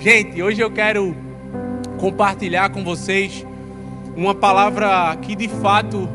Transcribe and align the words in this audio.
Gente, 0.00 0.42
hoje 0.42 0.62
eu 0.62 0.70
quero 0.70 1.14
compartilhar 1.98 2.70
com 2.70 2.82
vocês 2.82 3.46
uma 4.16 4.34
palavra 4.34 5.14
que 5.20 5.36
de 5.36 5.46
fato 5.46 6.08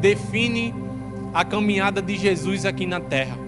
define 0.00 0.74
a 1.32 1.44
caminhada 1.44 2.02
de 2.02 2.16
Jesus 2.16 2.66
aqui 2.66 2.84
na 2.84 2.98
terra. 2.98 3.38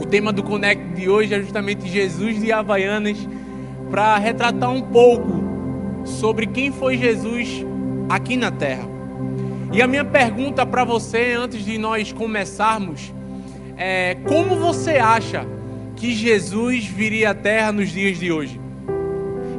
O 0.00 0.06
tema 0.06 0.32
do 0.32 0.44
Connect 0.44 0.94
de 0.94 1.08
hoje 1.08 1.34
é 1.34 1.40
justamente 1.40 1.88
Jesus 1.88 2.40
de 2.40 2.52
Havaianas, 2.52 3.18
para 3.90 4.16
retratar 4.18 4.70
um 4.70 4.82
pouco 4.82 5.42
sobre 6.04 6.46
quem 6.46 6.70
foi 6.70 6.96
Jesus 6.96 7.66
aqui 8.08 8.36
na 8.36 8.52
terra. 8.52 8.88
E 9.72 9.82
a 9.82 9.88
minha 9.88 10.04
pergunta 10.04 10.64
para 10.64 10.84
você, 10.84 11.32
antes 11.32 11.64
de 11.64 11.76
nós 11.76 12.12
começarmos, 12.12 13.12
é: 13.76 14.16
como 14.28 14.54
você 14.54 14.92
acha 14.92 15.44
que 15.96 16.14
Jesus 16.14 16.84
viria 16.86 17.30
à 17.30 17.34
terra 17.34 17.72
nos 17.72 17.90
dias 17.90 18.16
de 18.16 18.30
hoje? 18.30 18.59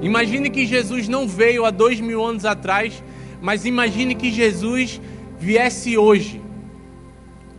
Imagine 0.01 0.49
que 0.49 0.65
Jesus 0.65 1.07
não 1.07 1.27
veio 1.27 1.63
há 1.63 1.69
dois 1.69 1.99
mil 1.99 2.23
anos 2.23 2.43
atrás, 2.43 3.03
mas 3.41 3.65
imagine 3.65 4.15
que 4.15 4.31
Jesus 4.31 4.99
viesse 5.39 5.97
hoje, 5.97 6.41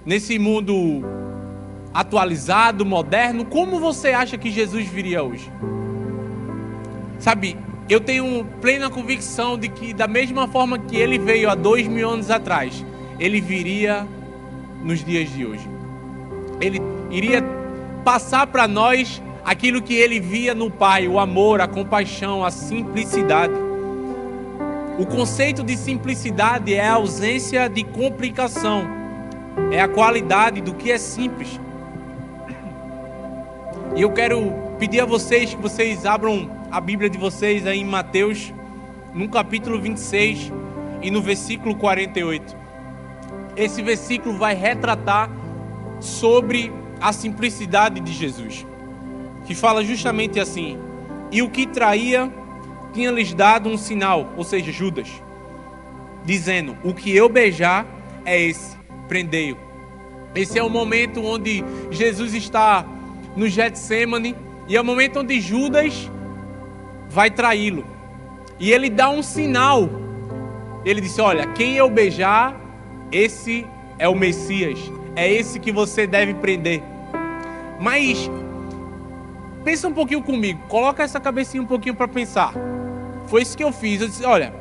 nesse 0.05 0.39
mundo 0.39 1.05
atualizado, 1.95 2.85
moderno. 2.85 3.45
Como 3.45 3.79
você 3.79 4.09
acha 4.09 4.37
que 4.37 4.51
Jesus 4.51 4.87
viria 4.89 5.23
hoje? 5.23 5.51
Sabe, 7.19 7.57
eu 7.89 8.01
tenho 8.01 8.45
plena 8.61 8.91
convicção 8.91 9.57
de 9.57 9.69
que, 9.69 9.93
da 9.95 10.09
mesma 10.09 10.49
forma 10.49 10.79
que 10.79 10.97
ele 10.97 11.19
veio 11.19 11.49
há 11.49 11.55
dois 11.55 11.87
mil 11.87 12.09
anos 12.09 12.31
atrás, 12.31 12.85
ele 13.21 13.41
viria 13.41 14.07
nos 14.83 15.05
dias 15.05 15.33
de 15.33 15.47
hoje. 15.47 15.69
Ele 16.61 16.81
iria 17.11 17.43
passar 18.05 18.49
para 18.49 18.67
nós 18.67 19.23
aquilo 19.53 19.83
que 19.83 19.95
ele 19.95 20.19
via 20.19 20.55
no 20.55 20.71
Pai, 20.71 21.07
o 21.07 21.19
amor, 21.19 21.61
a 21.61 21.69
compaixão, 21.69 22.45
a 22.45 22.51
simplicidade. 22.51 23.53
O 24.99 25.07
conceito 25.07 25.63
de 25.63 25.77
simplicidade 25.77 26.75
é 26.75 26.87
a 26.87 26.95
ausência 26.95 27.69
de 27.69 27.85
complicação, 27.85 28.83
é 29.71 29.81
a 29.81 29.89
qualidade 29.89 30.61
do 30.61 30.75
que 30.75 30.91
é 30.91 30.99
simples. 30.99 31.61
E 33.95 34.01
eu 34.01 34.11
quero 34.11 34.53
pedir 34.79 35.01
a 35.01 35.05
vocês 35.05 35.55
que 35.55 35.61
vocês 35.61 36.07
abram 36.07 36.51
a 36.71 36.81
Bíblia 36.81 37.11
de 37.11 37.19
vocês 37.19 37.67
aí 37.67 37.81
em 37.81 37.85
Mateus, 37.85 38.53
no 39.13 39.29
capítulo 39.29 39.79
26 39.79 40.51
e 41.03 41.11
no 41.11 41.21
versículo 41.21 41.75
48. 41.77 42.57
Esse 43.55 43.83
versículo 43.83 44.39
vai 44.39 44.55
retratar 44.55 45.31
sobre 46.01 46.73
a 46.99 47.13
simplicidade 47.13 48.01
de 48.01 48.13
Jesus 48.13 48.72
que 49.45 49.55
fala 49.55 49.85
justamente 49.85 50.39
assim: 50.41 50.79
E 51.31 51.43
o 51.43 51.51
que 51.51 51.67
traía 51.67 52.33
tinha 52.93 53.11
lhes 53.11 53.33
dado 53.35 53.69
um 53.69 53.77
sinal, 53.77 54.33
ou 54.37 54.45
seja, 54.45 54.71
Judas, 54.71 55.09
dizendo: 56.25 56.77
O 56.85 56.95
que 56.95 57.15
eu 57.15 57.29
beijar 57.29 57.87
é 58.25 58.41
esse, 58.41 58.77
prendei-o. 59.09 59.57
Esse 60.35 60.59
é 60.59 60.63
o 60.63 60.71
momento 60.71 61.23
onde 61.23 61.63
Jesus 61.91 62.35
está 62.35 62.87
no 63.37 63.49
Getsemane 63.49 64.35
e 64.69 64.77
é 64.77 64.81
o 64.81 64.85
momento 64.85 65.21
onde 65.21 65.41
Judas 65.41 66.11
vai 67.09 67.31
traí-lo. 67.31 67.85
E 68.59 68.73
ele 68.73 68.89
dá 68.89 69.11
um 69.11 69.23
sinal. 69.23 69.89
Ele 70.85 71.01
disse: 71.01 71.21
Olha, 71.21 71.47
quem 71.49 71.75
eu 71.75 71.91
beijar, 71.91 72.59
esse 73.11 73.67
é 73.99 74.09
o 74.09 74.15
Messias. 74.15 74.79
É 75.15 75.31
esse 75.31 75.61
que 75.61 75.71
você 75.71 76.07
deve 76.07 76.35
prender. 76.35 76.83
Mas 77.79 78.31
Pensa 79.65 79.89
um 79.89 79.93
pouquinho 79.93 80.23
comigo, 80.23 80.61
coloca 80.69 81.03
essa 81.03 81.21
cabecinha 81.21 81.63
um 81.63 81.67
pouquinho 81.67 81.95
para 81.95 82.09
pensar. 82.09 82.53
Foi 83.27 83.43
isso 83.43 83.57
que 83.57 83.65
eu 83.65 83.73
fiz. 83.73 84.01
Eu 84.01 84.09
disse: 84.09 84.25
olha, 84.25 84.53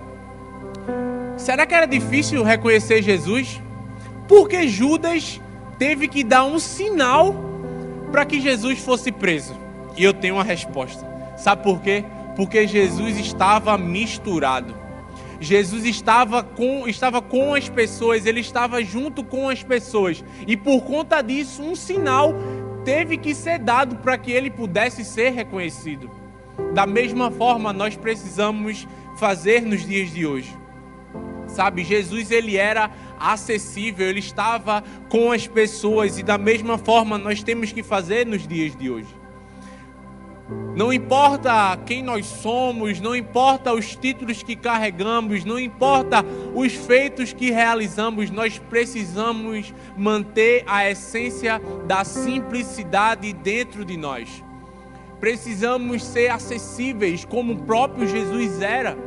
será 1.38 1.66
que 1.66 1.74
era 1.74 1.86
difícil 1.86 2.44
reconhecer 2.44 3.02
Jesus? 3.02 3.62
Porque 4.28 4.68
Judas 4.68 5.42
teve 5.78 6.08
que 6.08 6.24
dar 6.24 6.46
um 6.46 6.60
sinal 6.60 7.36
para 8.12 8.26
que 8.26 8.40
Jesus 8.40 8.80
fosse 8.80 9.12
preso. 9.12 9.56
E 9.98 10.04
eu 10.04 10.14
tenho 10.14 10.36
uma 10.36 10.44
resposta. 10.44 11.06
Sabe 11.38 11.64
por 11.64 11.82
quê? 11.82 12.06
Porque 12.36 12.68
Jesus 12.68 13.18
estava 13.18 13.78
misturado. 13.78 14.76
Jesus 15.40 15.86
estava 15.86 16.44
com, 16.44 16.88
estava 16.88 17.20
com 17.20 17.56
as 17.56 17.68
pessoas, 17.68 18.28
ele 18.28 18.40
estava 18.40 18.84
junto 18.84 19.24
com 19.24 19.50
as 19.50 19.64
pessoas. 19.64 20.24
E 20.46 20.56
por 20.56 20.82
conta 20.82 21.22
disso, 21.22 21.64
um 21.64 21.76
sinal 21.76 22.36
teve 22.84 23.18
que 23.18 23.34
ser 23.34 23.60
dado 23.60 23.98
para 23.98 24.18
que 24.18 24.32
ele 24.32 24.50
pudesse 24.50 25.04
ser 25.04 25.32
reconhecido. 25.32 26.10
Da 26.74 26.86
mesma 26.86 27.32
forma, 27.32 27.74
nós 27.74 27.96
precisamos 27.96 28.88
fazer 29.18 29.62
nos 29.62 29.86
dias 29.86 30.12
de 30.12 30.26
hoje. 30.26 30.56
Sabe, 31.48 31.84
Jesus 31.84 32.32
ele 32.32 32.56
era 32.56 32.90
acessível, 33.20 34.08
ele 34.08 34.20
estava 34.20 34.84
com 35.10 35.32
as 35.32 35.48
pessoas 35.48 36.18
e 36.18 36.24
da 36.24 36.38
mesma 36.38 36.78
forma 36.78 37.18
nós 37.18 37.44
temos 37.44 37.72
que 37.72 37.84
fazer 37.84 38.26
nos 38.26 38.48
dias 38.48 38.76
de 38.76 38.90
hoje. 38.90 39.21
Não 40.76 40.94
importa 40.94 41.78
quem 41.86 42.02
nós 42.02 42.26
somos, 42.26 43.02
não 43.02 43.14
importa 43.14 43.74
os 43.74 43.94
títulos 43.94 44.42
que 44.42 44.56
carregamos, 44.56 45.44
não 45.44 45.60
importa 45.60 46.24
os 46.56 46.72
feitos 46.74 47.34
que 47.34 47.52
realizamos, 47.52 48.32
nós 48.32 48.58
precisamos 48.58 49.74
manter 49.98 50.64
a 50.66 50.90
essência 50.90 51.62
da 51.86 52.06
simplicidade 52.06 53.34
dentro 53.34 53.84
de 53.84 53.98
nós. 53.98 54.42
Precisamos 55.20 56.06
ser 56.06 56.32
acessíveis 56.32 57.26
como 57.26 57.54
o 57.54 57.64
próprio 57.64 58.08
Jesus 58.08 58.62
era. 58.62 58.98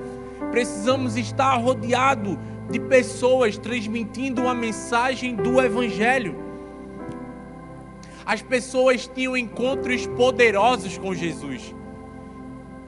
Precisamos 0.50 1.16
estar 1.16 1.56
rodeado 1.56 2.38
de 2.70 2.78
pessoas 2.78 3.56
transmitindo 3.56 4.42
uma 4.42 4.54
mensagem 4.54 5.34
do 5.34 5.60
Evangelho 5.60 6.43
as 8.26 8.42
pessoas 8.42 9.06
tinham 9.06 9.36
encontros 9.36 10.06
poderosos 10.06 10.96
com 10.98 11.14
Jesus. 11.14 11.74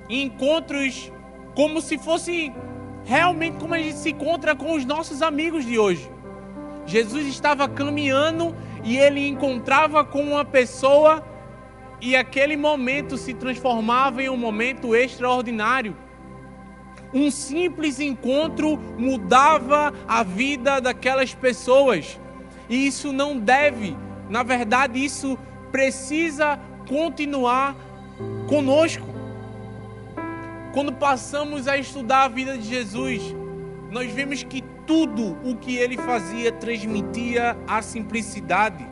Encontros 0.09 1.13
como 1.55 1.81
se 1.81 1.99
fosse 1.99 2.53
realmente 3.05 3.59
como 3.59 3.75
a 3.75 3.79
gente 3.79 3.97
se 3.97 4.11
encontra 4.11 4.55
com 4.55 4.75
os 4.75 4.85
nossos 4.85 5.23
amigos 5.23 5.65
de 5.65 5.79
hoje. 5.79 6.11
Jesus 6.87 7.27
estava 7.27 7.69
caminhando 7.69 8.55
e 8.85 8.97
ele 8.97 9.27
encontrava 9.27 10.05
com 10.05 10.23
uma 10.23 10.45
pessoa 10.45 11.25
e 12.01 12.15
aquele 12.15 12.57
momento 12.57 13.17
se 13.17 13.35
transformava 13.35 14.23
em 14.23 14.29
um 14.29 14.37
momento 14.37 14.95
extraordinário. 14.95 15.97
Um 17.13 17.31
simples 17.31 18.01
encontro 18.01 18.77
mudava 18.99 19.93
a 20.07 20.23
vida 20.23 20.81
daquelas 20.81 21.35
pessoas. 21.35 22.21
E 22.69 22.87
isso 22.87 23.13
não 23.13 23.39
deve 23.39 23.97
na 24.29 24.43
verdade, 24.43 25.03
isso 25.05 25.39
precisa 25.71 26.59
continuar 26.89 27.77
conosco. 28.49 29.07
Quando 30.73 30.93
passamos 30.93 31.67
a 31.69 31.77
estudar 31.77 32.25
a 32.25 32.29
vida 32.29 32.57
de 32.59 32.69
Jesus, 32.69 33.35
nós 33.91 34.11
vemos 34.13 34.43
que 34.43 34.63
tudo 34.87 35.37
o 35.45 35.57
que 35.57 35.77
ele 35.77 35.97
fazia 35.97 36.53
transmitia 36.53 37.57
a 37.67 37.83
simplicidade. 37.83 38.87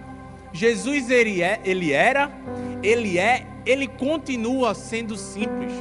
Jesus 0.52 1.10
ele, 1.10 1.42
é, 1.42 1.60
ele 1.64 1.92
era, 1.92 2.30
ele 2.82 3.18
é, 3.18 3.46
ele 3.66 3.86
continua 3.86 4.74
sendo 4.74 5.16
simples. 5.16 5.72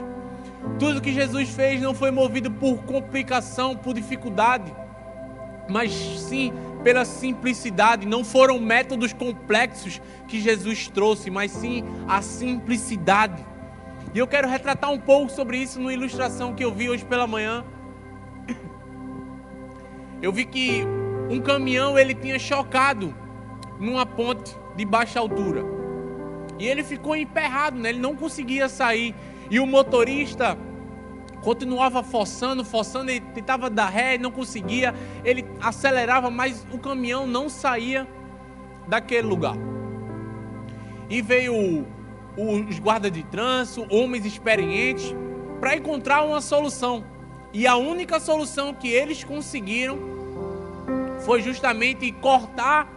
Tudo 0.79 1.01
que 1.01 1.13
Jesus 1.13 1.49
fez 1.49 1.81
não 1.81 1.93
foi 1.93 2.11
movido 2.11 2.49
por 2.49 2.77
complicação, 2.83 3.75
por 3.75 3.93
dificuldade, 3.93 4.73
mas 5.69 5.91
sim 5.91 6.51
pela 6.83 7.05
simplicidade. 7.05 8.05
Não 8.05 8.23
foram 8.23 8.59
métodos 8.59 9.13
complexos 9.13 10.01
que 10.27 10.39
Jesus 10.39 10.87
trouxe, 10.87 11.29
mas 11.29 11.51
sim 11.51 11.83
a 12.07 12.21
simplicidade. 12.21 13.45
E 14.13 14.19
eu 14.19 14.27
quero 14.27 14.47
retratar 14.47 14.91
um 14.91 14.99
pouco 14.99 15.31
sobre 15.31 15.57
isso 15.57 15.79
numa 15.79 15.93
ilustração 15.93 16.53
que 16.53 16.63
eu 16.63 16.73
vi 16.73 16.89
hoje 16.89 17.03
pela 17.05 17.25
manhã. 17.25 17.63
Eu 20.21 20.31
vi 20.31 20.45
que 20.45 20.83
um 21.29 21.41
caminhão 21.41 21.97
ele 21.97 22.13
tinha 22.13 22.39
chocado 22.39 23.13
numa 23.79 24.05
ponte 24.05 24.55
de 24.75 24.85
baixa 24.85 25.19
altura. 25.19 25.65
E 26.59 26.67
ele 26.67 26.83
ficou 26.83 27.15
emperrado, 27.15 27.79
né? 27.79 27.89
ele 27.89 27.99
não 27.99 28.15
conseguia 28.15 28.69
sair. 28.69 29.15
E 29.49 29.59
o 29.59 29.65
motorista 29.65 30.57
continuava 31.43 32.01
forçando, 32.01 32.63
forçando, 32.63 33.11
ele 33.11 33.19
tentava 33.19 33.69
dar 33.69 33.89
ré, 33.89 34.17
não 34.17 34.31
conseguia, 34.31 34.95
ele 35.23 35.45
acelerava, 35.61 36.31
mas 36.31 36.65
o 36.71 36.79
caminhão 36.79 37.27
não 37.27 37.49
saía 37.49 38.07
daquele 38.87 39.27
lugar. 39.27 39.55
E 41.09 41.21
veio 41.21 41.85
os 42.37 42.79
guardas 42.79 43.11
de 43.11 43.23
trânsito, 43.23 43.85
homens 43.93 44.25
experientes, 44.25 45.13
para 45.59 45.75
encontrar 45.75 46.23
uma 46.23 46.41
solução. 46.41 47.03
E 47.51 47.67
a 47.67 47.75
única 47.75 48.19
solução 48.19 48.73
que 48.73 48.87
eles 48.87 49.23
conseguiram 49.23 49.99
foi 51.19 51.41
justamente 51.41 52.11
cortar, 52.13 52.91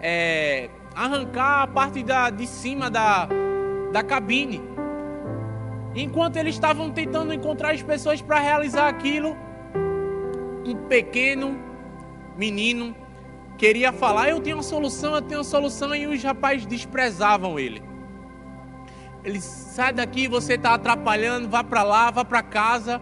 é, 0.00 0.68
arrancar 0.94 1.62
a 1.62 1.66
parte 1.66 2.02
da, 2.02 2.30
de 2.30 2.46
cima 2.46 2.90
da, 2.90 3.28
da 3.92 4.02
cabine 4.02 4.60
Enquanto 5.94 6.36
eles 6.36 6.54
estavam 6.54 6.90
tentando 6.90 7.32
encontrar 7.32 7.72
as 7.72 7.82
pessoas 7.82 8.22
para 8.22 8.38
realizar 8.38 8.88
aquilo, 8.88 9.36
um 10.64 10.74
pequeno 10.88 11.58
menino 12.36 12.94
queria 13.58 13.92
falar: 13.92 14.28
Eu 14.28 14.40
tenho 14.40 14.56
uma 14.56 14.62
solução, 14.62 15.14
eu 15.14 15.22
tenho 15.22 15.38
uma 15.38 15.44
solução, 15.44 15.94
e 15.94 16.06
os 16.06 16.22
rapazes 16.22 16.64
desprezavam 16.64 17.58
ele. 17.58 17.82
Ele 19.24 19.40
sai 19.40 19.92
daqui, 19.92 20.28
você 20.28 20.54
está 20.54 20.74
atrapalhando, 20.74 21.48
vá 21.48 21.62
para 21.62 21.82
lá, 21.82 22.10
vá 22.10 22.24
para 22.24 22.42
casa. 22.42 23.00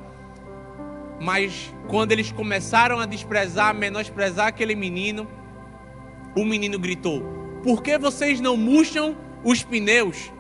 Mas 1.21 1.75
quando 1.89 2.13
eles 2.13 2.33
começaram 2.33 2.99
a 2.99 3.07
desprezar, 3.07 3.75
menosprezar 3.75 4.47
aquele 4.47 4.75
menino, 4.75 5.29
o 6.35 6.45
menino 6.45 6.79
gritou: 6.79 7.23
Por 7.63 7.83
que 7.83 7.99
vocês 7.99 8.41
não 8.41 8.57
murcham 8.57 9.15
os 9.45 9.63
pneus? 9.63 10.33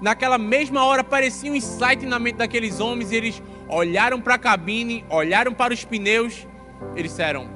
Naquela 0.00 0.36
mesma 0.36 0.84
hora 0.84 1.02
parecia 1.02 1.50
um 1.50 1.54
insight 1.54 2.04
na 2.04 2.18
mente 2.18 2.36
daqueles 2.36 2.80
homens 2.80 3.12
e 3.12 3.16
eles 3.16 3.42
olharam 3.68 4.20
para 4.20 4.34
a 4.34 4.38
cabine, 4.38 5.04
olharam 5.08 5.52
para 5.52 5.72
os 5.72 5.84
pneus, 5.84 6.46
eles 6.94 7.10
disseram: 7.10 7.48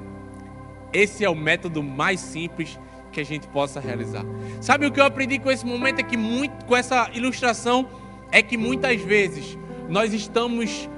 Esse 0.93 1.25
é 1.25 1.29
o 1.29 1.35
método 1.35 1.83
mais 1.83 2.21
simples 2.21 2.79
que 3.13 3.21
a 3.21 3.25
gente 3.25 3.47
possa 3.49 3.81
realizar. 3.81 4.25
Sabe 4.61 4.87
o 4.87 4.93
que 4.93 5.01
eu 5.01 5.05
aprendi 5.05 5.39
com 5.39 5.51
esse 5.51 5.67
momento 5.67 6.01
é 6.01 6.03
que 6.03 6.17
muito 6.17 6.65
com 6.65 6.77
essa 6.77 7.11
ilustração 7.13 7.89
é 8.33 8.43
que 8.43 8.57
muitas 8.57 9.01
vezes 9.01 9.59
nós 9.89 10.15
estamos 10.15 10.89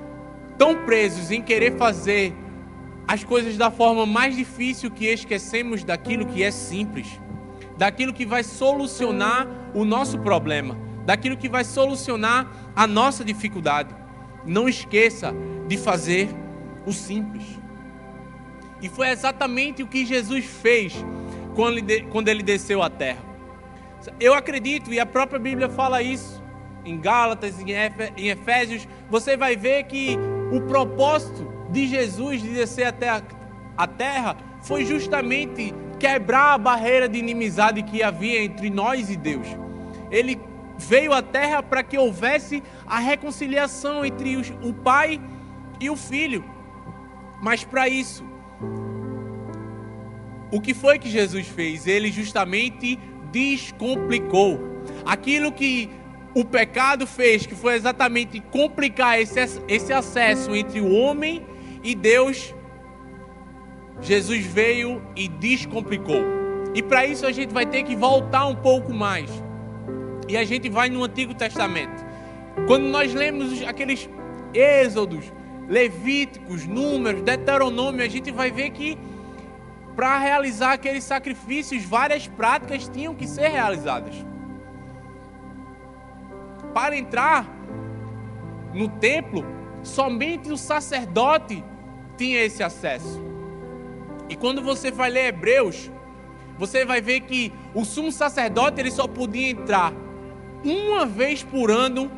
tão 0.58 0.84
presos 0.84 1.30
em 1.30 1.40
querer 1.40 1.76
fazer 1.76 2.34
as 3.08 3.24
coisas 3.24 3.56
da 3.56 3.70
forma 3.70 4.06
mais 4.06 4.36
difícil 4.36 4.90
que 4.90 5.06
esquecemos 5.06 5.82
daquilo 5.82 6.26
que 6.26 6.42
é 6.42 6.50
simples, 6.50 7.20
daquilo 7.76 8.12
que 8.12 8.24
vai 8.24 8.44
solucionar 8.44 9.48
o 9.74 9.84
nosso 9.84 10.18
problema, 10.18 10.76
daquilo 11.04 11.36
que 11.36 11.48
vai 11.48 11.64
solucionar 11.64 12.50
a 12.74 12.86
nossa 12.86 13.24
dificuldade. 13.24 13.94
Não 14.44 14.68
esqueça 14.68 15.34
de 15.68 15.76
fazer 15.76 16.28
o 16.86 16.92
simples. 16.92 17.44
E 18.80 18.88
foi 18.88 19.08
exatamente 19.08 19.82
o 19.82 19.86
que 19.86 20.04
Jesus 20.04 20.44
fez 20.44 20.94
quando 21.54 22.28
ele, 22.28 22.42
desceu 22.42 22.82
à 22.82 22.90
terra. 22.90 23.22
Eu 24.18 24.34
acredito, 24.34 24.92
e 24.92 24.98
a 24.98 25.06
própria 25.06 25.38
Bíblia 25.38 25.68
fala 25.68 26.02
isso, 26.02 26.42
em 26.84 27.00
Gálatas, 27.00 27.60
em 27.60 28.28
Efésios, 28.28 28.88
você 29.08 29.36
vai 29.36 29.54
ver 29.54 29.84
que 29.84 30.18
o 30.50 30.60
propósito 30.62 31.52
de 31.70 31.86
Jesus 31.86 32.42
de 32.42 32.48
descer 32.48 32.86
até 32.86 33.22
a 33.76 33.86
terra 33.86 34.36
foi 34.62 34.84
justamente 34.84 35.72
quebrar 36.00 36.54
a 36.54 36.58
barreira 36.58 37.08
de 37.08 37.18
inimizade 37.18 37.82
que 37.84 38.02
havia 38.02 38.42
entre 38.42 38.68
nós 38.68 39.08
e 39.08 39.16
Deus. 39.16 39.46
Ele 40.10 40.40
veio 40.82 41.12
à 41.12 41.22
terra 41.22 41.62
para 41.62 41.82
que 41.82 41.96
houvesse 41.96 42.62
a 42.86 42.98
reconciliação 42.98 44.04
entre 44.04 44.36
o 44.62 44.72
pai 44.72 45.20
e 45.80 45.88
o 45.88 45.96
filho. 45.96 46.44
Mas 47.40 47.64
para 47.64 47.88
isso, 47.88 48.24
o 50.50 50.60
que 50.60 50.74
foi 50.74 50.98
que 50.98 51.08
Jesus 51.08 51.48
fez? 51.48 51.86
Ele 51.86 52.12
justamente 52.12 52.98
descomplicou. 53.30 54.60
Aquilo 55.04 55.50
que 55.50 55.90
o 56.34 56.44
pecado 56.44 57.06
fez, 57.06 57.46
que 57.46 57.54
foi 57.54 57.74
exatamente 57.74 58.40
complicar 58.40 59.20
esse, 59.20 59.38
esse 59.68 59.92
acesso 59.92 60.54
entre 60.54 60.80
o 60.80 60.92
homem 60.92 61.46
e 61.82 61.94
Deus, 61.94 62.54
Jesus 64.00 64.44
veio 64.44 65.02
e 65.16 65.28
descomplicou. 65.28 66.22
E 66.74 66.82
para 66.82 67.06
isso 67.06 67.26
a 67.26 67.32
gente 67.32 67.52
vai 67.52 67.66
ter 67.66 67.82
que 67.82 67.94
voltar 67.94 68.46
um 68.46 68.56
pouco 68.56 68.92
mais. 68.92 69.30
E 70.28 70.36
a 70.36 70.44
gente 70.44 70.68
vai 70.68 70.88
no 70.88 71.04
Antigo 71.04 71.34
Testamento. 71.34 72.04
Quando 72.66 72.84
nós 72.84 73.12
lemos 73.12 73.62
aqueles 73.62 74.08
Êxodos, 74.54 75.32
Levíticos, 75.68 76.66
Números, 76.66 77.22
Deuteronômio, 77.22 78.04
a 78.04 78.08
gente 78.08 78.30
vai 78.30 78.50
ver 78.50 78.70
que 78.70 78.98
para 79.96 80.18
realizar 80.18 80.72
aqueles 80.72 81.04
sacrifícios, 81.04 81.84
várias 81.84 82.26
práticas 82.26 82.88
tinham 82.88 83.14
que 83.14 83.26
ser 83.26 83.48
realizadas. 83.48 84.14
Para 86.72 86.96
entrar 86.96 87.46
no 88.72 88.88
templo, 88.88 89.44
somente 89.82 90.50
o 90.50 90.56
sacerdote 90.56 91.62
tinha 92.16 92.42
esse 92.42 92.62
acesso. 92.62 93.22
E 94.28 94.36
quando 94.36 94.62
você 94.62 94.90
vai 94.90 95.10
ler 95.10 95.26
Hebreus, 95.26 95.90
você 96.58 96.84
vai 96.84 97.00
ver 97.00 97.20
que 97.20 97.52
o 97.74 97.84
sumo 97.84 98.10
sacerdote 98.10 98.80
ele 98.80 98.90
só 98.90 99.06
podia 99.06 99.50
entrar 99.50 99.92
uma 100.64 101.04
vez 101.04 101.42
por 101.42 101.70
ano 101.70 102.10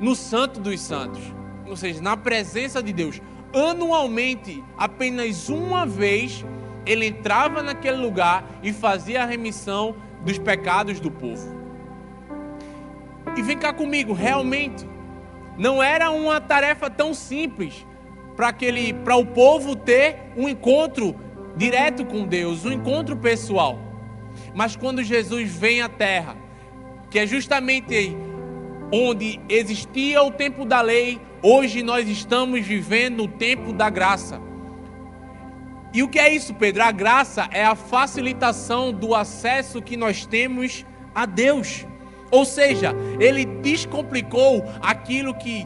no 0.00 0.14
Santo 0.14 0.60
dos 0.60 0.80
Santos, 0.80 1.22
ou 1.66 1.76
seja, 1.76 2.00
na 2.00 2.16
presença 2.16 2.82
de 2.82 2.92
Deus. 2.92 3.20
Anualmente, 3.52 4.62
apenas 4.76 5.48
uma 5.48 5.86
vez 5.86 6.44
ele 6.86 7.06
entrava 7.06 7.62
naquele 7.62 7.96
lugar 7.96 8.44
e 8.62 8.72
fazia 8.72 9.22
a 9.22 9.26
remissão 9.26 9.96
dos 10.24 10.38
pecados 10.38 11.00
do 11.00 11.10
povo. 11.10 11.54
E 13.36 13.42
vem 13.42 13.56
cá 13.56 13.72
comigo, 13.72 14.12
realmente 14.12 14.86
não 15.56 15.82
era 15.82 16.10
uma 16.10 16.40
tarefa 16.40 16.90
tão 16.90 17.14
simples 17.14 17.86
para 18.36 18.48
aquele 18.48 18.92
para 18.92 19.16
o 19.16 19.24
povo 19.24 19.76
ter 19.76 20.32
um 20.36 20.48
encontro 20.48 21.14
direto 21.56 22.04
com 22.04 22.26
Deus, 22.26 22.64
um 22.64 22.72
encontro 22.72 23.16
pessoal. 23.16 23.78
Mas 24.54 24.74
quando 24.74 25.02
Jesus 25.02 25.50
vem 25.50 25.80
à 25.80 25.88
terra, 25.88 26.36
que 27.14 27.20
é 27.20 27.28
justamente 27.28 28.12
onde 28.90 29.38
existia 29.48 30.20
o 30.24 30.32
tempo 30.32 30.64
da 30.64 30.80
lei, 30.80 31.20
hoje 31.40 31.80
nós 31.80 32.08
estamos 32.08 32.66
vivendo 32.66 33.22
o 33.22 33.28
tempo 33.28 33.72
da 33.72 33.88
graça. 33.88 34.40
E 35.92 36.02
o 36.02 36.08
que 36.08 36.18
é 36.18 36.34
isso, 36.34 36.52
Pedro? 36.54 36.82
A 36.82 36.90
graça 36.90 37.48
é 37.52 37.64
a 37.64 37.76
facilitação 37.76 38.92
do 38.92 39.14
acesso 39.14 39.80
que 39.80 39.96
nós 39.96 40.26
temos 40.26 40.84
a 41.14 41.24
Deus. 41.24 41.86
Ou 42.32 42.44
seja, 42.44 42.92
ele 43.20 43.44
descomplicou 43.44 44.64
aquilo 44.82 45.34
que 45.34 45.64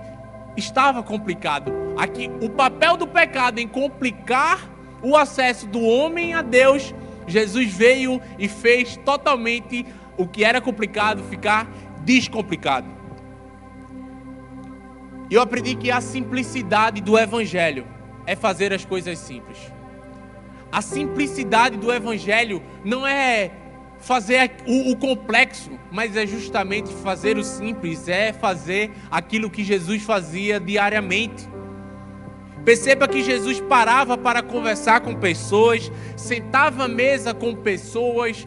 estava 0.54 1.02
complicado. 1.02 1.72
Aqui, 1.96 2.30
o 2.42 2.50
papel 2.50 2.94
do 2.98 3.06
pecado 3.06 3.58
em 3.58 3.66
complicar 3.66 4.70
o 5.02 5.16
acesso 5.16 5.66
do 5.66 5.80
homem 5.80 6.34
a 6.34 6.42
Deus, 6.42 6.94
Jesus 7.26 7.72
veio 7.72 8.20
e 8.38 8.48
fez 8.48 8.98
totalmente 8.98 9.86
o 10.18 10.26
que 10.26 10.44
era 10.44 10.60
complicado 10.60 11.22
ficar 11.24 11.66
descomplicado. 12.04 12.86
Eu 15.30 15.40
aprendi 15.40 15.74
que 15.74 15.90
a 15.90 16.00
simplicidade 16.00 17.00
do 17.00 17.18
evangelho 17.18 17.86
é 18.26 18.36
fazer 18.36 18.74
as 18.74 18.84
coisas 18.84 19.18
simples. 19.18 19.58
A 20.70 20.82
simplicidade 20.82 21.78
do 21.78 21.92
Evangelho 21.92 22.62
não 22.84 23.06
é 23.06 23.50
fazer 23.98 24.50
o, 24.66 24.92
o, 24.92 24.96
complexo, 24.96 25.70
mas 25.90 26.14
é 26.14 26.26
justamente 26.26 26.92
fazer 26.92 27.38
o 27.38 27.42
simples, 27.42 28.06
é 28.06 28.32
fazer 28.32 28.92
aquilo 29.10 29.50
que 29.50 29.64
Jesus 29.64 30.02
fazia 30.02 30.60
diariamente. 30.60 31.48
Perceba 32.64 33.08
que 33.08 33.22
Jesus 33.22 33.60
parava 33.62 34.18
para 34.18 34.42
conversar 34.42 35.00
com 35.00 35.14
pessoas, 35.14 35.90
sentava 36.16 36.84
à 36.84 36.88
mesa 36.88 37.32
com 37.32 37.54
pessoas, 37.54 38.46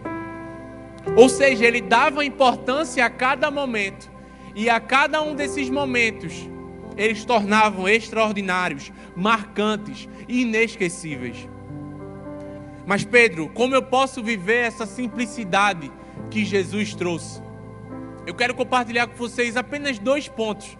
ou 1.15 1.27
seja, 1.27 1.65
ele 1.65 1.81
dava 1.81 2.23
importância 2.23 3.05
a 3.05 3.09
cada 3.09 3.49
momento, 3.49 4.09
e 4.55 4.69
a 4.69 4.79
cada 4.79 5.21
um 5.21 5.35
desses 5.35 5.69
momentos 5.69 6.49
eles 6.97 7.23
tornavam 7.23 7.87
extraordinários, 7.87 8.91
marcantes 9.15 10.07
inesquecíveis. 10.27 11.47
Mas 12.85 13.05
Pedro, 13.05 13.47
como 13.49 13.75
eu 13.75 13.81
posso 13.81 14.21
viver 14.21 14.65
essa 14.65 14.85
simplicidade 14.85 15.91
que 16.29 16.43
Jesus 16.43 16.93
trouxe? 16.93 17.41
Eu 18.25 18.35
quero 18.35 18.53
compartilhar 18.53 19.07
com 19.07 19.15
vocês 19.15 19.55
apenas 19.55 19.97
dois 19.97 20.27
pontos, 20.27 20.77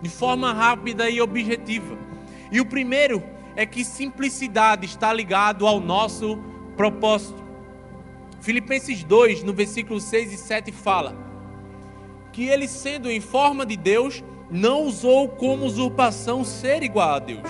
de 0.00 0.10
forma 0.10 0.52
rápida 0.52 1.08
e 1.08 1.20
objetiva. 1.20 1.96
E 2.50 2.60
o 2.60 2.66
primeiro 2.66 3.22
é 3.54 3.64
que 3.64 3.84
simplicidade 3.84 4.86
está 4.86 5.12
ligado 5.12 5.66
ao 5.66 5.80
nosso 5.80 6.38
propósito. 6.76 7.42
Filipenses 8.42 9.04
2, 9.04 9.44
no 9.44 9.52
versículo 9.52 10.00
6 10.00 10.32
e 10.32 10.36
7 10.36 10.72
fala 10.72 11.16
que 12.32 12.48
ele 12.48 12.66
sendo 12.66 13.08
em 13.08 13.20
forma 13.20 13.64
de 13.64 13.76
Deus, 13.76 14.24
não 14.50 14.82
usou 14.82 15.28
como 15.28 15.64
usurpação 15.64 16.44
ser 16.44 16.82
igual 16.82 17.10
a 17.10 17.18
Deus, 17.20 17.48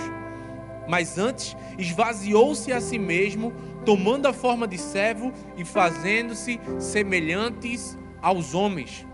mas 0.87 1.16
antes 1.16 1.56
esvaziou-se 1.78 2.70
a 2.72 2.80
si 2.80 2.99
mesmo, 2.99 3.54
tomando 3.87 4.26
a 4.26 4.32
forma 4.32 4.68
de 4.68 4.76
servo 4.76 5.32
e 5.56 5.64
fazendo-se 5.64 6.61
semelhantes 6.78 7.96
aos 8.20 8.52
homens. 8.52 9.06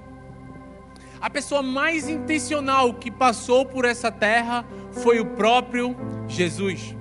A 1.20 1.30
pessoa 1.30 1.62
mais 1.62 2.08
intencional 2.08 2.94
que 2.94 3.10
passou 3.10 3.64
por 3.64 3.84
essa 3.84 4.10
terra 4.10 4.66
foi 4.90 5.20
o 5.20 5.26
próprio 5.26 5.94
Jesus. 6.26 6.96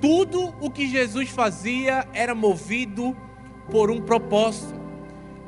Tudo 0.00 0.54
o 0.60 0.70
que 0.70 0.86
Jesus 0.88 1.28
fazia 1.28 2.08
era 2.14 2.34
movido 2.34 3.16
por 3.70 3.90
um 3.90 4.00
propósito. 4.00 4.74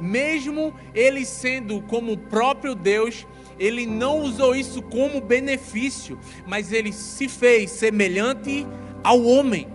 Mesmo 0.00 0.74
ele 0.94 1.24
sendo 1.24 1.80
como 1.82 2.12
o 2.12 2.18
próprio 2.18 2.74
Deus, 2.74 3.26
ele 3.58 3.86
não 3.86 4.20
usou 4.20 4.54
isso 4.54 4.82
como 4.82 5.20
benefício, 5.20 6.18
mas 6.46 6.72
ele 6.72 6.92
se 6.92 7.28
fez 7.28 7.70
semelhante 7.70 8.66
ao 9.02 9.22
homem. 9.24 9.68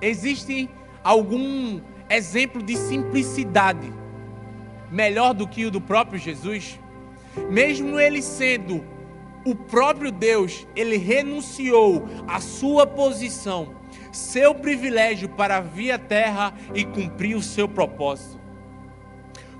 Existe 0.00 0.70
algum 1.04 1.80
exemplo 2.08 2.62
de 2.62 2.76
simplicidade 2.76 3.92
melhor 4.90 5.34
do 5.34 5.46
que 5.46 5.66
o 5.66 5.70
do 5.70 5.80
próprio 5.80 6.18
Jesus? 6.18 6.78
Mesmo 7.50 7.98
ele 7.98 8.22
sendo 8.22 8.84
o 9.44 9.54
próprio 9.54 10.10
Deus, 10.10 10.66
ele 10.74 10.96
renunciou 10.96 12.06
à 12.26 12.40
sua 12.40 12.86
posição, 12.86 13.74
seu 14.12 14.54
privilégio 14.54 15.28
para 15.28 15.60
vir 15.60 15.92
à 15.92 15.98
terra 15.98 16.54
e 16.74 16.84
cumprir 16.84 17.36
o 17.36 17.42
seu 17.42 17.68
propósito. 17.68 18.38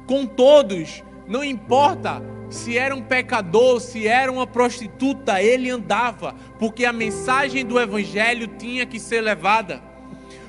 Com 0.06 0.26
todos, 0.26 1.02
não 1.26 1.44
importa 1.44 2.22
se 2.50 2.78
era 2.78 2.94
um 2.94 3.02
pecador, 3.02 3.80
se 3.80 4.06
era 4.06 4.32
uma 4.32 4.46
prostituta, 4.46 5.42
ele 5.42 5.68
andava, 5.68 6.34
porque 6.58 6.84
a 6.84 6.92
mensagem 6.92 7.64
do 7.64 7.78
evangelho 7.78 8.46
tinha 8.46 8.86
que 8.86 8.98
ser 8.98 9.20
levada. 9.20 9.82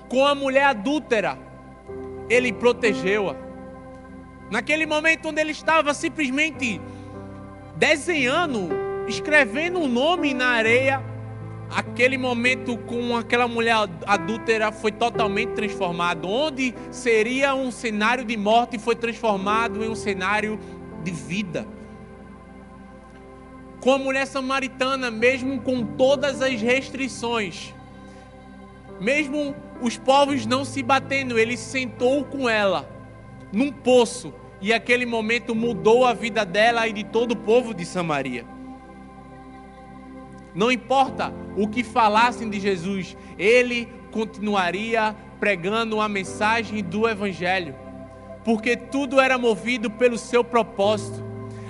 Com 0.07 0.25
a 0.25 0.33
mulher 0.33 0.63
adúltera, 0.63 1.37
ele 2.29 2.53
protegeu-a. 2.53 3.35
Naquele 4.49 4.85
momento 4.85 5.27
onde 5.27 5.41
ele 5.41 5.51
estava 5.51 5.93
simplesmente 5.93 6.81
desenhando, 7.75 8.69
escrevendo 9.07 9.79
um 9.79 9.87
nome 9.87 10.33
na 10.33 10.47
areia, 10.47 11.03
aquele 11.69 12.17
momento 12.17 12.77
com 12.77 13.15
aquela 13.15 13.47
mulher 13.47 13.75
adúltera 14.05 14.71
foi 14.71 14.91
totalmente 14.91 15.53
transformado. 15.53 16.27
Onde 16.27 16.73
seria 16.91 17.53
um 17.53 17.71
cenário 17.71 18.25
de 18.25 18.35
morte 18.35 18.77
foi 18.79 18.95
transformado 18.95 19.83
em 19.83 19.89
um 19.89 19.95
cenário 19.95 20.59
de 21.03 21.11
vida. 21.11 21.67
Com 23.79 23.93
a 23.93 23.97
mulher 23.97 24.25
samaritana, 24.25 25.09
mesmo 25.09 25.61
com 25.61 25.85
todas 25.85 26.41
as 26.41 26.61
restrições, 26.61 27.73
mesmo 28.99 29.55
os 29.81 29.97
povos 29.97 30.45
não 30.45 30.65
se 30.65 30.83
batendo, 30.83 31.39
ele 31.39 31.55
sentou 31.55 32.25
com 32.25 32.49
ela 32.49 32.89
num 33.53 33.71
poço 33.71 34.33
e 34.61 34.73
aquele 34.73 35.05
momento 35.05 35.55
mudou 35.55 36.05
a 36.05 36.13
vida 36.13 36.45
dela 36.45 36.87
e 36.87 36.93
de 36.93 37.05
todo 37.05 37.31
o 37.31 37.37
povo 37.37 37.73
de 37.73 37.85
Samaria. 37.85 38.45
Não 40.59 40.69
importa 40.69 41.33
o 41.55 41.69
que 41.69 41.85
falassem 41.85 42.49
de 42.49 42.59
Jesus, 42.59 43.15
ele 43.37 43.87
continuaria 44.11 45.15
pregando 45.39 46.01
a 46.01 46.09
mensagem 46.09 46.83
do 46.83 47.07
Evangelho, 47.07 47.73
porque 48.43 48.75
tudo 48.75 49.21
era 49.21 49.37
movido 49.37 49.89
pelo 49.89 50.17
seu 50.17 50.43
propósito. 50.43 51.23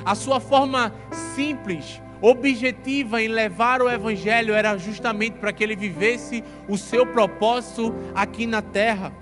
A 0.03 0.15
sua 0.15 0.39
forma 0.39 0.91
simples, 1.36 2.01
objetiva 2.19 3.22
em 3.22 3.27
levar 3.27 3.79
o 3.79 3.88
Evangelho 3.88 4.55
era 4.55 4.75
justamente 4.75 5.38
para 5.38 5.53
que 5.53 5.63
ele 5.63 5.75
vivesse 5.75 6.43
o 6.67 6.75
seu 6.75 7.05
propósito 7.05 7.93
aqui 8.15 8.48
na 8.48 8.63
terra. 8.63 9.13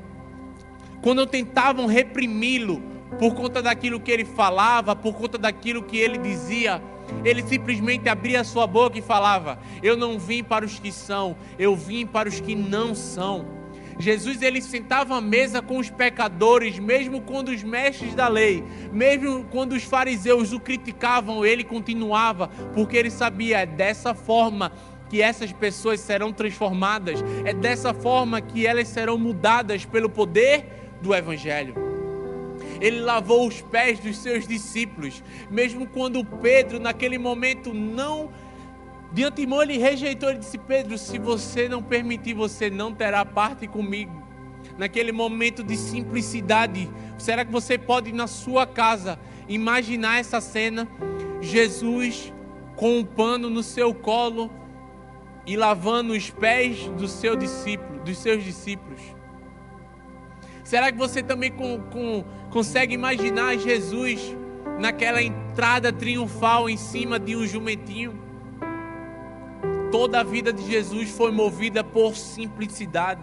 Quando 1.01 1.27
tentavam 1.27 1.87
reprimi-lo 1.87 2.81
por 3.19 3.35
conta 3.35 3.61
daquilo 3.61 3.99
que 3.99 4.11
ele 4.11 4.23
falava, 4.23 4.95
por 4.95 5.13
conta 5.13 5.37
daquilo 5.37 5.83
que 5.83 5.97
ele 5.97 6.17
dizia, 6.17 6.81
ele 7.23 7.41
simplesmente 7.43 8.07
abria 8.09 8.43
sua 8.43 8.67
boca 8.67 8.97
e 8.97 9.01
falava: 9.01 9.59
Eu 9.81 9.95
não 9.97 10.17
vim 10.17 10.43
para 10.43 10.65
os 10.65 10.79
que 10.79 10.91
são, 10.91 11.35
eu 11.57 11.75
vim 11.75 12.05
para 12.05 12.29
os 12.29 12.39
que 12.39 12.55
não 12.55 12.93
são. 12.93 13.57
Jesus 13.99 14.41
ele 14.43 14.61
sentava 14.61 15.17
à 15.17 15.21
mesa 15.21 15.61
com 15.61 15.79
os 15.79 15.89
pecadores, 15.89 16.77
mesmo 16.77 17.21
quando 17.21 17.49
os 17.49 17.63
mestres 17.63 18.13
da 18.13 18.27
lei, 18.27 18.63
mesmo 18.93 19.43
quando 19.45 19.73
os 19.73 19.83
fariseus 19.83 20.53
o 20.53 20.59
criticavam, 20.59 21.43
ele 21.43 21.63
continuava, 21.63 22.47
porque 22.75 22.95
ele 22.95 23.09
sabia 23.09 23.59
é 23.59 23.65
dessa 23.65 24.13
forma 24.13 24.71
que 25.09 25.21
essas 25.21 25.51
pessoas 25.51 25.99
serão 25.99 26.31
transformadas, 26.31 27.23
é 27.43 27.53
dessa 27.53 27.93
forma 27.93 28.39
que 28.39 28.67
elas 28.67 28.87
serão 28.87 29.17
mudadas 29.17 29.83
pelo 29.83 30.09
poder 30.09 30.97
do 31.01 31.15
evangelho 31.15 31.86
ele 32.79 32.99
lavou 32.99 33.47
os 33.47 33.61
pés 33.61 33.99
dos 33.99 34.17
seus 34.17 34.47
discípulos, 34.47 35.23
mesmo 35.49 35.87
quando 35.87 36.23
Pedro, 36.23 36.79
naquele 36.79 37.17
momento, 37.17 37.73
não. 37.73 38.31
De 39.11 39.23
antemão 39.23 39.61
ele 39.61 39.77
rejeitou 39.77 40.31
e 40.31 40.37
disse: 40.37 40.57
Pedro, 40.57 40.97
se 40.97 41.17
você 41.17 41.69
não 41.69 41.81
permitir, 41.81 42.33
você 42.33 42.69
não 42.69 42.93
terá 42.93 43.23
parte 43.23 43.67
comigo. 43.67 44.23
Naquele 44.77 45.11
momento 45.11 45.63
de 45.63 45.77
simplicidade, 45.77 46.89
será 47.17 47.45
que 47.45 47.51
você 47.51 47.77
pode 47.77 48.11
na 48.11 48.27
sua 48.27 48.67
casa 48.67 49.19
imaginar 49.47 50.19
essa 50.19 50.41
cena? 50.41 50.87
Jesus 51.41 52.33
com 52.75 52.99
um 52.99 53.03
pano 53.03 53.49
no 53.49 53.63
seu 53.63 53.93
colo 53.93 54.51
e 55.45 55.57
lavando 55.57 56.13
os 56.13 56.29
pés 56.29 56.87
do 56.89 57.07
seu 57.07 57.35
discípulo, 57.35 57.99
dos 58.01 58.17
seus 58.19 58.43
discípulos. 58.43 59.01
Será 60.67 60.91
que 60.91 60.97
você 60.97 61.23
também 61.23 61.49
com, 61.49 61.79
com, 61.83 62.25
consegue 62.49 62.93
imaginar 62.93 63.57
Jesus 63.57 64.35
naquela 64.77 65.23
entrada 65.23 65.93
triunfal 65.93 66.69
em 66.69 66.75
cima 66.75 67.17
de 67.17 67.37
um 67.37 67.47
jumentinho? 67.47 68.19
Toda 69.89 70.19
a 70.19 70.23
vida 70.23 70.51
de 70.51 70.69
Jesus 70.69 71.09
foi 71.09 71.31
movida 71.31 71.85
por 71.85 72.17
simplicidade. 72.17 73.21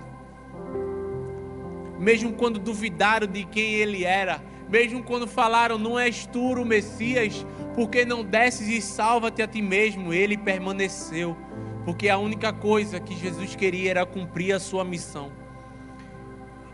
Mesmo 1.99 2.33
quando 2.33 2.59
duvidaram 2.59 3.27
de 3.27 3.45
quem 3.45 3.75
ele 3.75 4.05
era, 4.05 4.43
mesmo 4.67 5.03
quando 5.03 5.27
falaram, 5.27 5.77
não 5.77 5.99
és 5.99 6.25
tu 6.25 6.55
o 6.55 6.65
Messias, 6.65 7.45
porque 7.75 8.07
não 8.07 8.25
desces 8.25 8.69
e 8.69 8.81
salva-te 8.81 9.43
a 9.43 9.47
ti 9.47 9.61
mesmo, 9.61 10.15
ele 10.15 10.39
permaneceu, 10.39 11.37
porque 11.85 12.09
a 12.09 12.17
única 12.17 12.55
coisa 12.55 12.99
que 12.99 13.15
Jesus 13.15 13.55
queria 13.55 13.91
era 13.91 14.07
cumprir 14.07 14.55
a 14.55 14.59
sua 14.59 14.83
missão. 14.83 15.44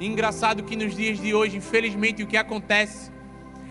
Engraçado 0.00 0.62
que 0.62 0.75
nos 0.75 0.97
dias 0.97 1.21
de 1.21 1.35
hoje, 1.35 1.59
infelizmente, 1.59 2.23
o 2.23 2.26
que 2.26 2.38
acontece 2.38 3.12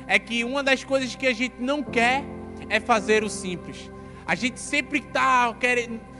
é 0.05 0.19
que 0.19 0.43
uma 0.43 0.61
das 0.61 0.83
coisas 0.83 1.15
que 1.15 1.25
a 1.25 1.33
gente 1.33 1.55
não 1.59 1.81
quer 1.81 2.23
é 2.69 2.79
fazer 2.79 3.23
o 3.23 3.29
simples. 3.29 3.89
A 4.27 4.35
gente 4.35 4.59
sempre 4.59 4.99
está 4.99 5.55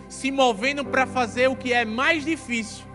se 0.07 0.31
movendo 0.31 0.83
para 0.83 1.05
fazer 1.05 1.47
o 1.47 1.55
que 1.55 1.71
é 1.71 1.85
mais 1.85 2.25
difícil. 2.25 2.85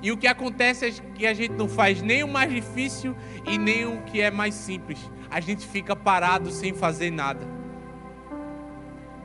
E 0.00 0.12
o 0.12 0.16
que 0.16 0.28
acontece 0.28 0.86
é 0.86 0.90
que 1.16 1.26
a 1.26 1.34
gente 1.34 1.54
não 1.54 1.68
faz 1.68 2.00
nem 2.00 2.22
o 2.22 2.28
mais 2.28 2.52
difícil 2.52 3.16
e 3.44 3.58
nem 3.58 3.84
o 3.84 4.02
que 4.02 4.20
é 4.20 4.30
mais 4.30 4.54
simples. 4.54 5.10
A 5.28 5.40
gente 5.40 5.66
fica 5.66 5.96
parado 5.96 6.48
sem 6.52 6.72
fazer 6.72 7.10
nada. 7.10 7.44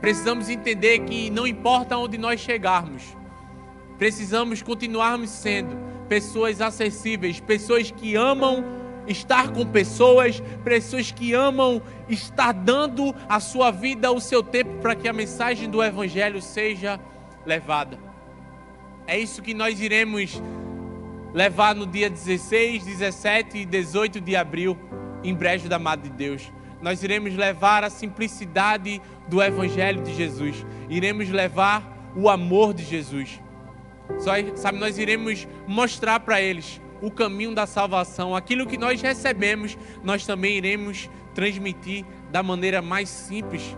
Precisamos 0.00 0.48
entender 0.48 1.00
que 1.00 1.30
não 1.30 1.46
importa 1.46 1.96
onde 1.96 2.18
nós 2.18 2.40
chegarmos, 2.40 3.16
precisamos 3.96 4.60
continuarmos 4.60 5.30
sendo 5.30 5.89
pessoas 6.10 6.60
acessíveis, 6.60 7.38
pessoas 7.38 7.92
que 7.92 8.16
amam 8.16 8.64
estar 9.06 9.52
com 9.52 9.64
pessoas, 9.64 10.42
pessoas 10.64 11.12
que 11.12 11.32
amam 11.32 11.80
estar 12.08 12.52
dando 12.52 13.14
a 13.28 13.38
sua 13.38 13.70
vida, 13.70 14.10
o 14.10 14.20
seu 14.20 14.42
tempo 14.42 14.78
para 14.82 14.96
que 14.96 15.06
a 15.06 15.12
mensagem 15.12 15.70
do 15.70 15.80
Evangelho 15.80 16.42
seja 16.42 16.98
levada. 17.46 17.96
É 19.06 19.16
isso 19.16 19.40
que 19.40 19.54
nós 19.54 19.80
iremos 19.80 20.42
levar 21.32 21.76
no 21.76 21.86
dia 21.86 22.10
16, 22.10 22.84
17 22.84 23.58
e 23.58 23.64
18 23.64 24.20
de 24.20 24.34
abril, 24.34 24.76
em 25.22 25.32
Brejo 25.32 25.68
da 25.68 25.78
Mata 25.78 26.02
de 26.02 26.10
Deus. 26.10 26.52
Nós 26.82 27.04
iremos 27.04 27.36
levar 27.36 27.84
a 27.84 27.90
simplicidade 27.90 29.00
do 29.28 29.40
Evangelho 29.40 30.02
de 30.02 30.12
Jesus, 30.12 30.66
iremos 30.88 31.28
levar 31.28 32.12
o 32.16 32.28
amor 32.28 32.74
de 32.74 32.82
Jesus. 32.82 33.40
Sabe, 34.18 34.78
nós 34.78 34.98
iremos 34.98 35.46
mostrar 35.66 36.20
para 36.20 36.40
eles 36.40 36.80
o 37.00 37.10
caminho 37.10 37.54
da 37.54 37.66
salvação. 37.66 38.34
Aquilo 38.34 38.66
que 38.66 38.76
nós 38.76 39.00
recebemos, 39.00 39.76
nós 40.02 40.26
também 40.26 40.56
iremos 40.56 41.08
transmitir 41.34 42.04
da 42.30 42.42
maneira 42.42 42.82
mais 42.82 43.08
simples 43.08 43.76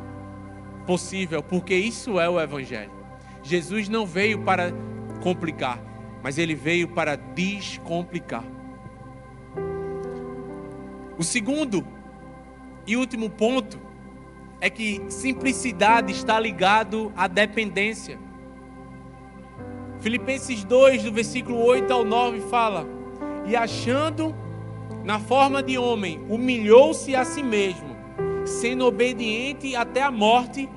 possível, 0.86 1.42
porque 1.42 1.74
isso 1.74 2.18
é 2.18 2.28
o 2.28 2.40
Evangelho. 2.40 2.90
Jesus 3.42 3.88
não 3.88 4.04
veio 4.04 4.42
para 4.42 4.72
complicar, 5.22 5.80
mas 6.22 6.38
ele 6.38 6.54
veio 6.54 6.88
para 6.88 7.16
descomplicar. 7.16 8.44
O 11.16 11.22
segundo 11.22 11.86
e 12.86 12.96
último 12.96 13.30
ponto 13.30 13.78
é 14.60 14.70
que 14.70 15.02
simplicidade 15.08 16.12
está 16.12 16.38
ligado 16.38 17.12
à 17.16 17.26
dependência. 17.26 18.18
Filipenses 20.02 20.64
2, 20.64 21.04
do 21.04 21.12
versículo 21.12 21.64
8 21.64 21.92
ao 21.92 22.04
9, 22.04 22.40
fala: 22.40 22.84
E 23.46 23.54
achando 23.54 24.34
na 25.04 25.20
forma 25.20 25.62
de 25.62 25.78
homem, 25.78 26.20
humilhou-se 26.28 27.14
a 27.14 27.24
si 27.24 27.40
mesmo, 27.40 27.96
sendo 28.44 28.84
obediente 28.84 29.76
até 29.76 30.02
a 30.02 30.10
morte 30.10 30.68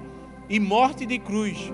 e 0.48 0.60
morte 0.60 1.08
de 1.08 1.17
cruz. 1.17 1.74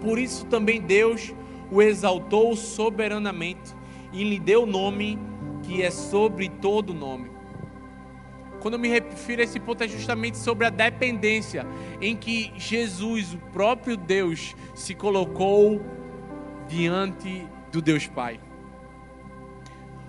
Por 0.00 0.20
isso 0.20 0.46
também 0.46 0.80
Deus 0.80 1.34
o 1.68 1.82
exaltou 1.82 2.54
soberanamente 2.54 3.74
e 4.12 4.22
lhe 4.22 4.38
deu 4.38 4.62
o 4.62 4.66
nome 4.66 5.18
que 5.64 5.82
é 5.82 5.90
sobre 5.90 6.48
todo 6.48 6.94
nome. 6.94 7.28
Quando 8.60 8.74
eu 8.74 8.80
me 8.80 8.88
refiro 8.88 9.40
a 9.40 9.44
esse 9.44 9.58
ponto 9.58 9.82
é 9.82 9.88
justamente 9.88 10.38
sobre 10.38 10.64
a 10.64 10.70
dependência 10.70 11.66
em 12.00 12.14
que 12.14 12.52
Jesus, 12.56 13.34
o 13.34 13.38
próprio 13.52 13.96
Deus, 13.96 14.54
se 14.74 14.94
colocou 14.94 15.80
diante 16.72 17.46
do 17.70 17.82
Deus 17.82 18.06
Pai. 18.06 18.40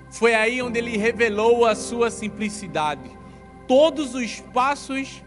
Foi 0.10 0.34
aí 0.34 0.62
onde 0.62 0.80
ele 0.80 0.96
revelou 0.96 1.66
a 1.66 1.76
sua 1.76 2.10
simplicidade. 2.10 3.12
Todos 3.68 4.16
os 4.16 4.40
passos 4.40 5.22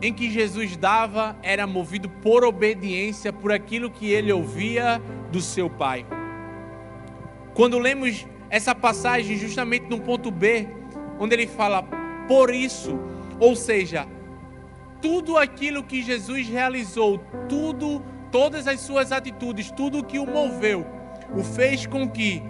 em 0.00 0.12
que 0.12 0.30
Jesus 0.30 0.76
dava 0.76 1.36
era 1.42 1.66
movido 1.66 2.08
por 2.08 2.44
obediência 2.44 3.32
por 3.32 3.50
aquilo 3.50 3.90
que 3.90 4.12
ele 4.12 4.32
ouvia 4.32 5.02
do 5.32 5.40
seu 5.40 5.68
Pai. 5.68 6.06
Quando 7.54 7.78
lemos 7.78 8.24
essa 8.48 8.74
passagem 8.74 9.36
justamente 9.36 9.86
no 9.88 10.00
ponto 10.00 10.30
B, 10.30 10.68
onde 11.18 11.34
ele 11.34 11.48
fala 11.48 11.82
por 12.28 12.54
isso, 12.54 12.96
ou 13.40 13.56
seja, 13.56 14.06
tudo 15.02 15.36
aquilo 15.36 15.82
que 15.82 16.00
Jesus 16.00 16.46
realizou, 16.46 17.18
tudo, 17.48 18.04
todas 18.30 18.66
as 18.66 18.80
suas 18.80 19.12
atitudes, 19.12 19.70
tudo 19.70 20.04
que 20.04 20.18
o 20.18 20.26
moveu, 20.26 20.86
o 21.34 21.42
fez 21.42 21.86
com 21.86 22.08
que 22.08 22.42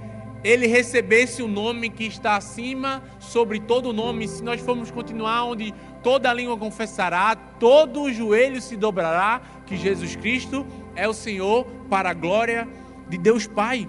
ele 0.42 0.66
recebesse 0.66 1.42
o 1.42 1.48
nome 1.48 1.90
que 1.90 2.04
está 2.04 2.36
acima 2.36 3.02
sobre 3.18 3.58
todo 3.58 3.92
nome. 3.92 4.28
Se 4.28 4.42
nós 4.42 4.60
formos 4.60 4.90
continuar 4.90 5.44
onde 5.44 5.74
toda 6.02 6.32
língua 6.32 6.56
confessará, 6.56 7.34
todo 7.34 8.02
o 8.02 8.12
joelho 8.12 8.60
se 8.60 8.76
dobrará 8.76 9.42
que 9.66 9.76
Jesus 9.76 10.14
Cristo 10.14 10.66
é 10.94 11.08
o 11.08 11.12
Senhor 11.12 11.64
para 11.90 12.10
a 12.10 12.14
glória 12.14 12.68
de 13.08 13.18
Deus 13.18 13.46
Pai. 13.46 13.88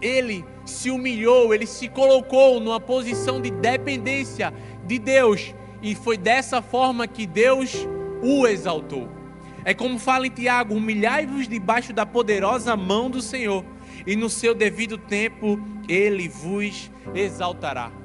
Ele 0.00 0.44
se 0.64 0.90
humilhou, 0.90 1.54
ele 1.54 1.66
se 1.66 1.88
colocou 1.88 2.58
numa 2.60 2.80
posição 2.80 3.40
de 3.40 3.50
dependência 3.50 4.52
de 4.86 4.98
Deus 4.98 5.54
e 5.82 5.94
foi 5.94 6.16
dessa 6.16 6.62
forma 6.62 7.06
que 7.06 7.26
Deus 7.26 7.86
o 8.22 8.46
exaltou. 8.46 9.08
É 9.64 9.72
como 9.74 9.98
fala 9.98 10.26
em 10.26 10.30
Tiago: 10.30 10.74
humilhai-vos 10.74 11.48
debaixo 11.48 11.92
da 11.92 12.04
poderosa 12.04 12.76
mão 12.76 13.10
do 13.10 13.22
Senhor, 13.22 13.64
e 14.06 14.14
no 14.16 14.28
seu 14.28 14.54
devido 14.54 14.98
tempo 14.98 15.58
ele 15.88 16.28
vos 16.28 16.90
exaltará 17.14 18.04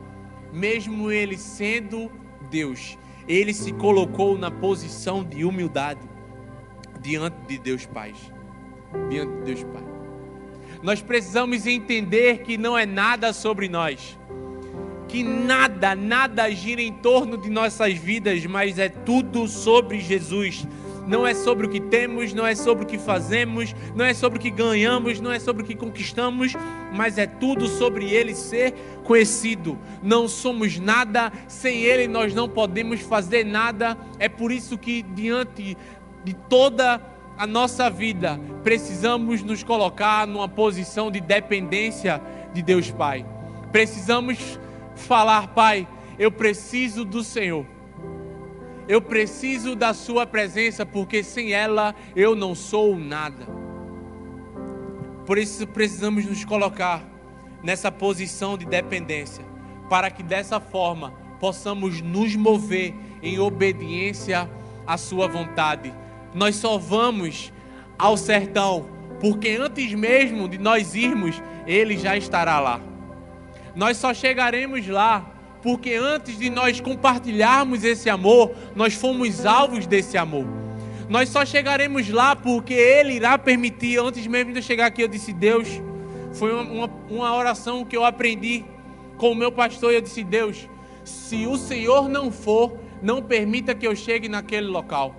mesmo 0.51 1.11
ele 1.11 1.37
sendo 1.37 2.11
Deus, 2.49 2.97
ele 3.27 3.53
se 3.53 3.71
colocou 3.73 4.37
na 4.37 4.49
posição 4.49 5.23
de 5.23 5.45
humildade 5.45 6.01
diante 7.01 7.37
de 7.47 7.57
Deus 7.59 7.85
Pai. 7.85 8.13
Diante 9.09 9.31
de 9.37 9.43
Deus 9.43 9.63
Pai. 9.63 9.83
Nós 10.81 11.01
precisamos 11.01 11.67
entender 11.67 12.39
que 12.39 12.57
não 12.57 12.77
é 12.77 12.85
nada 12.85 13.33
sobre 13.33 13.69
nós. 13.69 14.17
Que 15.07 15.23
nada, 15.23 15.95
nada 15.95 16.49
gira 16.51 16.81
em 16.81 16.93
torno 16.93 17.37
de 17.37 17.49
nossas 17.49 17.93
vidas, 17.95 18.45
mas 18.45 18.77
é 18.77 18.89
tudo 18.89 19.47
sobre 19.47 19.99
Jesus 19.99 20.67
não 21.09 21.25
é 21.25 21.33
sobre 21.33 21.65
o 21.65 21.69
que 21.69 21.79
temos, 21.79 22.35
não 22.35 22.45
é 22.45 22.53
sobre 22.53 22.83
o 22.83 22.87
que 22.87 22.99
fazemos, 22.99 23.75
não 23.95 24.05
é 24.05 24.13
sobre 24.13 24.37
o 24.37 24.41
que 24.41 24.51
ganhamos, 24.51 25.19
não 25.19 25.31
é 25.31 25.39
sobre 25.39 25.63
o 25.63 25.65
que 25.65 25.73
conquistamos, 25.73 26.53
mas 26.93 27.17
é 27.17 27.25
tudo 27.25 27.67
sobre 27.67 28.13
Ele 28.13 28.35
ser 28.35 28.75
conhecido. 29.03 29.75
Não 30.03 30.27
somos 30.27 30.77
nada, 30.77 31.33
sem 31.47 31.81
Ele 31.81 32.07
nós 32.07 32.35
não 32.35 32.47
podemos 32.47 33.01
fazer 33.01 33.43
nada. 33.43 33.97
É 34.19 34.29
por 34.29 34.51
isso 34.51 34.77
que, 34.77 35.01
diante 35.01 35.75
de 36.23 36.33
toda 36.47 37.01
a 37.35 37.47
nossa 37.47 37.89
vida, 37.89 38.39
precisamos 38.63 39.41
nos 39.41 39.63
colocar 39.63 40.27
numa 40.27 40.47
posição 40.47 41.09
de 41.09 41.19
dependência 41.19 42.21
de 42.53 42.61
Deus 42.61 42.91
Pai. 42.91 43.25
Precisamos 43.71 44.59
falar, 44.95 45.47
Pai, 45.55 45.87
eu 46.19 46.31
preciso 46.31 47.03
do 47.03 47.23
Senhor. 47.23 47.78
Eu 48.89 48.99
preciso 48.99 49.75
da 49.75 49.93
Sua 49.93 50.25
presença, 50.25 50.83
porque 50.83 51.23
sem 51.23 51.53
ela 51.53 51.93
eu 52.15 52.35
não 52.35 52.55
sou 52.55 52.97
nada. 52.97 53.47
Por 55.27 55.37
isso 55.37 55.67
precisamos 55.67 56.25
nos 56.25 56.43
colocar 56.43 57.07
nessa 57.61 57.91
posição 57.91 58.57
de 58.57 58.65
dependência, 58.65 59.45
para 59.87 60.09
que 60.09 60.23
dessa 60.23 60.59
forma 60.59 61.13
possamos 61.39 62.01
nos 62.01 62.35
mover 62.35 62.95
em 63.21 63.37
obediência 63.37 64.49
à 64.87 64.97
Sua 64.97 65.27
vontade. 65.27 65.93
Nós 66.33 66.55
só 66.55 66.79
vamos 66.79 67.53
ao 67.95 68.17
sertão, 68.17 68.89
porque 69.19 69.49
antes 69.49 69.93
mesmo 69.93 70.49
de 70.49 70.57
nós 70.57 70.95
irmos, 70.95 71.39
Ele 71.67 71.95
já 71.95 72.17
estará 72.17 72.59
lá. 72.59 72.81
Nós 73.75 73.97
só 73.97 74.15
chegaremos 74.15 74.87
lá 74.87 75.31
porque 75.61 75.93
antes 75.93 76.37
de 76.37 76.49
nós 76.49 76.79
compartilharmos 76.79 77.83
esse 77.83 78.09
amor, 78.09 78.51
nós 78.75 78.93
fomos 78.93 79.45
alvos 79.45 79.85
desse 79.85 80.17
amor. 80.17 80.45
Nós 81.09 81.29
só 81.29 81.45
chegaremos 81.45 82.07
lá 82.09 82.35
porque 82.35 82.73
Ele 82.73 83.13
irá 83.13 83.37
permitir. 83.37 83.99
Antes 83.99 84.25
mesmo 84.27 84.53
de 84.53 84.59
eu 84.59 84.63
chegar 84.63 84.85
aqui, 84.85 85.01
eu 85.01 85.07
disse: 85.07 85.33
Deus, 85.33 85.67
foi 86.33 86.53
uma, 86.53 86.89
uma 87.09 87.35
oração 87.35 87.83
que 87.83 87.97
eu 87.97 88.05
aprendi 88.05 88.63
com 89.17 89.31
o 89.31 89.35
meu 89.35 89.51
pastor. 89.51 89.91
E 89.91 89.95
eu 89.95 90.01
disse: 90.01 90.23
Deus, 90.23 90.69
se 91.03 91.47
o 91.47 91.57
Senhor 91.57 92.07
não 92.07 92.31
for, 92.31 92.77
não 93.01 93.21
permita 93.21 93.73
que 93.73 93.87
eu 93.87 93.95
chegue 93.95 94.29
naquele 94.29 94.67
local. 94.67 95.15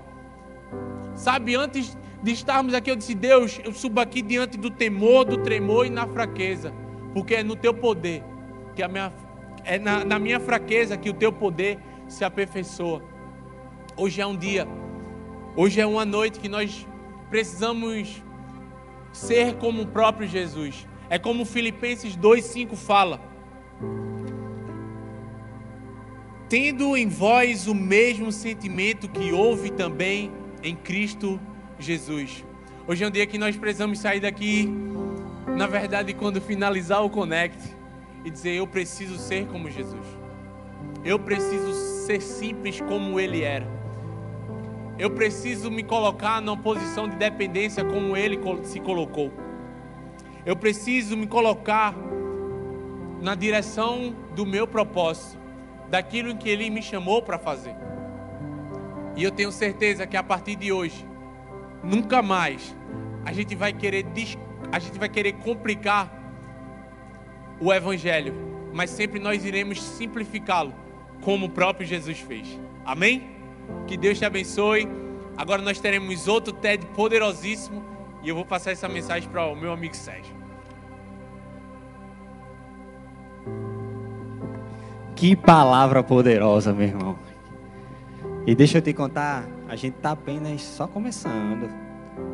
Sabe, 1.14 1.56
antes 1.56 1.98
de 2.22 2.32
estarmos 2.32 2.72
aqui, 2.72 2.90
eu 2.90 2.96
disse: 2.96 3.14
Deus, 3.14 3.60
eu 3.64 3.72
subo 3.72 4.00
aqui 4.00 4.22
diante 4.22 4.56
do 4.56 4.70
temor, 4.70 5.24
do 5.24 5.38
tremor 5.38 5.86
e 5.86 5.90
na 5.90 6.06
fraqueza, 6.06 6.72
porque 7.12 7.34
é 7.34 7.42
no 7.42 7.56
teu 7.56 7.74
poder 7.74 8.22
que 8.76 8.82
a 8.82 8.88
minha 8.88 9.12
é 9.64 9.78
na, 9.78 10.04
na 10.04 10.18
minha 10.18 10.40
fraqueza 10.40 10.96
que 10.96 11.10
o 11.10 11.14
teu 11.14 11.32
poder 11.32 11.78
se 12.08 12.24
aperfeiçoa. 12.24 13.02
Hoje 13.96 14.20
é 14.20 14.26
um 14.26 14.36
dia, 14.36 14.66
hoje 15.56 15.80
é 15.80 15.86
uma 15.86 16.04
noite 16.04 16.40
que 16.40 16.48
nós 16.48 16.86
precisamos 17.28 18.22
ser 19.12 19.54
como 19.56 19.82
o 19.82 19.86
próprio 19.86 20.26
Jesus. 20.26 20.86
É 21.08 21.18
como 21.18 21.44
Filipenses 21.44 22.16
2,5 22.16 22.76
fala. 22.76 23.20
Tendo 26.48 26.96
em 26.96 27.08
vós 27.08 27.66
o 27.66 27.74
mesmo 27.74 28.32
sentimento 28.32 29.08
que 29.08 29.32
houve 29.32 29.70
também 29.70 30.32
em 30.62 30.74
Cristo 30.74 31.40
Jesus. 31.78 32.44
Hoje 32.86 33.04
é 33.04 33.06
um 33.06 33.10
dia 33.10 33.26
que 33.26 33.38
nós 33.38 33.56
precisamos 33.56 34.00
sair 34.00 34.20
daqui, 34.20 34.68
na 35.56 35.66
verdade, 35.66 36.12
quando 36.12 36.40
finalizar 36.40 37.04
o 37.04 37.10
Connect 37.10 37.79
e 38.24 38.30
dizer: 38.30 38.54
Eu 38.54 38.66
preciso 38.66 39.18
ser 39.18 39.46
como 39.46 39.70
Jesus. 39.70 40.06
Eu 41.04 41.18
preciso 41.18 41.72
ser 42.06 42.20
simples 42.20 42.80
como 42.80 43.18
ele 43.18 43.42
era. 43.42 43.66
Eu 44.98 45.10
preciso 45.10 45.70
me 45.70 45.82
colocar 45.82 46.42
numa 46.42 46.56
posição 46.56 47.08
de 47.08 47.16
dependência 47.16 47.84
como 47.84 48.16
ele 48.16 48.38
se 48.64 48.80
colocou. 48.80 49.32
Eu 50.44 50.54
preciso 50.56 51.16
me 51.16 51.26
colocar 51.26 51.94
na 53.20 53.34
direção 53.34 54.14
do 54.34 54.44
meu 54.44 54.66
propósito, 54.66 55.38
daquilo 55.88 56.36
que 56.36 56.48
ele 56.48 56.68
me 56.70 56.82
chamou 56.82 57.22
para 57.22 57.38
fazer. 57.38 57.74
E 59.16 59.24
eu 59.24 59.30
tenho 59.30 59.50
certeza 59.50 60.06
que 60.06 60.16
a 60.16 60.22
partir 60.22 60.56
de 60.56 60.70
hoje, 60.70 61.06
nunca 61.82 62.22
mais 62.22 62.76
a 63.24 63.32
gente 63.32 63.54
vai 63.54 63.72
querer 63.72 64.06
a 64.72 64.78
gente 64.78 64.98
vai 64.98 65.08
querer 65.08 65.32
complicar 65.34 66.19
o 67.60 67.72
Evangelho, 67.72 68.34
mas 68.72 68.90
sempre 68.90 69.20
nós 69.20 69.44
iremos 69.44 69.82
simplificá-lo, 69.82 70.74
como 71.20 71.46
o 71.46 71.50
próprio 71.50 71.86
Jesus 71.86 72.18
fez. 72.20 72.58
Amém? 72.84 73.30
Que 73.86 73.96
Deus 73.96 74.18
te 74.18 74.24
abençoe. 74.24 74.88
Agora 75.36 75.62
nós 75.62 75.78
teremos 75.78 76.26
outro 76.26 76.52
TED 76.52 76.86
poderosíssimo 76.86 77.84
e 78.22 78.28
eu 78.28 78.34
vou 78.34 78.44
passar 78.44 78.72
essa 78.72 78.88
mensagem 78.88 79.28
para 79.28 79.46
o 79.46 79.56
meu 79.56 79.72
amigo 79.72 79.94
Sérgio. 79.94 80.34
Que 85.14 85.36
palavra 85.36 86.02
poderosa, 86.02 86.72
meu 86.72 86.88
irmão. 86.88 87.18
E 88.46 88.54
deixa 88.54 88.78
eu 88.78 88.82
te 88.82 88.92
contar, 88.94 89.46
a 89.68 89.76
gente 89.76 89.96
está 89.96 90.12
apenas 90.12 90.62
só 90.62 90.86
começando. 90.86 91.70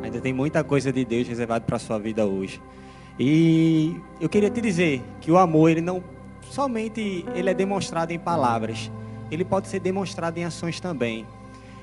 Ainda 0.01 0.21
tem 0.21 0.31
muita 0.31 0.63
coisa 0.63 0.91
de 0.91 1.03
Deus 1.03 1.27
reservado 1.27 1.65
para 1.65 1.75
a 1.75 1.79
sua 1.79 1.99
vida 1.99 2.25
hoje. 2.25 2.61
E 3.19 3.99
eu 4.21 4.29
queria 4.29 4.49
te 4.49 4.61
dizer 4.61 5.03
que 5.19 5.31
o 5.31 5.37
amor, 5.37 5.71
ele 5.71 5.81
não 5.81 6.03
somente 6.41 7.25
ele 7.35 7.49
é 7.49 7.53
demonstrado 7.53 8.13
em 8.13 8.19
palavras, 8.19 8.91
ele 9.31 9.43
pode 9.43 9.67
ser 9.67 9.79
demonstrado 9.79 10.37
em 10.39 10.45
ações 10.45 10.79
também. 10.79 11.25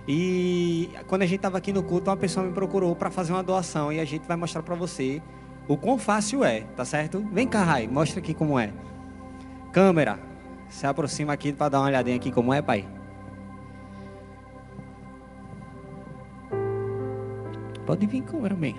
E 0.06 0.90
quando 1.06 1.22
a 1.22 1.26
gente 1.26 1.36
estava 1.36 1.58
aqui 1.58 1.72
no 1.72 1.82
culto, 1.82 2.10
uma 2.10 2.16
pessoa 2.16 2.46
me 2.46 2.52
procurou 2.52 2.94
para 2.94 3.10
fazer 3.10 3.32
uma 3.32 3.42
doação 3.42 3.92
e 3.92 3.98
a 4.00 4.04
gente 4.04 4.26
vai 4.26 4.36
mostrar 4.36 4.62
para 4.62 4.74
você 4.74 5.22
o 5.66 5.76
quão 5.76 5.98
fácil 5.98 6.44
é, 6.44 6.60
tá 6.76 6.84
certo? 6.84 7.26
Vem 7.32 7.48
cá, 7.48 7.62
Rai, 7.62 7.88
mostra 7.88 8.20
aqui 8.20 8.34
como 8.34 8.58
é. 8.58 8.72
Câmera, 9.72 10.18
se 10.68 10.86
aproxima 10.86 11.32
aqui 11.32 11.52
para 11.52 11.70
dar 11.70 11.80
uma 11.80 11.86
olhadinha 11.86 12.16
aqui 12.16 12.30
como 12.30 12.52
é, 12.52 12.60
pai. 12.60 12.86
Pode 17.86 18.06
vir, 18.06 18.22
câmera, 18.22 18.54
bem. 18.54 18.76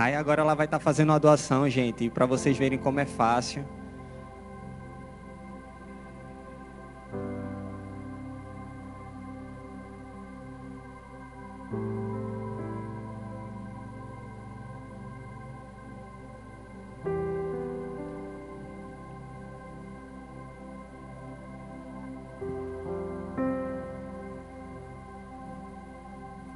Aí 0.00 0.14
agora 0.14 0.40
ela 0.40 0.54
vai 0.54 0.64
estar 0.64 0.78
tá 0.78 0.82
fazendo 0.82 1.10
uma 1.10 1.20
doação, 1.20 1.68
gente, 1.68 2.08
para 2.08 2.24
vocês 2.24 2.56
verem 2.56 2.78
como 2.78 3.00
é 3.00 3.04
fácil. 3.04 3.62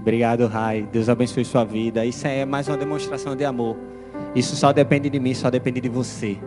Obrigado, 0.05 0.47
Rai. 0.47 0.87
Deus 0.93 1.09
abençoe 1.09 1.47
sua 1.47 1.64
vida. 1.64 2.05
Isso 2.05 2.27
é 2.27 2.45
mais 2.45 2.69
uma 2.69 2.77
demonstração 2.77 3.35
de 3.35 3.43
amor. 3.43 3.75
Isso 4.35 4.55
só 4.55 4.71
depende 4.71 5.09
de 5.09 5.19
mim, 5.19 5.33
só 5.33 5.49
depende 5.49 5.81
de 5.81 5.88
você. 5.88 6.38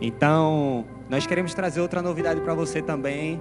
Então, 0.00 0.86
nós 1.10 1.26
queremos 1.26 1.52
trazer 1.52 1.82
outra 1.82 2.00
novidade 2.00 2.40
para 2.40 2.54
você 2.54 2.80
também. 2.80 3.38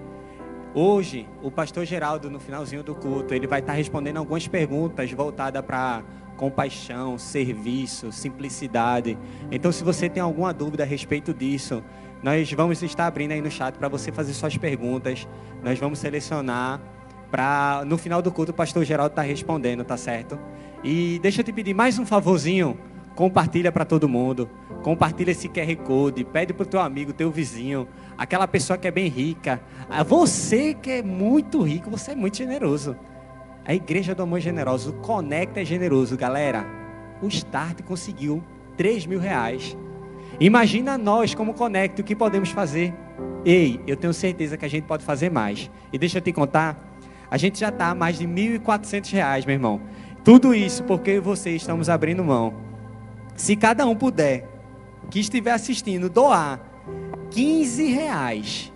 Hoje, 0.74 1.26
o 1.42 1.50
pastor 1.50 1.86
Geraldo, 1.86 2.30
no 2.30 2.38
finalzinho 2.38 2.84
do 2.84 2.94
culto, 2.94 3.34
ele 3.34 3.48
vai 3.48 3.62
estar 3.62 3.72
respondendo 3.72 4.18
algumas 4.18 4.46
perguntas 4.46 5.10
voltadas 5.14 5.64
para 5.64 6.04
compaixão, 6.36 7.18
serviço, 7.18 8.12
simplicidade. 8.12 9.18
Então, 9.50 9.72
se 9.72 9.86
você 9.86 10.10
tem 10.10 10.22
alguma 10.22 10.54
dúvida 10.54 10.84
a 10.84 10.86
respeito 10.86 11.34
disso, 11.34 11.82
nós 12.22 12.52
vamos 12.52 12.84
estar 12.84 13.08
abrindo 13.08 13.32
aí 13.32 13.42
no 13.42 13.50
chat 13.50 13.78
para 13.78 13.88
você 13.88 14.12
fazer 14.12 14.34
suas 14.34 14.58
perguntas. 14.58 15.26
Nós 15.64 15.80
vamos 15.80 15.98
selecionar 15.98 16.82
no 17.86 17.98
final 17.98 18.22
do 18.22 18.32
culto 18.32 18.52
o 18.52 18.56
pastor 18.56 18.84
Geraldo 18.84 19.16
tá 19.16 19.22
respondendo, 19.22 19.84
tá 19.84 19.98
certo? 19.98 20.40
E 20.84 21.20
deixa 21.22 21.42
eu 21.42 21.46
te 21.46 21.54
pedir 21.54 21.74
mais 21.74 21.98
um 22.00 22.06
favorzinho, 22.06 22.78
compartilha 23.16 23.72
para 23.72 23.86
todo 23.86 24.10
mundo, 24.10 24.50
compartilha 24.82 25.32
esse 25.32 25.48
QR 25.48 25.76
Code, 25.78 26.24
pede 26.24 26.54
pro 26.54 26.66
teu 26.66 26.80
amigo, 26.80 27.14
teu 27.14 27.32
vizinho, 27.32 27.88
aquela 28.18 28.48
pessoa 28.48 28.78
que 28.78 28.88
é 28.88 28.92
bem 28.92 29.08
rica, 29.08 29.62
você 30.06 30.74
que 30.74 30.92
é 30.92 31.04
muito 31.04 31.62
rico, 31.62 31.90
você 31.90 32.12
é 32.12 32.16
muito 32.16 32.38
generoso. 32.38 32.96
A 33.64 33.76
Igreja 33.76 34.16
do 34.16 34.24
Amor 34.24 34.40
Generoso, 34.40 34.90
o 34.90 34.94
Conecta 34.94 35.62
é 35.62 35.66
generoso, 35.66 36.18
galera. 36.18 36.66
O 37.22 37.28
Start 37.28 37.84
conseguiu 37.84 38.44
3 38.76 39.06
mil 39.06 39.20
reais. 39.20 39.78
Imagina 40.40 40.98
nós 40.98 41.36
como 41.36 41.54
Conecta, 41.54 42.02
o 42.02 42.04
que 42.04 42.16
podemos 42.16 42.50
fazer? 42.50 42.92
Ei, 43.46 43.80
eu 43.86 43.96
tenho 43.96 44.14
certeza 44.14 44.58
que 44.58 44.66
a 44.66 44.68
gente 44.68 44.86
pode 44.86 45.06
fazer 45.06 45.30
mais. 45.30 45.70
E 45.94 45.98
deixa 46.00 46.18
eu 46.18 46.22
te 46.22 46.32
contar, 46.34 46.91
a 47.32 47.38
gente 47.38 47.58
já 47.60 47.70
está 47.70 47.88
a 47.88 47.96
mais 47.96 48.18
de 48.18 48.26
R$ 48.26 48.60
1.400, 48.60 49.46
meu 49.46 49.54
irmão. 49.54 49.82
Tudo 50.22 50.54
isso 50.54 50.84
porque 50.84 51.20
você 51.20 51.52
estamos 51.52 51.90
abrindo 51.90 52.24
mão. 52.24 52.54
Se 53.36 53.56
cada 53.56 53.86
um 53.88 53.96
puder, 53.96 54.48
que 55.10 55.20
estiver 55.20 55.54
assistindo, 55.54 56.10
doar 56.10 56.60
15 57.32 57.86
reais 57.88 58.74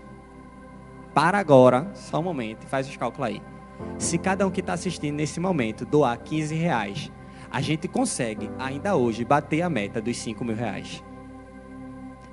para 1.13 1.37
agora, 1.37 1.91
só 1.93 2.19
um 2.19 2.23
momento, 2.23 2.65
faz 2.65 2.87
os 2.87 2.95
cálculos 2.95 3.27
aí. 3.27 3.41
Se 3.97 4.17
cada 4.17 4.47
um 4.47 4.51
que 4.51 4.61
está 4.61 4.73
assistindo 4.73 5.15
nesse 5.15 5.39
momento 5.39 5.85
doar 5.85 6.17
15 6.17 6.55
reais, 6.55 7.11
a 7.51 7.59
gente 7.59 7.89
consegue 7.89 8.49
ainda 8.57 8.95
hoje 8.95 9.25
bater 9.25 9.61
a 9.61 9.69
meta 9.69 10.01
dos 10.01 10.17
5 10.17 10.43
mil 10.45 10.55
reais. 10.55 11.03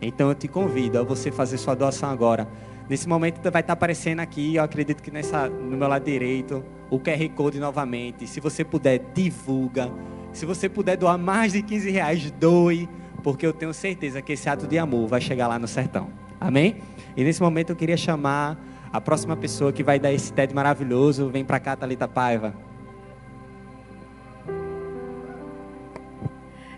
Então 0.00 0.28
eu 0.28 0.35
te 0.35 0.48
convido 0.48 0.98
a 0.98 1.02
você 1.02 1.30
fazer 1.30 1.58
sua 1.58 1.74
doação 1.74 2.11
agora. 2.11 2.48
Nesse 2.88 3.09
momento 3.09 3.40
vai 3.51 3.61
estar 3.61 3.73
aparecendo 3.73 4.21
aqui, 4.21 4.57
eu 4.57 4.62
acredito 4.62 5.03
que 5.03 5.11
nessa, 5.11 5.49
no 5.49 5.77
meu 5.77 5.88
lado 5.88 6.05
direito, 6.05 6.64
o 6.90 6.99
QR 6.99 7.29
Code 7.35 7.59
novamente. 7.59 8.27
Se 8.27 8.40
você 8.40 8.64
puder, 8.64 9.01
divulga. 9.14 9.90
Se 10.33 10.45
você 10.45 10.68
puder 10.68 10.97
doar 10.97 11.16
mais 11.16 11.53
de 11.53 11.62
15 11.62 11.90
reais, 11.90 12.31
doe. 12.33 12.88
Porque 13.23 13.47
eu 13.47 13.53
tenho 13.53 13.73
certeza 13.73 14.21
que 14.21 14.33
esse 14.33 14.49
ato 14.49 14.66
de 14.66 14.79
amor 14.79 15.07
vai 15.07 15.21
chegar 15.21 15.47
lá 15.47 15.59
no 15.59 15.68
sertão. 15.68 16.11
Amém? 16.40 16.79
E 17.16 17.23
nesse 17.23 17.40
momento 17.40 17.71
eu 17.71 17.77
queria 17.77 17.97
chamar 17.97 18.59
a 18.92 19.01
próxima 19.01 19.37
pessoa 19.37 19.73
que 19.73 19.83
vai 19.83 19.99
dar 19.99 20.12
esse 20.12 20.33
TED 20.33 20.53
maravilhoso. 20.55 21.29
Vem 21.29 21.45
para 21.45 21.61
cá, 21.61 21.77
Thalita 21.77 22.09
Paiva. 22.09 22.55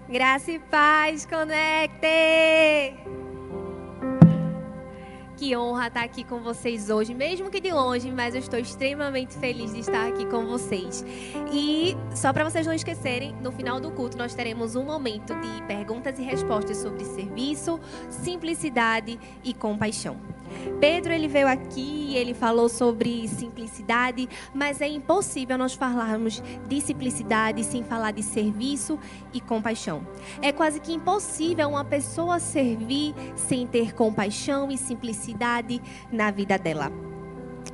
Graça 0.08 0.52
e 0.52 0.58
paz, 0.58 1.26
conecte! 1.26 2.04
Que 5.44 5.54
honra 5.54 5.88
estar 5.88 6.02
aqui 6.02 6.24
com 6.24 6.40
vocês 6.40 6.88
hoje, 6.88 7.12
mesmo 7.12 7.50
que 7.50 7.60
de 7.60 7.70
longe, 7.70 8.10
mas 8.10 8.34
eu 8.34 8.40
estou 8.40 8.58
extremamente 8.58 9.36
feliz 9.36 9.74
de 9.74 9.80
estar 9.80 10.08
aqui 10.08 10.24
com 10.24 10.46
vocês. 10.46 11.04
E 11.52 11.94
só 12.14 12.32
para 12.32 12.48
vocês 12.48 12.66
não 12.66 12.72
esquecerem, 12.72 13.36
no 13.42 13.52
final 13.52 13.78
do 13.78 13.90
culto 13.90 14.16
nós 14.16 14.34
teremos 14.34 14.74
um 14.74 14.84
momento 14.84 15.34
de 15.34 15.62
perguntas 15.66 16.18
e 16.18 16.22
respostas 16.22 16.78
sobre 16.78 17.04
serviço, 17.04 17.78
simplicidade 18.08 19.20
e 19.44 19.52
compaixão. 19.52 20.16
Pedro 20.80 21.12
ele 21.12 21.28
veio 21.28 21.48
aqui 21.48 22.10
e 22.10 22.16
ele 22.16 22.34
falou 22.34 22.68
sobre 22.68 23.26
simplicidade, 23.28 24.28
mas 24.52 24.80
é 24.80 24.88
impossível 24.88 25.56
nós 25.58 25.74
falarmos 25.74 26.42
de 26.66 26.80
simplicidade 26.80 27.64
sem 27.64 27.82
falar 27.82 28.12
de 28.12 28.22
serviço 28.22 28.98
e 29.32 29.40
compaixão. 29.40 30.06
É 30.42 30.52
quase 30.52 30.80
que 30.80 30.92
impossível 30.92 31.68
uma 31.68 31.84
pessoa 31.84 32.38
servir 32.38 33.14
sem 33.36 33.66
ter 33.66 33.94
compaixão 33.94 34.70
e 34.70 34.76
simplicidade 34.76 35.80
na 36.10 36.30
vida 36.30 36.58
dela. 36.58 37.13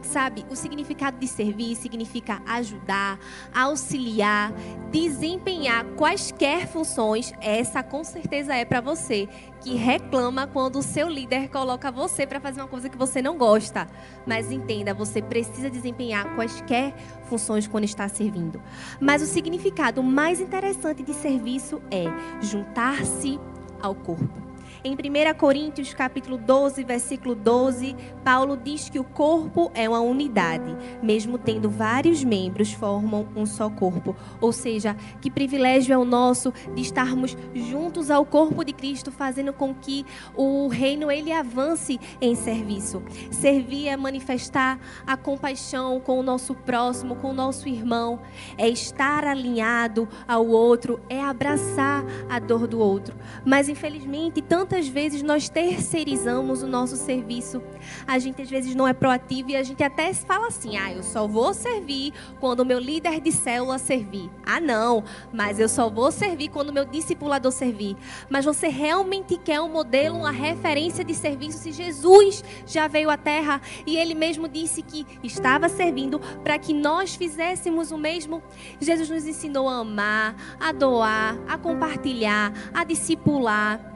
Sabe, 0.03 0.45
o 0.51 0.57
significado 0.57 1.19
de 1.19 1.29
servir 1.29 1.77
significa 1.77 2.43
ajudar, 2.47 3.19
auxiliar, 3.55 4.53
desempenhar 4.91 5.85
quaisquer 5.97 6.67
funções. 6.67 7.33
Essa 7.41 7.83
com 7.83 8.03
certeza 8.03 8.55
é 8.55 8.65
para 8.65 8.81
você 8.81 9.29
que 9.61 9.75
reclama 9.75 10.47
quando 10.47 10.79
o 10.79 10.83
seu 10.83 11.09
líder 11.09 11.49
coloca 11.49 11.93
você 11.93 12.27
para 12.27 12.41
fazer 12.41 12.61
uma 12.61 12.69
coisa 12.69 12.89
que 12.89 12.97
você 12.97 13.21
não 13.21 13.37
gosta. 13.37 13.87
Mas 14.27 14.51
entenda, 14.51 14.95
você 14.95 15.21
precisa 15.21 15.71
desempenhar 15.71 16.35
quaisquer 16.35 16.95
funções 17.25 17.69
quando 17.69 17.85
está 17.85 18.09
servindo. 18.09 18.61
Mas 18.99 19.23
o 19.23 19.27
significado 19.27 20.03
mais 20.03 20.41
interessante 20.41 21.03
de 21.03 21.15
serviço 21.15 21.81
é 21.91 22.05
juntar-se 22.41 23.39
ao 23.81 23.95
corpo. 23.95 24.50
Em 24.83 24.95
1 24.95 25.35
Coríntios 25.37 25.93
capítulo 25.93 26.39
12, 26.39 26.85
versículo 26.85 27.35
12, 27.35 27.95
Paulo 28.25 28.57
diz 28.57 28.89
que 28.89 28.99
o 28.99 29.05
corpo 29.05 29.71
é 29.75 29.87
uma 29.87 30.01
unidade, 30.01 30.75
mesmo 31.03 31.37
tendo 31.37 31.69
vários 31.69 32.25
membros, 32.25 32.73
formam 32.73 33.29
um 33.37 33.45
só 33.45 33.69
corpo. 33.69 34.17
Ou 34.41 34.53
seja, 34.53 34.97
que 35.21 35.31
privilégio 35.31 35.93
é 35.93 35.99
o 35.99 36.05
nosso 36.05 36.51
de 36.75 36.81
estarmos 36.81 37.37
juntos 37.55 38.11
ao 38.11 38.25
corpo 38.25 38.65
de 38.65 38.73
Cristo, 38.73 39.13
fazendo 39.13 39.53
com 39.53 39.75
que 39.75 40.07
o 40.35 40.69
reino 40.69 41.11
ele 41.11 41.31
avance 41.31 42.01
em 42.19 42.35
serviço. 42.35 43.03
Servir 43.31 43.89
é 43.89 43.99
manifestar 43.99 44.79
a 45.07 45.15
compaixão 45.15 46.01
com 46.01 46.19
o 46.19 46.23
nosso 46.23 46.55
próximo, 46.55 47.17
com 47.17 47.29
o 47.31 47.35
nosso 47.35 47.69
irmão, 47.69 48.21
é 48.57 48.67
estar 48.67 49.27
alinhado 49.27 50.09
ao 50.27 50.47
outro, 50.47 51.03
é 51.11 51.23
abraçar 51.23 52.03
a 52.31 52.39
dor 52.39 52.67
do 52.67 52.79
outro. 52.79 53.15
Mas 53.45 53.69
infelizmente, 53.69 54.41
tanto 54.41 54.70
quantas 54.71 54.87
vezes 54.87 55.21
nós 55.21 55.49
terceirizamos 55.49 56.63
o 56.63 56.67
nosso 56.67 56.95
serviço. 56.95 57.61
A 58.07 58.21
gente 58.21 58.41
às 58.41 58.49
vezes 58.49 58.73
não 58.73 58.87
é 58.87 58.93
proativo 58.93 59.51
e 59.51 59.57
a 59.57 59.65
gente 59.65 59.83
até 59.83 60.15
fala 60.15 60.47
assim: 60.47 60.77
ah, 60.77 60.93
eu 60.93 61.03
só 61.03 61.27
vou 61.27 61.53
servir 61.53 62.13
quando 62.39 62.61
o 62.61 62.65
meu 62.65 62.79
líder 62.79 63.21
de 63.21 63.33
célula 63.33 63.79
servir. 63.79 64.31
Ah, 64.47 64.61
não, 64.61 65.03
mas 65.33 65.59
eu 65.59 65.69
só 65.69 65.91
vou 65.91 66.13
servir 66.13 66.51
quando 66.51 66.69
o 66.69 66.73
meu 66.73 66.85
discipulador 66.85 67.51
servir. 67.51 67.97
Mas 68.29 68.45
você 68.45 68.69
realmente 68.69 69.37
quer 69.37 69.61
um 69.61 69.69
modelo, 69.69 70.19
uma 70.19 70.31
referência 70.31 71.03
de 71.03 71.15
serviço 71.15 71.59
se 71.59 71.73
Jesus 71.73 72.45
já 72.65 72.87
veio 72.87 73.11
à 73.11 73.17
terra 73.17 73.61
e 73.85 73.97
ele 73.97 74.15
mesmo 74.15 74.47
disse 74.47 74.83
que 74.83 75.05
estava 75.21 75.69
servindo 75.69 76.21
para 76.45 76.57
que 76.61 76.73
nós 76.73 77.17
fizéssemos 77.17 77.91
o 77.91 77.99
mesmo? 77.99 78.41
Jesus 78.81 79.11
nos 79.11 79.27
ensinou 79.27 79.69
a 79.69 79.79
amar, 79.79 80.37
a 80.61 80.71
doar, 80.71 81.37
a 81.49 81.59
compartilhar, 81.59 82.53
a 82.73 82.85
discipular 82.85 83.90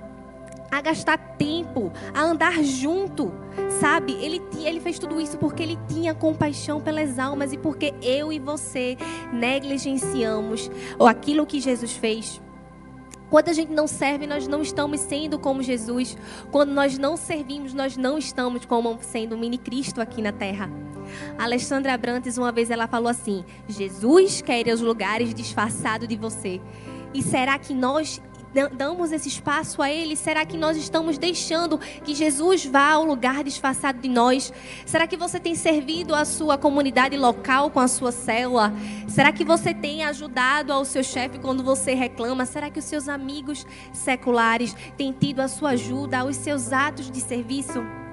a 0.71 0.81
gastar 0.81 1.19
tempo, 1.37 1.93
a 2.13 2.23
andar 2.23 2.63
junto, 2.63 3.33
sabe? 3.81 4.13
Ele, 4.21 4.43
ele 4.65 4.81
fez 4.81 4.99
tudo 4.99 5.21
isso 5.21 5.39
porque 5.39 5.63
ele 5.63 5.79
tinha 5.89 6.15
compaixão 6.15 6.81
pelas 6.81 7.19
almas 7.19 7.53
e 7.53 7.59
porque 7.59 7.95
eu 8.03 8.33
e 8.33 8.39
você 8.39 8.97
negligenciamos 9.33 10.71
aquilo 11.07 11.47
que 11.47 11.61
Jesus 11.61 11.93
fez. 11.93 12.41
Quando 13.31 13.49
a 13.49 13.53
gente 13.53 13.73
não 13.73 13.87
serve, 13.87 14.27
nós 14.27 14.47
não 14.47 14.63
estamos 14.63 15.01
sendo 15.01 15.39
como 15.39 15.63
Jesus. 15.63 16.17
Quando 16.53 16.71
nós 16.71 16.99
não 16.99 17.17
servimos, 17.17 17.75
nós 17.75 17.97
não 17.97 18.17
estamos 18.17 18.65
como 18.65 18.97
sendo 19.01 19.35
o 19.35 19.39
mini 19.39 19.59
Cristo 19.59 20.01
aqui 20.01 20.23
na 20.23 20.31
terra. 20.31 20.71
A 21.39 21.45
Alexandra 21.45 21.95
Abrantes, 21.95 22.39
uma 22.39 22.53
vez, 22.53 22.71
ela 22.71 22.87
falou 22.87 23.09
assim: 23.09 23.45
Jesus 23.67 24.41
quer 24.41 24.61
ir 24.61 24.71
aos 24.71 24.81
lugares 24.81 25.35
disfarçado 25.35 26.07
de 26.07 26.17
você. 26.17 26.61
E 27.13 27.23
será 27.23 27.59
que 27.59 27.75
nós 27.75 28.21
damos 28.77 29.13
esse 29.13 29.29
espaço 29.29 29.83
a 29.83 29.91
Ele? 29.91 30.17
Será 30.17 30.45
que 30.45 30.57
nós 30.57 30.77
estamos 30.77 31.19
deixando 31.19 31.79
que 31.79 32.15
Jesus 32.15 32.65
vá 32.65 32.93
ao 32.93 33.05
lugar 33.05 33.43
disfarçado 33.43 34.01
de 34.01 34.09
nós? 34.09 34.53
Será 34.87 35.07
que 35.07 35.17
você 35.17 35.41
tem 35.41 35.55
servido 35.55 36.15
a 36.15 36.25
sua 36.25 36.57
comunidade 36.57 37.17
local 37.17 37.71
com 37.71 37.81
a 37.81 37.89
sua 37.89 38.13
célula? 38.13 38.73
Será 39.09 39.33
que 39.33 39.45
você 39.45 39.75
tem 39.75 40.05
ajudado 40.05 40.73
ao 40.73 40.85
seu 40.85 41.03
chefe 41.03 41.39
quando 41.39 41.63
você 41.63 41.95
reclama? 41.95 42.47
Será 42.47 42.71
que 42.71 42.79
os 42.79 42.85
seus 42.85 43.09
amigos 43.09 43.67
seculares 43.93 44.75
têm 44.97 45.13
tido 45.13 45.41
a 45.41 45.49
sua 45.49 45.71
ajuda 45.71 46.19
aos 46.21 46.37
seus 46.37 46.73
atos 46.73 47.11
de 47.11 47.21
serviço? 47.21 48.04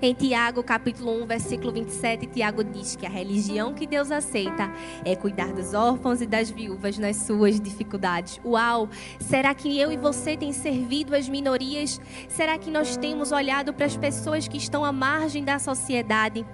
Em 0.00 0.14
Tiago, 0.14 0.62
capítulo 0.62 1.22
1, 1.22 1.26
versículo 1.26 1.72
27, 1.72 2.26
Tiago 2.26 2.62
diz 2.64 2.96
que 2.96 3.06
a 3.06 3.08
religião 3.08 3.74
que 3.74 3.86
Deus 3.86 4.10
aceita 4.10 4.70
é 5.04 5.14
cuidar 5.16 5.52
dos 5.52 5.74
órfãos 5.74 6.20
e 6.20 6.26
das 6.26 6.50
viúvas 6.50 6.98
nas 6.98 7.16
suas 7.16 7.60
dificuldades. 7.60 8.40
Uau! 8.44 8.88
Será 9.18 9.54
que 9.54 9.78
eu 9.78 9.92
e 9.92 9.96
você 9.96 10.36
tem 10.36 10.52
servido 10.52 11.14
as 11.14 11.28
minorias? 11.28 12.00
Será 12.28 12.58
que 12.58 12.70
nós 12.70 12.96
temos 12.96 13.32
olhado 13.32 13.72
para 13.72 13.86
as 13.86 13.96
pessoas 13.96 14.48
que 14.48 14.56
estão 14.56 14.84
à 14.84 14.92
margem 14.92 15.44
da 15.44 15.58
sociedade? 15.58 16.44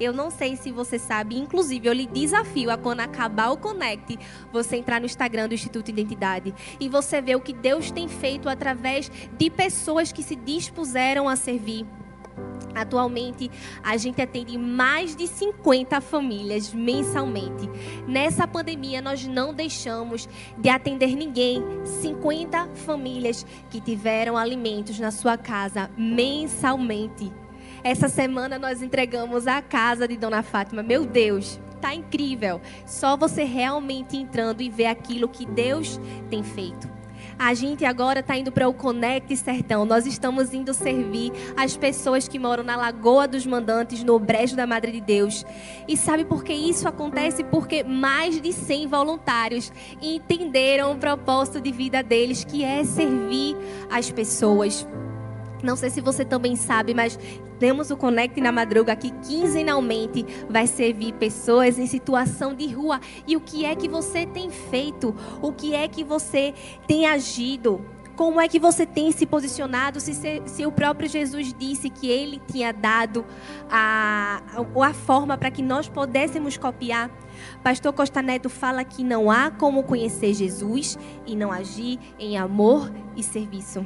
Eu 0.00 0.12
não 0.12 0.30
sei 0.30 0.56
se 0.56 0.72
você 0.72 0.98
sabe, 0.98 1.38
inclusive 1.38 1.88
eu 1.88 1.92
lhe 1.92 2.06
desafio 2.06 2.70
a 2.70 2.76
quando 2.76 3.00
acabar 3.00 3.50
o 3.50 3.56
Connect, 3.56 4.18
você 4.52 4.76
entrar 4.76 5.00
no 5.00 5.06
Instagram 5.06 5.48
do 5.48 5.54
Instituto 5.54 5.90
Identidade 5.90 6.54
e 6.80 6.88
você 6.88 7.20
ver 7.20 7.36
o 7.36 7.40
que 7.40 7.52
Deus 7.52 7.90
tem 7.90 8.08
feito 8.08 8.48
através 8.48 9.10
de 9.38 9.50
pessoas 9.50 10.12
que 10.12 10.22
se 10.22 10.34
dispuseram 10.34 11.28
a 11.28 11.36
servir. 11.36 11.86
Atualmente, 12.74 13.50
a 13.82 13.96
gente 13.96 14.20
atende 14.20 14.58
mais 14.58 15.14
de 15.14 15.28
50 15.28 16.00
famílias 16.00 16.74
mensalmente. 16.74 17.70
Nessa 18.06 18.48
pandemia, 18.48 19.00
nós 19.00 19.24
não 19.26 19.54
deixamos 19.54 20.28
de 20.58 20.68
atender 20.68 21.14
ninguém. 21.14 21.62
50 21.84 22.68
famílias 22.74 23.46
que 23.70 23.80
tiveram 23.80 24.36
alimentos 24.36 24.98
na 24.98 25.10
sua 25.10 25.38
casa 25.38 25.88
mensalmente. 25.96 27.32
Essa 27.82 28.08
semana 28.08 28.58
nós 28.58 28.82
entregamos 28.82 29.46
a 29.46 29.62
casa 29.62 30.08
de 30.08 30.16
Dona 30.16 30.42
Fátima. 30.42 30.82
Meu 30.82 31.04
Deus, 31.04 31.60
tá 31.80 31.94
incrível. 31.94 32.60
Só 32.86 33.16
você 33.16 33.44
realmente 33.44 34.16
entrando 34.16 34.62
e 34.62 34.70
ver 34.70 34.86
aquilo 34.86 35.28
que 35.28 35.46
Deus 35.46 36.00
tem 36.28 36.42
feito. 36.42 36.93
A 37.38 37.52
gente 37.54 37.84
agora 37.84 38.20
está 38.20 38.36
indo 38.36 38.52
para 38.52 38.68
o 38.68 38.74
Conect 38.74 39.36
Sertão. 39.36 39.84
Nós 39.84 40.06
estamos 40.06 40.54
indo 40.54 40.72
servir 40.72 41.32
as 41.56 41.76
pessoas 41.76 42.28
que 42.28 42.38
moram 42.38 42.62
na 42.62 42.76
Lagoa 42.76 43.26
dos 43.26 43.46
Mandantes, 43.46 44.04
no 44.04 44.18
Brejo 44.18 44.56
da 44.56 44.66
Madre 44.66 44.92
de 44.92 45.00
Deus. 45.00 45.44
E 45.88 45.96
sabe 45.96 46.24
por 46.24 46.44
que 46.44 46.52
isso 46.52 46.86
acontece? 46.86 47.42
Porque 47.44 47.82
mais 47.82 48.40
de 48.40 48.52
100 48.52 48.86
voluntários 48.86 49.72
entenderam 50.00 50.92
o 50.92 50.96
propósito 50.96 51.60
de 51.60 51.72
vida 51.72 52.02
deles, 52.02 52.44
que 52.44 52.64
é 52.64 52.84
servir 52.84 53.56
as 53.90 54.10
pessoas. 54.10 54.86
Não 55.64 55.76
sei 55.76 55.88
se 55.88 56.00
você 56.00 56.24
também 56.24 56.54
sabe, 56.56 56.92
mas 56.92 57.18
temos 57.58 57.90
o 57.90 57.96
Conect 57.96 58.38
na 58.40 58.52
Madruga 58.52 58.94
que 58.94 59.10
quinzenalmente 59.10 60.24
vai 60.48 60.66
servir 60.66 61.14
pessoas 61.14 61.78
em 61.78 61.86
situação 61.86 62.54
de 62.54 62.66
rua. 62.72 63.00
E 63.26 63.34
o 63.36 63.40
que 63.40 63.64
é 63.64 63.74
que 63.74 63.88
você 63.88 64.26
tem 64.26 64.50
feito? 64.50 65.14
O 65.40 65.52
que 65.52 65.74
é 65.74 65.88
que 65.88 66.04
você 66.04 66.52
tem 66.86 67.06
agido? 67.06 67.80
Como 68.14 68.40
é 68.40 68.46
que 68.46 68.60
você 68.60 68.86
tem 68.86 69.10
se 69.10 69.26
posicionado? 69.26 69.98
Se, 69.98 70.14
se, 70.14 70.42
se 70.46 70.66
o 70.66 70.70
próprio 70.70 71.08
Jesus 71.08 71.52
disse 71.52 71.90
que 71.90 72.08
ele 72.08 72.40
tinha 72.46 72.72
dado 72.72 73.24
a, 73.68 74.40
a, 74.54 74.86
a 74.86 74.94
forma 74.94 75.36
para 75.36 75.50
que 75.50 75.62
nós 75.62 75.88
pudéssemos 75.88 76.56
copiar. 76.56 77.10
Pastor 77.62 77.92
Costa 77.92 78.22
Neto 78.22 78.48
fala 78.48 78.84
que 78.84 79.02
não 79.02 79.30
há 79.30 79.50
como 79.50 79.82
conhecer 79.82 80.32
Jesus 80.32 80.96
e 81.26 81.34
não 81.34 81.50
agir 81.50 81.98
em 82.18 82.38
amor 82.38 82.92
e 83.16 83.22
serviço. 83.22 83.84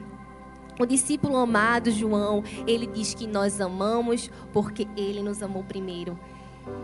O 0.78 0.86
discípulo 0.86 1.36
amado 1.36 1.90
João, 1.90 2.44
ele 2.66 2.86
diz 2.86 3.12
que 3.12 3.26
nós 3.26 3.60
amamos 3.60 4.30
porque 4.52 4.86
ele 4.96 5.20
nos 5.22 5.42
amou 5.42 5.64
primeiro. 5.64 6.18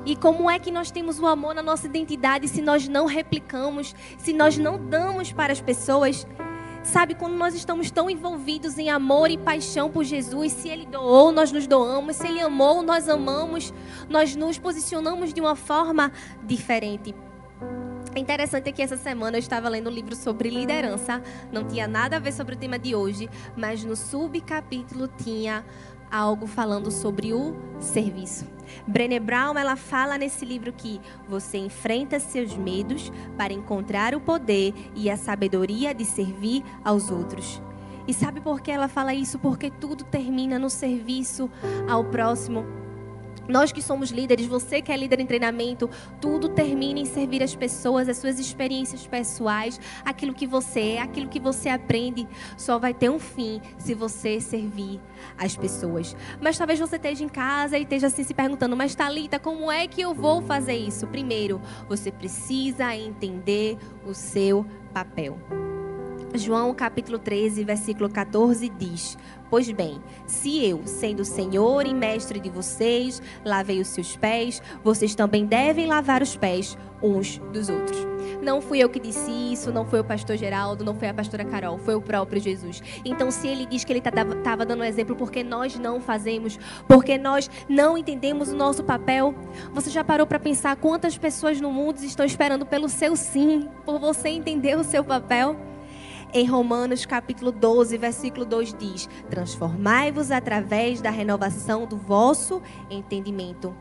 E 0.05 0.17
como 0.17 0.51
é 0.51 0.59
que 0.59 0.71
nós 0.71 0.91
temos 0.91 1.21
o 1.21 1.27
amor 1.27 1.55
na 1.55 1.63
nossa 1.63 1.87
identidade 1.87 2.49
se 2.49 2.61
nós 2.61 2.89
não 2.89 3.07
replicamos, 3.07 3.95
se 4.19 4.33
nós 4.33 4.59
não 4.59 4.79
damos 4.79 5.33
para 5.33 5.53
as 5.53 5.61
pessoas? 5.61 6.27
Sabe, 6.83 7.15
quando 7.15 7.35
nós 7.35 7.55
estamos 7.55 7.91
tão 7.91 8.11
envolvidos 8.11 8.77
em 8.79 8.91
amor 8.91 9.31
e 9.31 9.39
paixão 9.39 9.91
por 9.91 10.05
Jesus, 10.05 10.53
se 10.53 10.69
Ele 10.69 10.85
doou, 10.85 11.33
nós 11.33 11.51
nos 11.51 11.67
doamos, 11.67 12.17
se 12.17 12.27
Ele 12.27 12.41
amou, 12.41 12.83
nós 12.83 13.09
amamos, 13.09 13.73
nós 14.09 14.37
nos 14.37 14.59
posicionamos 14.59 15.33
de 15.33 15.41
uma 15.41 15.57
forma 15.57 16.13
diferente. 16.43 17.15
É 18.15 18.21
interessante 18.21 18.71
que 18.71 18.81
essa 18.81 18.97
semana 18.97 19.37
eu 19.37 19.41
estava 19.41 19.69
lendo 19.69 19.91
um 19.91 19.93
livro 19.93 20.15
sobre 20.15 20.49
liderança. 20.49 21.21
Não 21.51 21.65
tinha 21.65 21.89
nada 21.89 22.17
a 22.17 22.19
ver 22.21 22.33
sobre 22.33 22.55
o 22.55 22.59
tema 22.59 22.79
de 22.79 22.95
hoje, 22.95 23.29
mas 23.57 23.85
no 23.85 23.97
subcapítulo 23.97 25.09
tinha 25.09 25.65
algo 26.09 26.47
falando 26.47 26.93
sobre 26.93 27.33
o 27.33 27.57
serviço. 27.81 28.47
Brené 28.87 29.19
Brown, 29.19 29.59
ela 29.59 29.75
fala 29.75 30.17
nesse 30.17 30.45
livro 30.45 30.73
que 30.73 31.01
você 31.29 31.59
enfrenta 31.59 32.21
seus 32.21 32.57
medos 32.57 33.11
para 33.37 33.53
encontrar 33.53 34.15
o 34.15 34.21
poder 34.21 34.73
e 34.95 35.11
a 35.11 35.17
sabedoria 35.17 35.93
de 35.93 36.05
servir 36.05 36.63
aos 36.85 37.11
outros. 37.11 37.61
E 38.07 38.15
sabe 38.15 38.41
por 38.41 38.61
que 38.61 38.71
ela 38.71 38.87
fala 38.87 39.13
isso? 39.13 39.41
Porque 39.41 39.71
tudo 39.71 40.05
termina 40.05 40.57
no 40.57 40.71
serviço 40.71 41.51
ao 41.89 42.05
próximo. 42.05 42.84
Nós 43.49 43.73
que 43.73 43.83
somos 43.83 44.11
líderes, 44.11 44.47
você 44.47 44.81
que 44.81 44.91
é 44.91 44.97
líder 44.97 45.21
em 45.21 45.27
treinamento, 45.27 45.89
tudo 46.21 46.49
termina 46.49 46.99
em 46.99 47.05
servir 47.05 47.43
as 47.43 47.55
pessoas, 47.55 48.09
as 48.09 48.17
suas 48.17 48.39
experiências 48.39 49.07
pessoais, 49.07 49.81
aquilo 50.05 50.33
que 50.33 50.47
você 50.47 50.81
é, 50.81 51.01
aquilo 51.01 51.29
que 51.29 51.41
você 51.41 51.69
aprende, 51.69 52.27
só 52.57 52.79
vai 52.79 52.95
ter 52.95 53.11
um 53.11 53.19
fim 53.19 53.61
se 53.79 53.95
você 53.95 54.41
servir 54.41 55.01
as 55.37 55.57
pessoas. 55.57 56.17
Mas 56.41 56.57
talvez 56.57 56.81
você 56.81 56.97
esteja 56.97 57.25
em 57.25 57.29
casa 57.29 57.77
e 57.77 57.83
esteja 57.83 58.07
assim 58.07 58.25
se 58.25 58.35
perguntando, 58.35 58.77
mas 58.77 58.95
Talita, 58.95 59.39
como 59.39 59.71
é 59.71 59.87
que 59.87 60.01
eu 60.01 60.15
vou 60.15 60.41
fazer 60.43 60.77
isso? 60.77 61.07
Primeiro, 61.07 61.61
você 61.89 62.11
precisa 62.11 62.95
entender 62.97 63.77
o 64.07 64.15
seu 64.15 64.65
papel. 64.93 65.39
João 66.37 66.75
capítulo 66.75 67.19
13, 67.19 67.63
versículo 67.63 68.09
14 68.09 68.69
diz: 68.69 69.17
Pois 69.51 69.71
bem, 69.71 70.01
se 70.27 70.65
eu, 70.65 70.83
sendo 70.87 71.25
Senhor 71.25 71.87
e 71.87 71.95
mestre 71.95 72.41
de 72.41 72.51
vocês, 72.51 73.23
lavei 73.45 73.81
os 73.81 73.89
seus 73.89 74.17
pés, 74.17 74.63
vocês 74.83 75.15
também 75.15 75.45
devem 75.47 75.87
lavar 75.87 76.23
os 76.23 76.37
pés 76.37 76.77
uns 77.03 77.39
dos 77.53 77.69
outros. 77.69 77.99
Não 78.43 78.61
fui 78.61 78.79
eu 78.79 78.89
que 78.89 78.99
disse 78.99 79.31
isso, 79.31 79.71
não 79.71 79.85
foi 79.85 80.01
o 80.01 80.05
pastor 80.05 80.37
Geraldo, 80.37 80.85
não 80.85 80.95
foi 80.95 81.09
a 81.09 81.15
pastora 81.15 81.45
Carol, 81.45 81.79
foi 81.79 81.95
o 81.95 82.01
próprio 82.01 82.41
Jesus. 82.41 82.83
Então, 83.05 83.31
se 83.31 83.47
ele 83.47 83.67
diz 83.67 83.85
que 83.85 83.93
ele 83.93 83.99
estava 83.99 84.35
tá, 84.37 84.57
dando 84.57 84.81
um 84.81 84.85
exemplo 84.85 85.15
porque 85.15 85.45
nós 85.45 85.79
não 85.79 86.01
fazemos, 86.01 86.59
porque 86.89 87.19
nós 87.19 87.51
não 87.69 87.99
entendemos 87.99 88.49
o 88.51 88.57
nosso 88.57 88.83
papel, 88.83 89.35
você 89.73 89.91
já 89.91 90.03
parou 90.03 90.27
para 90.27 90.39
pensar 90.39 90.77
quantas 90.77 91.19
pessoas 91.19 91.61
no 91.61 91.71
mundo 91.71 92.03
estão 92.03 92.25
esperando 92.25 92.65
pelo 92.65 92.89
seu 92.89 93.15
sim, 93.15 93.69
por 93.85 93.99
você 93.99 94.31
entender 94.31 94.77
o 94.77 94.85
seu 94.85 95.05
papel? 95.05 95.74
Em 96.37 96.47
Romanos 96.47 97.07
capítulo 97.07 97.53
12, 97.53 97.97
versículo 97.97 98.45
2 98.45 98.75
diz: 98.75 99.09
Transformai-vos 99.31 100.33
através 100.33 101.01
da 101.01 101.09
renovação 101.09 101.87
do 101.87 101.97
vosso 101.97 102.61
entendimento 102.91 103.73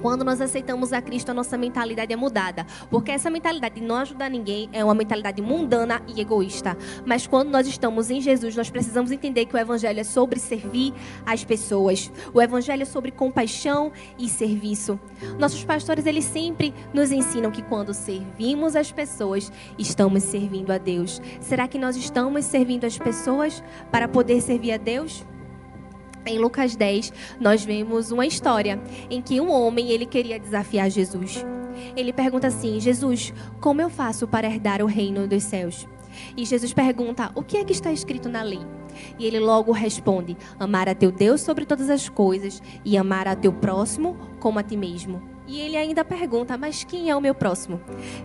quando 0.00 0.24
nós 0.24 0.40
aceitamos 0.40 0.92
a 0.92 1.00
Cristo, 1.00 1.30
a 1.30 1.34
nossa 1.34 1.56
mentalidade 1.56 2.12
é 2.12 2.16
mudada. 2.16 2.66
Porque 2.90 3.10
essa 3.10 3.30
mentalidade 3.30 3.76
de 3.76 3.80
não 3.80 3.96
ajudar 3.96 4.30
ninguém 4.30 4.68
é 4.72 4.84
uma 4.84 4.94
mentalidade 4.94 5.40
mundana 5.40 6.02
e 6.06 6.20
egoísta. 6.20 6.76
Mas 7.06 7.26
quando 7.26 7.50
nós 7.50 7.66
estamos 7.66 8.10
em 8.10 8.20
Jesus, 8.20 8.56
nós 8.56 8.70
precisamos 8.70 9.10
entender 9.10 9.46
que 9.46 9.54
o 9.54 9.58
Evangelho 9.58 10.00
é 10.00 10.04
sobre 10.04 10.38
servir 10.38 10.92
as 11.24 11.44
pessoas. 11.44 12.10
O 12.32 12.40
Evangelho 12.40 12.82
é 12.82 12.86
sobre 12.86 13.10
compaixão 13.10 13.92
e 14.18 14.28
serviço. 14.28 14.98
Nossos 15.38 15.64
pastores, 15.64 16.06
eles 16.06 16.24
sempre 16.24 16.74
nos 16.92 17.10
ensinam 17.10 17.50
que 17.50 17.62
quando 17.62 17.94
servimos 17.94 18.76
as 18.76 18.92
pessoas, 18.92 19.50
estamos 19.78 20.22
servindo 20.22 20.72
a 20.72 20.78
Deus. 20.78 21.20
Será 21.40 21.66
que 21.68 21.78
nós 21.78 21.96
estamos 21.96 22.44
servindo 22.44 22.84
as 22.84 22.98
pessoas 22.98 23.62
para 23.90 24.08
poder 24.08 24.40
servir 24.40 24.72
a 24.72 24.76
Deus? 24.76 25.24
Em 26.26 26.38
Lucas 26.38 26.74
10, 26.74 27.12
nós 27.38 27.64
vemos 27.64 28.10
uma 28.10 28.26
história 28.26 28.80
em 29.10 29.20
que 29.20 29.40
um 29.40 29.50
homem 29.50 29.90
ele 29.90 30.06
queria 30.06 30.38
desafiar 30.38 30.90
Jesus. 30.90 31.44
Ele 31.96 32.12
pergunta 32.12 32.46
assim: 32.46 32.80
Jesus, 32.80 33.32
como 33.60 33.82
eu 33.82 33.90
faço 33.90 34.26
para 34.26 34.46
herdar 34.46 34.82
o 34.82 34.86
reino 34.86 35.26
dos 35.28 35.42
céus? 35.42 35.86
E 36.36 36.44
Jesus 36.44 36.72
pergunta: 36.72 37.30
O 37.34 37.42
que 37.42 37.58
é 37.58 37.64
que 37.64 37.72
está 37.72 37.92
escrito 37.92 38.28
na 38.28 38.42
lei? 38.42 38.60
E 39.18 39.26
ele 39.26 39.38
logo 39.38 39.72
responde: 39.72 40.36
Amar 40.58 40.88
a 40.88 40.94
teu 40.94 41.12
Deus 41.12 41.40
sobre 41.40 41.66
todas 41.66 41.90
as 41.90 42.08
coisas 42.08 42.62
e 42.84 42.96
amar 42.96 43.28
a 43.28 43.36
teu 43.36 43.52
próximo 43.52 44.16
como 44.40 44.58
a 44.58 44.62
ti 44.62 44.76
mesmo. 44.76 45.33
E 45.46 45.60
ele 45.60 45.76
ainda 45.76 46.04
pergunta: 46.04 46.56
Mas 46.56 46.84
quem 46.84 47.10
é 47.10 47.16
o 47.16 47.20
meu 47.20 47.34
próximo? 47.34 47.80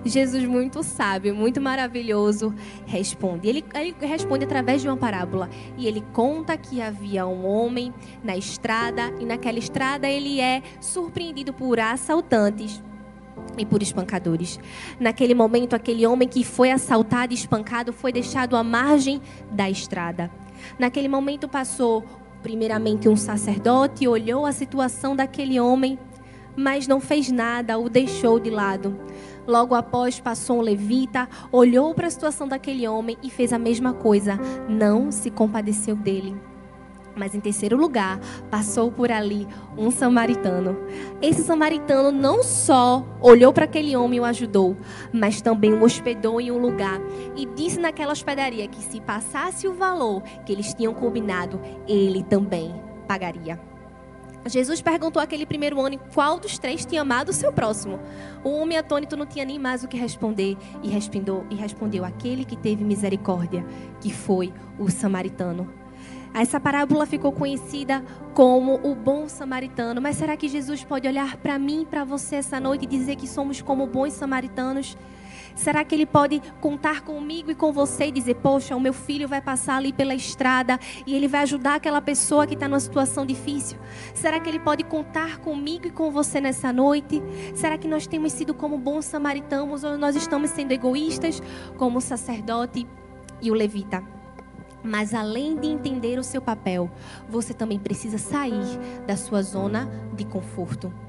Jesus, 0.06 0.46
muito 0.46 0.82
sábio, 0.84 1.36
muito 1.36 1.60
maravilhoso, 1.60 2.54
responde. 2.86 3.48
Ele, 3.48 3.66
ele, 3.76 3.96
responde 4.00 4.46
através 4.46 4.82
de 4.82 4.88
uma 4.88 4.98
parábola. 4.98 5.50
E 5.78 5.88
ele 5.88 6.04
conta 6.14 6.58
que 6.58 6.82
havia 6.82 7.28
um 7.28 7.46
homem 7.46 7.94
na 8.24 8.38
estrada, 8.38 9.14
e 9.20 9.26
naquela 9.26 9.60
estrada 9.60 10.08
ele 10.08 10.40
é 10.40 10.62
surpreendido 10.80 11.54
por 11.54 11.80
assaltantes. 11.80 12.82
e 13.58 13.66
por 13.66 13.82
espancadores. 13.82 14.60
Naquele 15.00 15.34
momento, 15.34 15.74
aquele 15.74 16.06
homem 16.06 16.28
que 16.28 16.44
foi 16.44 16.72
assaltado 16.72 17.34
e 17.34 17.36
espancado 17.36 17.92
foi 17.92 18.12
deixado 18.12 18.56
à 18.56 18.64
margem 18.64 19.22
da 19.52 19.70
estrada. 19.70 20.30
Naquele 20.78 21.08
momento 21.08 21.48
passou 21.48 22.04
primeiramente 22.42 23.10
um 23.10 23.16
sacerdote, 23.16 24.08
olhou 24.08 24.46
a 24.46 24.52
situação 24.52 25.16
daquele 25.16 25.60
homem, 25.60 25.98
mas 26.56 26.88
não 26.88 27.00
fez 27.00 27.32
nada, 27.32 27.78
o 27.78 27.90
deixou 27.90 28.40
de 28.40 28.50
lado. 28.50 28.98
Logo 29.48 29.74
após 29.74 30.20
passou 30.20 30.60
um 30.60 30.62
levita, 30.62 31.28
olhou 31.52 31.94
para 31.96 32.08
a 32.08 32.12
situação 32.12 32.48
daquele 32.48 32.88
homem 32.88 33.18
e 33.24 33.30
fez 33.30 33.52
a 33.52 33.58
mesma 33.58 33.94
coisa, 33.94 34.38
não 34.68 35.12
se 35.12 35.32
compadeceu 35.32 35.96
dele. 35.96 36.36
Mas 37.16 37.36
em 37.36 37.40
terceiro 37.40 37.76
lugar, 37.76 38.20
passou 38.50 38.92
por 38.92 39.12
ali 39.12 39.46
um 39.78 39.92
samaritano. 39.92 40.78
Esse 41.22 41.44
samaritano 41.44 42.12
não 42.12 42.44
só 42.44 43.06
olhou 43.20 43.52
para 43.52 43.66
aquele 43.66 43.96
homem 43.96 44.18
e 44.18 44.22
o 44.22 44.26
ajudou, 44.26 44.78
mas 45.12 45.42
também 45.42 45.74
o 45.74 45.84
hospedou 45.84 46.40
em 46.40 46.50
um 46.52 46.58
lugar 46.58 47.00
e 47.36 47.46
disse 47.46 47.80
naquela 47.80 48.14
hospedaria 48.14 48.68
que 48.68 48.82
se 48.82 49.02
passasse 49.02 49.68
o 49.68 49.74
valor 49.74 50.22
que 50.46 50.54
eles 50.54 50.74
tinham 50.74 50.94
combinado, 50.94 51.60
ele 51.88 52.24
também 52.24 52.74
pagaria. 53.08 53.69
Jesus 54.46 54.82
perguntou 54.82 55.22
àquele 55.22 55.46
primeiro 55.46 55.80
homem 55.80 56.00
qual 56.14 56.40
dos 56.40 56.58
três 56.58 56.86
tinha 56.86 57.02
amado 57.02 57.30
o 57.30 57.34
seu 57.34 57.52
próximo. 57.52 58.00
O 58.44 58.50
homem 58.50 58.78
atônito 58.78 59.18
não 59.18 59.26
tinha 59.26 59.46
nem 59.46 59.60
mais 59.60 59.84
o 59.84 59.88
que 59.88 59.98
responder 59.98 60.58
e 60.82 60.90
respondeu, 60.90 61.46
e 61.50 61.56
respondeu 61.56 62.06
aquele 62.06 62.46
que 62.46 62.56
teve 62.56 62.84
misericórdia, 62.84 63.66
que 64.00 64.14
foi 64.14 64.54
o 64.78 64.90
samaritano. 64.90 65.72
Essa 66.34 66.60
parábola 66.60 67.06
ficou 67.06 67.32
conhecida 67.32 68.04
como 68.34 68.80
o 68.84 68.94
bom 68.94 69.28
samaritano. 69.28 70.00
Mas 70.00 70.16
será 70.16 70.38
que 70.38 70.48
Jesus 70.48 70.84
pode 70.84 71.08
olhar 71.08 71.38
para 71.38 71.58
mim, 71.58 71.86
para 71.90 72.04
você 72.04 72.36
essa 72.36 72.60
noite 72.60 72.84
e 72.84 72.88
dizer 72.88 73.16
que 73.16 73.28
somos 73.28 73.62
como 73.62 73.88
bons 73.88 74.14
samaritanos? 74.14 74.96
Será 75.60 75.84
que 75.84 75.94
ele 75.94 76.06
pode 76.06 76.42
contar 76.62 77.02
comigo 77.02 77.52
e 77.52 77.56
com 77.56 77.74
você 77.74 78.06
e 78.06 78.12
dizer: 78.14 78.36
Poxa, 78.36 78.78
o 78.78 78.80
meu 78.80 78.94
filho 78.94 79.28
vai 79.28 79.42
passar 79.42 79.76
ali 79.76 79.92
pela 79.92 80.16
estrada 80.16 80.80
e 81.06 81.14
ele 81.14 81.28
vai 81.28 81.42
ajudar 81.42 81.76
aquela 81.76 82.02
pessoa 82.02 82.48
que 82.48 82.54
está 82.54 82.66
numa 82.66 82.80
situação 82.80 83.26
difícil? 83.26 83.78
Será 84.14 84.40
que 84.40 84.48
ele 84.48 84.58
pode 84.60 84.86
contar 84.86 85.40
comigo 85.40 85.86
e 85.88 85.92
com 85.92 86.10
você 86.12 86.40
nessa 86.40 86.72
noite? 86.72 87.22
Será 87.54 87.78
que 87.78 87.90
nós 87.90 88.08
temos 88.08 88.32
sido 88.32 88.54
como 88.54 88.78
bons 88.78 89.04
samaritanos 89.04 89.84
ou 89.84 89.98
nós 89.98 90.16
estamos 90.16 90.50
sendo 90.52 90.72
egoístas, 90.72 91.44
como 91.78 91.98
o 91.98 92.02
sacerdote 92.02 92.88
e 93.42 93.52
o 93.52 93.54
levita? 93.54 94.02
Mas 94.82 95.14
além 95.14 95.58
de 95.58 95.68
entender 95.68 96.18
o 96.18 96.24
seu 96.24 96.42
papel, 96.42 96.90
você 97.28 97.54
também 97.54 97.78
precisa 97.78 98.18
sair 98.18 98.80
da 99.06 99.18
sua 99.18 99.42
zona 99.42 99.90
de 100.16 100.24
conforto. 100.24 101.09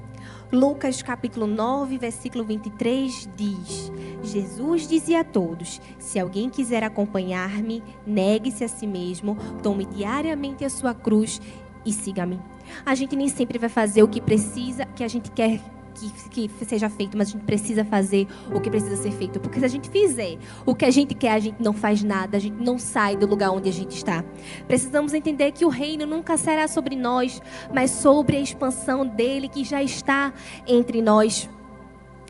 Lucas 0.51 1.01
capítulo 1.01 1.47
9, 1.47 1.97
versículo 1.97 2.43
23 2.43 3.29
diz: 3.37 3.89
Jesus 4.21 4.85
dizia 4.85 5.21
a 5.21 5.23
todos: 5.23 5.79
Se 5.97 6.19
alguém 6.19 6.49
quiser 6.49 6.83
acompanhar-me, 6.83 7.81
negue-se 8.05 8.61
a 8.65 8.67
si 8.67 8.85
mesmo, 8.85 9.37
tome 9.63 9.85
diariamente 9.85 10.65
a 10.65 10.69
sua 10.69 10.93
cruz 10.93 11.41
e 11.85 11.93
siga-me. 11.93 12.37
A 12.85 12.93
gente 12.95 13.15
nem 13.15 13.29
sempre 13.29 13.57
vai 13.57 13.69
fazer 13.69 14.03
o 14.03 14.09
que 14.09 14.19
precisa, 14.19 14.85
que 14.87 15.05
a 15.05 15.07
gente 15.07 15.31
quer 15.31 15.61
que, 15.91 16.47
que 16.47 16.65
seja 16.65 16.89
feito, 16.89 17.17
mas 17.17 17.29
a 17.29 17.31
gente 17.31 17.43
precisa 17.43 17.83
fazer 17.85 18.27
o 18.53 18.59
que 18.59 18.69
precisa 18.69 18.95
ser 18.95 19.11
feito. 19.11 19.39
Porque 19.39 19.59
se 19.59 19.65
a 19.65 19.67
gente 19.67 19.89
fizer 19.89 20.37
o 20.65 20.75
que 20.75 20.85
a 20.85 20.91
gente 20.91 21.13
quer, 21.13 21.33
a 21.33 21.39
gente 21.39 21.61
não 21.61 21.73
faz 21.73 22.03
nada, 22.03 22.37
a 22.37 22.39
gente 22.39 22.61
não 22.61 22.77
sai 22.77 23.15
do 23.15 23.25
lugar 23.25 23.51
onde 23.51 23.69
a 23.69 23.73
gente 23.73 23.95
está. 23.95 24.23
Precisamos 24.67 25.13
entender 25.13 25.51
que 25.51 25.65
o 25.65 25.69
reino 25.69 26.05
nunca 26.05 26.37
será 26.37 26.67
sobre 26.67 26.95
nós, 26.95 27.41
mas 27.73 27.91
sobre 27.91 28.37
a 28.37 28.41
expansão 28.41 29.05
dele 29.05 29.47
que 29.47 29.63
já 29.63 29.81
está 29.81 30.33
entre 30.67 31.01
nós. 31.01 31.49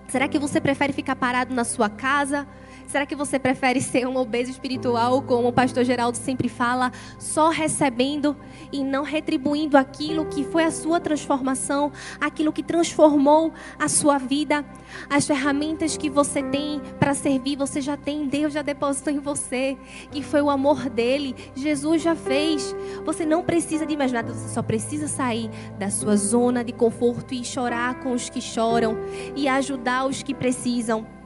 Será 0.08 0.28
que 0.28 0.38
você 0.38 0.60
prefere 0.60 0.92
ficar 0.92 1.16
parado 1.16 1.56
na 1.56 1.64
sua 1.64 1.90
casa? 1.90 2.46
Será 2.92 3.06
que 3.06 3.16
você 3.16 3.40
prefere 3.40 3.80
ser 3.80 4.06
um 4.06 4.18
obeso 4.18 4.52
espiritual, 4.52 5.22
como 5.22 5.48
o 5.48 5.54
pastor 5.54 5.86
Geraldo 5.86 6.18
sempre 6.18 6.50
fala, 6.50 6.92
só 7.18 7.48
recebendo 7.48 8.36
e 8.70 8.84
não 8.84 9.02
retribuindo 9.02 9.78
aquilo 9.78 10.26
que 10.26 10.44
foi 10.44 10.66
a 10.66 10.72
sua 10.72 11.00
transformação, 11.00 11.90
aquilo 12.20 12.52
que 12.52 12.62
transformou 12.62 13.54
a 13.80 13.88
sua 13.88 14.18
vida? 14.18 14.66
As 15.10 15.26
ferramentas 15.26 15.96
que 15.96 16.10
você 16.10 16.44
tem 16.44 16.82
para 17.00 17.14
servir, 17.14 17.56
você 17.56 17.80
já 17.80 17.96
tem, 17.96 18.28
Deus 18.28 18.52
já 18.52 18.62
depositou 18.62 19.14
em 19.14 19.20
você, 19.20 19.78
que 20.12 20.22
foi 20.22 20.42
o 20.42 20.50
amor 20.50 20.90
dele, 20.90 21.34
Jesus 21.56 22.02
já 22.02 22.14
fez. 22.14 22.76
Você 23.06 23.26
não 23.26 23.42
precisa 23.42 23.86
de 23.86 23.96
mais 23.96 24.12
nada, 24.12 24.34
você 24.34 24.54
só 24.54 24.62
precisa 24.62 25.08
sair 25.08 25.50
da 25.80 25.90
sua 25.90 26.18
zona 26.18 26.62
de 26.62 26.74
conforto 26.74 27.34
e 27.34 27.46
chorar 27.46 28.02
com 28.02 28.12
os 28.12 28.30
que 28.30 28.42
choram 28.42 28.98
e 29.34 29.48
ajudar 29.48 30.08
os 30.08 30.22
que 30.22 30.34
precisam. 30.34 31.21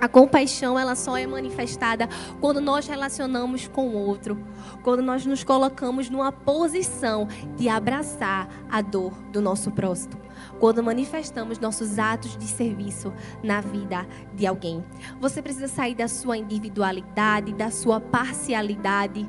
A 0.00 0.08
compaixão, 0.08 0.78
ela 0.78 0.94
só 0.94 1.14
é 1.18 1.26
manifestada 1.26 2.08
quando 2.40 2.58
nós 2.58 2.86
relacionamos 2.86 3.68
com 3.68 3.88
o 3.88 3.94
outro, 3.94 4.42
quando 4.82 5.02
nós 5.02 5.26
nos 5.26 5.44
colocamos 5.44 6.08
numa 6.08 6.32
posição 6.32 7.28
de 7.54 7.68
abraçar 7.68 8.48
a 8.70 8.80
dor 8.80 9.12
do 9.30 9.42
nosso 9.42 9.70
próximo, 9.70 10.18
quando 10.58 10.82
manifestamos 10.82 11.58
nossos 11.58 11.98
atos 11.98 12.34
de 12.34 12.46
serviço 12.46 13.12
na 13.42 13.60
vida 13.60 14.06
de 14.34 14.46
alguém. 14.46 14.82
Você 15.20 15.42
precisa 15.42 15.68
sair 15.68 15.94
da 15.94 16.08
sua 16.08 16.38
individualidade, 16.38 17.52
da 17.52 17.70
sua 17.70 18.00
parcialidade. 18.00 19.28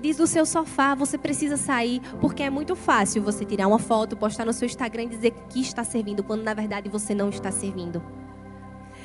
Diz 0.00 0.18
do 0.18 0.26
seu 0.28 0.46
sofá, 0.46 0.94
você 0.94 1.18
precisa 1.18 1.56
sair, 1.56 2.00
porque 2.20 2.44
é 2.44 2.50
muito 2.50 2.76
fácil 2.76 3.20
você 3.22 3.44
tirar 3.44 3.66
uma 3.66 3.80
foto, 3.80 4.16
postar 4.16 4.44
no 4.44 4.52
seu 4.52 4.66
Instagram 4.66 5.02
e 5.02 5.08
dizer 5.08 5.32
que 5.48 5.60
está 5.60 5.82
servindo, 5.82 6.22
quando 6.22 6.44
na 6.44 6.54
verdade 6.54 6.88
você 6.88 7.12
não 7.12 7.28
está 7.28 7.50
servindo. 7.50 8.21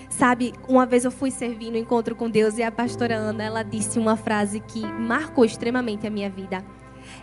Sabe, 0.10 0.54
uma 0.68 0.86
vez 0.86 1.06
eu 1.06 1.12
fui 1.12 1.30
servir 1.30 1.70
no 1.72 1.78
encontro 1.78 2.16
com 2.16 2.30
Deus 2.30 2.58
e 2.58 2.64
a 2.64 2.72
pastora 2.72 3.16
Ana, 3.16 3.44
ela 3.44 3.64
disse 3.64 4.00
uma 4.00 4.16
frase 4.16 4.60
que 4.60 4.82
marcou 4.86 5.46
extremamente 5.46 6.08
a 6.08 6.10
minha 6.10 6.30
vida. 6.30 6.64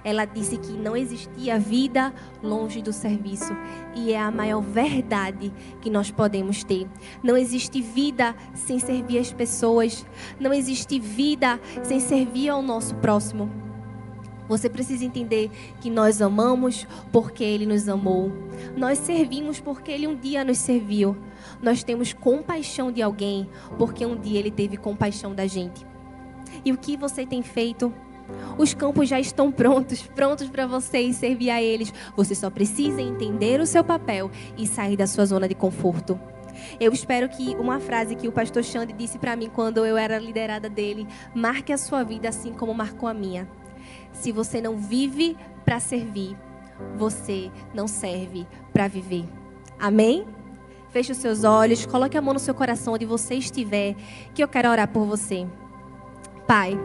Ela 0.03 0.25
disse 0.25 0.57
que 0.57 0.73
não 0.73 0.97
existia 0.97 1.59
vida 1.59 2.13
longe 2.43 2.83
do 2.83 2.93
serviço. 2.93 3.57
E 3.95 4.13
é 4.13 4.21
a 4.21 4.31
maior 4.31 4.61
verdade 4.61 5.53
que 5.81 5.91
nós 5.91 6.11
podemos 6.11 6.65
ter. 6.65 6.87
Não 7.23 7.37
existe 7.37 7.81
vida 7.81 8.35
sem 8.55 8.79
servir 8.79 9.19
as 9.19 9.33
pessoas. 9.33 10.07
Não 10.39 10.53
existe 10.53 10.99
vida 10.99 11.61
sem 11.83 12.01
servir 12.01 12.49
ao 12.49 12.63
nosso 12.63 12.95
próximo. 12.97 13.64
Você 14.49 14.69
precisa 14.69 15.05
entender 15.05 15.51
que 15.81 15.89
nós 15.89 16.21
amamos 16.21 16.87
porque 17.11 17.43
Ele 17.43 17.67
nos 17.67 17.89
amou. 17.89 18.33
Nós 18.77 18.99
servimos 18.99 19.61
porque 19.61 19.91
Ele 19.91 20.07
um 20.07 20.17
dia 20.17 20.45
nos 20.45 20.59
serviu. 20.59 21.17
Nós 21.63 21.83
temos 21.83 22.13
compaixão 22.13 22.93
de 22.93 23.03
alguém 23.03 23.49
porque 23.79 24.05
um 24.05 24.17
dia 24.17 24.39
Ele 24.39 24.51
teve 24.51 24.77
compaixão 24.77 25.35
da 25.35 25.47
gente. 25.47 25.87
E 26.65 26.73
o 26.73 26.79
que 26.79 26.97
você 26.97 27.27
tem 27.27 27.43
feito? 27.43 27.93
Os 28.57 28.73
campos 28.73 29.09
já 29.09 29.21
estão 29.21 29.51
prontos, 29.51 30.03
prontos 30.03 30.49
para 30.49 30.67
você 30.67 31.01
e 31.01 31.13
servir 31.13 31.51
a 31.51 31.63
eles. 31.63 31.93
Você 32.17 32.35
só 32.35 32.49
precisa 32.49 33.03
entender 33.03 33.61
o 33.61 33.67
seu 33.67 33.85
papel 33.85 34.31
e 34.57 34.67
sair 34.67 34.97
da 34.97 35.07
sua 35.07 35.27
zona 35.27 35.49
de 35.49 35.55
conforto. 35.55 36.19
Eu 36.79 36.93
espero 36.93 37.29
que 37.29 37.55
uma 37.57 37.81
frase 37.81 38.15
que 38.15 38.29
o 38.29 38.33
pastor 38.33 38.63
Xande 38.63 38.93
disse 38.93 39.19
para 39.19 39.37
mim 39.37 39.51
quando 39.53 39.85
eu 39.85 39.97
era 39.97 40.19
liderada 40.19 40.69
dele 40.69 41.07
marque 41.35 41.73
a 41.73 41.79
sua 41.79 42.03
vida 42.05 42.29
assim 42.29 42.53
como 42.53 42.73
marcou 42.73 43.09
a 43.09 43.15
minha. 43.15 43.49
Se 44.15 44.33
você 44.33 44.63
não 44.63 44.79
vive 44.79 45.37
para 45.65 45.79
servir, 45.79 46.35
você 46.97 47.51
não 47.75 47.87
serve 47.87 48.47
para 48.73 48.89
viver. 48.89 49.27
Amém? 49.79 50.27
Feche 50.91 51.13
os 51.13 51.19
seus 51.19 51.45
olhos, 51.45 51.85
coloque 51.85 52.17
a 52.17 52.23
mão 52.23 52.33
no 52.33 52.41
seu 52.41 52.55
coração 52.55 52.95
onde 52.95 53.05
você 53.05 53.35
estiver, 53.35 53.95
que 54.33 54.43
eu 54.43 54.49
quero 54.49 54.71
orar 54.71 54.89
por 54.89 55.05
você. 55.05 55.47
Pai, 56.47 56.79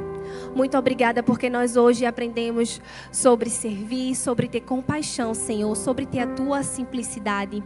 muito 0.56 0.78
obrigada 0.78 1.22
porque 1.22 1.50
nós 1.50 1.76
hoje 1.76 2.06
aprendemos 2.06 2.82
sobre 3.12 3.50
servir, 3.50 4.16
sobre 4.16 4.48
ter 4.48 4.62
compaixão, 4.62 5.34
Senhor, 5.34 5.76
sobre 5.76 6.06
ter 6.06 6.20
a 6.20 6.28
tua 6.28 6.64
simplicidade. 6.64 7.64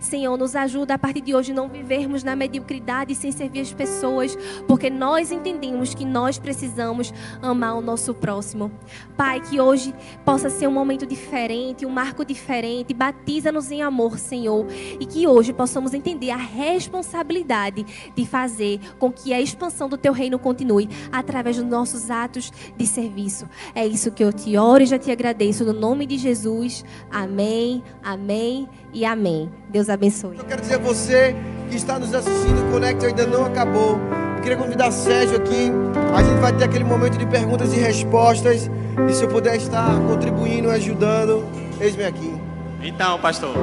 Senhor, 0.00 0.36
nos 0.36 0.54
ajuda 0.56 0.94
a 0.94 0.98
partir 0.98 1.20
de 1.20 1.34
hoje 1.34 1.52
não 1.52 1.68
vivermos 1.68 2.22
na 2.22 2.36
mediocridade 2.36 3.14
sem 3.14 3.32
servir 3.32 3.60
as 3.60 3.72
pessoas, 3.72 4.36
porque 4.66 4.90
nós 4.90 5.30
entendemos 5.30 5.94
que 5.94 6.04
nós 6.04 6.38
precisamos 6.38 7.12
amar 7.42 7.76
o 7.76 7.80
nosso 7.80 8.14
próximo. 8.14 8.70
Pai, 9.16 9.40
que 9.40 9.60
hoje 9.60 9.94
possa 10.24 10.50
ser 10.50 10.66
um 10.66 10.72
momento 10.72 11.06
diferente, 11.06 11.86
um 11.86 11.90
marco 11.90 12.24
diferente, 12.24 12.94
batiza-nos 12.94 13.70
em 13.70 13.82
amor, 13.82 14.18
Senhor, 14.18 14.66
e 14.98 15.06
que 15.06 15.26
hoje 15.26 15.52
possamos 15.52 15.94
entender 15.94 16.30
a 16.30 16.36
responsabilidade 16.36 17.84
de 18.14 18.26
fazer 18.26 18.80
com 18.98 19.10
que 19.10 19.32
a 19.32 19.40
expansão 19.40 19.88
do 19.88 19.96
teu 19.96 20.12
reino 20.12 20.38
continue 20.38 20.88
através 21.10 21.56
dos 21.56 21.66
nossos 21.66 22.10
atos 22.10 22.52
de 22.76 22.86
serviço. 22.86 23.48
É 23.74 23.86
isso 23.86 24.10
que 24.10 24.22
eu 24.22 24.32
te 24.32 24.56
oro 24.56 24.82
e 24.82 24.86
já 24.86 24.98
te 24.98 25.10
agradeço 25.10 25.64
no 25.64 25.72
nome 25.72 26.06
de 26.06 26.16
Jesus. 26.16 26.84
Amém. 27.10 27.82
Amém 28.02 28.68
e 28.92 29.04
amém. 29.04 29.50
Deus 29.68 29.88
abençoe. 29.88 30.38
Eu 30.38 30.44
quero 30.44 30.60
dizer 30.60 30.74
a 30.76 30.78
você 30.78 31.34
que 31.70 31.76
está 31.76 31.98
nos 31.98 32.14
assistindo, 32.14 32.66
o 32.66 32.72
Conecta 32.72 33.06
ainda 33.06 33.26
não 33.26 33.44
acabou. 33.44 33.98
Eu 34.36 34.42
queria 34.42 34.56
convidar 34.56 34.90
Sérgio 34.90 35.36
aqui. 35.36 35.70
A 36.16 36.22
gente 36.22 36.40
vai 36.40 36.52
ter 36.56 36.64
aquele 36.64 36.84
momento 36.84 37.18
de 37.18 37.26
perguntas 37.26 37.72
e 37.72 37.76
respostas. 37.76 38.70
E 39.08 39.12
se 39.12 39.24
eu 39.24 39.28
puder 39.28 39.56
estar 39.56 39.90
contribuindo, 40.06 40.70
ajudando, 40.70 41.44
eis-me 41.80 42.04
aqui. 42.04 42.34
Então, 42.82 43.18
pastor, 43.20 43.54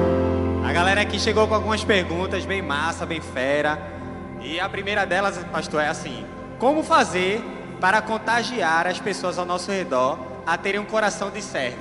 A 0.64 0.72
galera 0.72 1.00
aqui 1.00 1.18
chegou 1.20 1.46
com 1.46 1.54
algumas 1.54 1.84
perguntas 1.84 2.44
bem 2.44 2.60
massa, 2.60 3.06
bem 3.06 3.20
fera. 3.20 3.78
E 4.42 4.58
a 4.58 4.68
primeira 4.68 5.06
delas, 5.06 5.38
pastor, 5.52 5.80
é 5.80 5.88
assim: 5.88 6.24
Como 6.58 6.82
fazer 6.82 7.40
para 7.80 8.02
contagiar 8.02 8.86
as 8.86 8.98
pessoas 8.98 9.38
ao 9.38 9.46
nosso 9.46 9.70
redor 9.70 10.18
a 10.44 10.58
terem 10.58 10.80
um 10.80 10.84
coração 10.84 11.30
de 11.30 11.40
servo? 11.40 11.78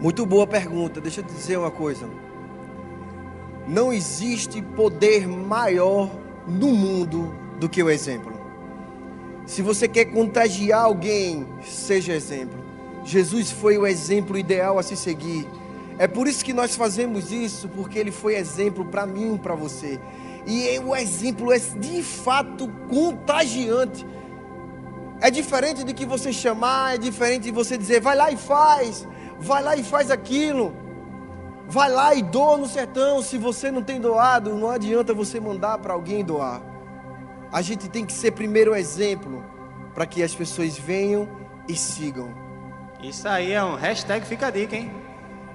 Muito 0.00 0.24
boa 0.24 0.46
pergunta. 0.46 1.00
Deixa 1.00 1.20
eu 1.20 1.24
te 1.24 1.34
dizer 1.34 1.58
uma 1.58 1.70
coisa. 1.70 2.06
Não 3.66 3.92
existe 3.92 4.62
poder 4.62 5.28
maior 5.28 6.10
no 6.46 6.68
mundo 6.68 7.34
do 7.58 7.68
que 7.68 7.82
o 7.82 7.90
exemplo. 7.90 8.32
Se 9.46 9.62
você 9.62 9.88
quer 9.88 10.06
contagiar 10.06 10.82
alguém, 10.82 11.46
seja 11.62 12.12
exemplo. 12.12 12.58
Jesus 13.04 13.50
foi 13.50 13.78
o 13.78 13.86
exemplo 13.86 14.36
ideal 14.38 14.78
a 14.78 14.82
se 14.82 14.96
seguir. 14.96 15.46
É 15.98 16.06
por 16.06 16.26
isso 16.26 16.44
que 16.44 16.52
nós 16.52 16.76
fazemos 16.76 17.30
isso, 17.30 17.68
porque 17.68 17.98
ele 17.98 18.10
foi 18.10 18.36
exemplo 18.36 18.84
para 18.84 19.06
mim 19.06 19.34
e 19.34 19.38
para 19.38 19.54
você. 19.54 20.00
E 20.46 20.78
o 20.78 20.96
exemplo 20.96 21.52
é 21.52 21.58
de 21.58 22.02
fato 22.02 22.68
contagiante. 22.88 24.06
É 25.20 25.30
diferente 25.30 25.84
de 25.84 25.92
que 25.92 26.06
você 26.06 26.32
chamar, 26.32 26.94
é 26.94 26.98
diferente 26.98 27.42
de 27.42 27.50
você 27.50 27.76
dizer, 27.76 28.00
vai 28.00 28.16
lá 28.16 28.30
e 28.30 28.36
faz, 28.36 29.06
vai 29.38 29.62
lá 29.62 29.76
e 29.76 29.82
faz 29.82 30.10
aquilo. 30.10 30.74
Vai 31.70 31.88
lá 31.88 32.12
e 32.16 32.20
doa 32.20 32.58
no 32.58 32.66
sertão. 32.66 33.22
Se 33.22 33.38
você 33.38 33.70
não 33.70 33.80
tem 33.80 34.00
doado, 34.00 34.56
não 34.56 34.68
adianta 34.68 35.14
você 35.14 35.38
mandar 35.38 35.78
para 35.78 35.92
alguém 35.92 36.24
doar. 36.24 36.60
A 37.52 37.62
gente 37.62 37.88
tem 37.88 38.04
que 38.04 38.12
ser 38.12 38.32
primeiro 38.32 38.74
exemplo 38.74 39.44
para 39.94 40.04
que 40.04 40.20
as 40.20 40.34
pessoas 40.34 40.76
venham 40.76 41.28
e 41.68 41.76
sigam. 41.76 42.34
Isso 43.00 43.28
aí 43.28 43.52
é 43.52 43.62
um 43.62 43.76
hashtag 43.76 44.26
fica 44.26 44.48
a 44.48 44.50
dica, 44.50 44.74
hein? 44.74 44.90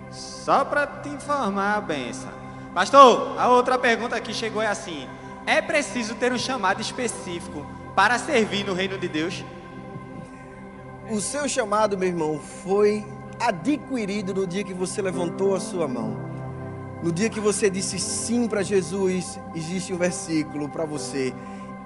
Só 0.09 0.63
para 0.63 0.88
te 0.88 1.09
informar 1.09 1.76
a 1.76 1.82
benção. 1.82 2.32
Pastor, 2.74 3.38
a 3.38 3.49
outra 3.49 3.78
pergunta 3.78 4.20
que 4.22 4.34
chegou 4.34 4.61
é 4.61 4.68
assim: 4.68 5.09
é 5.45 5.61
preciso 5.61 6.16
ter 6.16 6.32
um 6.32 6.38
chamado 6.38 6.80
específico 6.80 7.66
para 7.93 8.18
servir 8.18 8.66
no 8.66 8.74
reino 8.74 8.97
de 8.97 9.09
Deus? 9.09 9.43
O 11.09 11.20
seu 11.20 11.47
chamado, 11.49 11.97
meu 11.97 12.07
irmão, 12.07 12.39
foi 12.39 13.05
adquirido 13.40 14.34
no 14.34 14.48
dia 14.48 14.64
que 14.64 14.74
você 14.74 15.02
levantou 15.02 15.56
a 15.56 15.60
sua 15.60 15.88
mão. 15.88 16.18
No 17.04 17.12
dia 17.12 17.30
que 17.30 17.40
você 17.40 17.70
disse 17.70 18.00
sim 18.00 18.48
para 18.48 18.64
Jesus, 18.64 19.40
existe 19.54 19.94
um 19.94 19.98
versículo 19.98 20.70
para 20.70 20.86
você. 20.86 21.34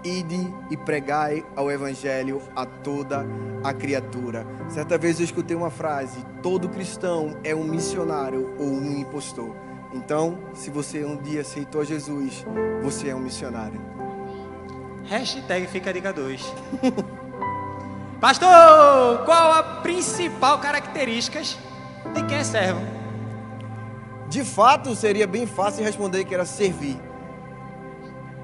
Ide 0.03 0.53
e 0.69 0.77
pregai 0.77 1.43
ao 1.55 1.69
Evangelho 1.69 2.41
a 2.55 2.65
toda 2.65 3.25
a 3.61 3.73
criatura. 3.73 4.47
Certa 4.69 4.97
vez 4.97 5.19
eu 5.19 5.25
escutei 5.25 5.57
uma 5.57 5.69
frase: 5.69 6.23
todo 6.41 6.69
cristão 6.69 7.37
é 7.43 7.53
um 7.53 7.65
missionário 7.65 8.55
ou 8.57 8.67
um 8.67 8.97
impostor. 8.97 9.53
Então, 9.93 10.39
se 10.53 10.69
você 10.69 11.03
um 11.03 11.17
dia 11.17 11.41
aceitou 11.41 11.83
Jesus, 11.83 12.45
você 12.81 13.09
é 13.09 13.15
um 13.15 13.19
missionário. 13.19 13.81
Hashtag 15.03 15.67
fica 15.67 15.89
a 15.89 15.93
dica 15.93 16.13
2. 16.13 16.53
Pastor, 18.19 19.23
qual 19.23 19.53
a 19.53 19.63
principal 19.81 20.59
característica 20.59 21.41
de 21.41 22.23
quem 22.27 22.37
é 22.37 22.43
servo? 22.43 22.81
De 24.27 24.43
fato, 24.43 24.93
seria 24.93 25.25
bem 25.25 25.47
fácil 25.47 25.85
responder 25.85 26.25
que 26.25 26.33
era 26.33 26.45
servir. 26.45 26.99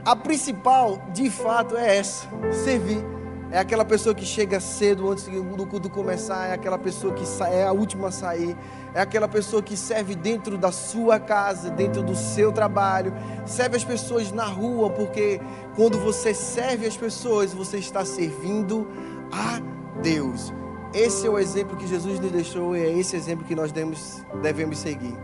A 0.06 0.16
principal, 0.16 1.02
de 1.14 1.30
fato, 1.30 1.76
é 1.76 1.98
essa: 1.98 2.26
servir. 2.64 3.04
É 3.52 3.60
aquela 3.60 3.86
pessoa 3.86 4.16
que 4.16 4.26
chega 4.26 4.60
cedo 4.60 5.10
antes 5.12 5.26
do 5.26 5.68
culto 5.68 5.90
começar, 5.90 6.48
é 6.48 6.54
aquela 6.54 6.80
pessoa 6.80 7.14
que 7.14 7.24
é 7.44 7.64
a 7.66 7.72
última 7.72 8.08
a 8.08 8.12
sair, 8.12 8.58
é 8.94 9.00
aquela 9.00 9.28
pessoa 9.28 9.62
que 9.62 9.78
serve 9.78 10.16
dentro 10.16 10.58
da 10.58 10.72
sua 10.72 11.20
casa, 11.20 11.70
dentro 11.70 12.02
do 12.02 12.16
seu 12.16 12.52
trabalho, 12.52 13.14
serve 13.46 13.78
as 13.78 13.84
pessoas 13.84 14.32
na 14.32 14.46
rua, 14.46 14.90
porque 14.90 15.40
quando 15.76 16.00
você 16.00 16.34
serve 16.34 16.88
as 16.88 16.98
pessoas, 16.98 17.54
você 17.54 17.78
está 17.78 18.04
servindo 18.04 18.88
a 19.32 19.60
Deus. 20.02 20.54
Esse 20.94 21.28
é 21.28 21.30
o 21.30 21.38
exemplo 21.38 21.76
que 21.76 21.86
Jesus 21.86 22.20
nos 22.20 22.32
deixou 22.32 22.76
e 22.76 22.82
é 22.82 22.90
esse 22.90 23.16
exemplo 23.16 23.46
que 23.46 23.56
nós 23.56 23.72
devemos, 23.72 24.24
devemos 24.42 24.78
seguir. 24.78 25.16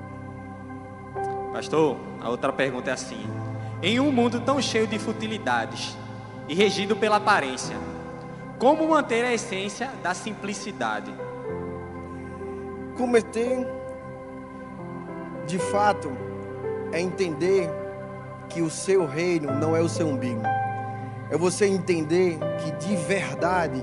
Pastor, 1.53 1.97
a 2.19 2.29
outra 2.29 2.51
pergunta 2.51 2.89
é 2.89 2.93
assim: 2.93 3.25
em 3.81 3.99
um 3.99 4.11
mundo 4.11 4.39
tão 4.41 4.61
cheio 4.61 4.87
de 4.87 4.99
futilidades 4.99 5.97
e 6.47 6.53
regido 6.53 6.95
pela 6.95 7.17
aparência, 7.17 7.75
como 8.59 8.87
manter 8.87 9.25
a 9.25 9.33
essência 9.33 9.89
da 10.03 10.13
simplicidade? 10.13 11.11
Cometer, 12.97 13.65
de 15.47 15.57
fato, 15.57 16.11
é 16.91 16.99
entender 16.99 17.69
que 18.49 18.61
o 18.61 18.69
seu 18.69 19.05
reino 19.05 19.53
não 19.53 19.75
é 19.75 19.81
o 19.81 19.89
seu 19.89 20.07
umbigo. 20.07 20.43
É 21.31 21.37
você 21.37 21.65
entender 21.65 22.37
que 22.59 22.85
de 22.85 22.93
verdade 22.97 23.81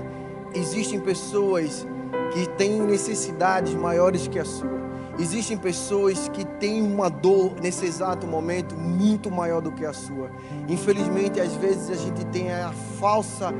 existem 0.53 0.99
pessoas 0.99 1.85
que 2.31 2.47
têm 2.49 2.79
necessidades 2.81 3.73
maiores 3.73 4.27
que 4.27 4.37
a 4.37 4.45
sua. 4.45 4.79
Existem 5.17 5.57
pessoas 5.57 6.29
que 6.29 6.45
têm 6.45 6.81
uma 6.81 7.09
dor 7.09 7.55
nesse 7.59 7.85
exato 7.85 8.27
momento 8.27 8.75
muito 8.75 9.31
maior 9.31 9.61
do 9.61 9.71
que 9.71 9.83
a 9.83 9.91
sua. 9.91 10.29
Infelizmente, 10.67 11.41
às 11.41 11.53
vezes 11.55 11.89
a 11.89 11.95
gente 11.95 12.23
tem 12.27 12.51
a 12.51 12.71
falsa 12.99 13.51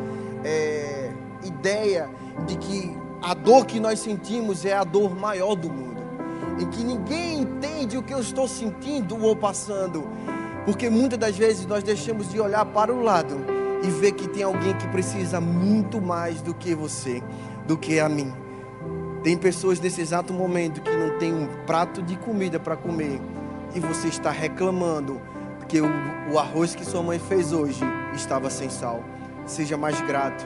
é, 0.44 1.12
ideia 1.44 2.08
de 2.46 2.58
que 2.58 2.96
a 3.24 3.34
dor 3.34 3.66
que 3.66 3.80
nós 3.80 4.00
sentimos 4.00 4.66
é 4.66 4.74
a 4.74 4.84
dor 4.84 5.16
maior 5.16 5.56
do 5.56 5.68
mundo. 5.68 6.00
Em 6.60 6.70
que 6.70 6.84
ninguém 6.84 7.40
entende 7.40 7.98
o 7.98 8.04
que 8.04 8.14
eu 8.14 8.20
estou 8.20 8.48
sentindo 8.48 9.22
ou 9.22 9.36
passando. 9.36 10.08
Porque 10.64 10.92
muitas 10.92 11.18
das 11.18 11.36
vezes 11.36 11.66
nós 11.66 11.84
deixamos 11.84 12.30
de 12.30 12.40
olhar 12.40 12.66
para 12.66 12.94
o 12.94 13.02
lado 13.02 13.59
e 13.84 13.90
ver 13.90 14.14
que 14.14 14.28
tem 14.28 14.44
alguém 14.44 14.74
que 14.76 14.88
precisa 14.88 15.40
muito 15.40 16.02
mais 16.02 16.42
do 16.42 16.54
que 16.54 16.76
você, 16.76 17.24
do 17.66 17.78
que 17.78 18.00
a 18.00 18.10
mim. 18.10 18.34
Tem 19.24 19.38
pessoas 19.38 19.80
nesse 19.80 20.02
exato 20.02 20.34
momento 20.34 20.82
que 20.82 20.96
não 20.96 21.18
tem 21.18 21.34
um 21.34 21.48
prato 21.66 22.02
de 22.02 22.16
comida 22.18 22.60
para 22.60 22.76
comer 22.76 23.22
e 23.76 23.80
você 23.80 24.08
está 24.08 24.32
reclamando 24.32 25.22
porque 25.70 25.82
o, 25.82 25.88
o, 26.32 26.40
arroz 26.40 26.74
que 26.74 26.84
sua 26.84 27.04
mãe 27.04 27.20
fez 27.20 27.54
hoje 27.54 27.80
estava 28.16 28.50
sem 28.50 28.72
sal. 28.72 29.04
Seja 29.46 29.78
mais 29.78 30.02
grato. 30.02 30.44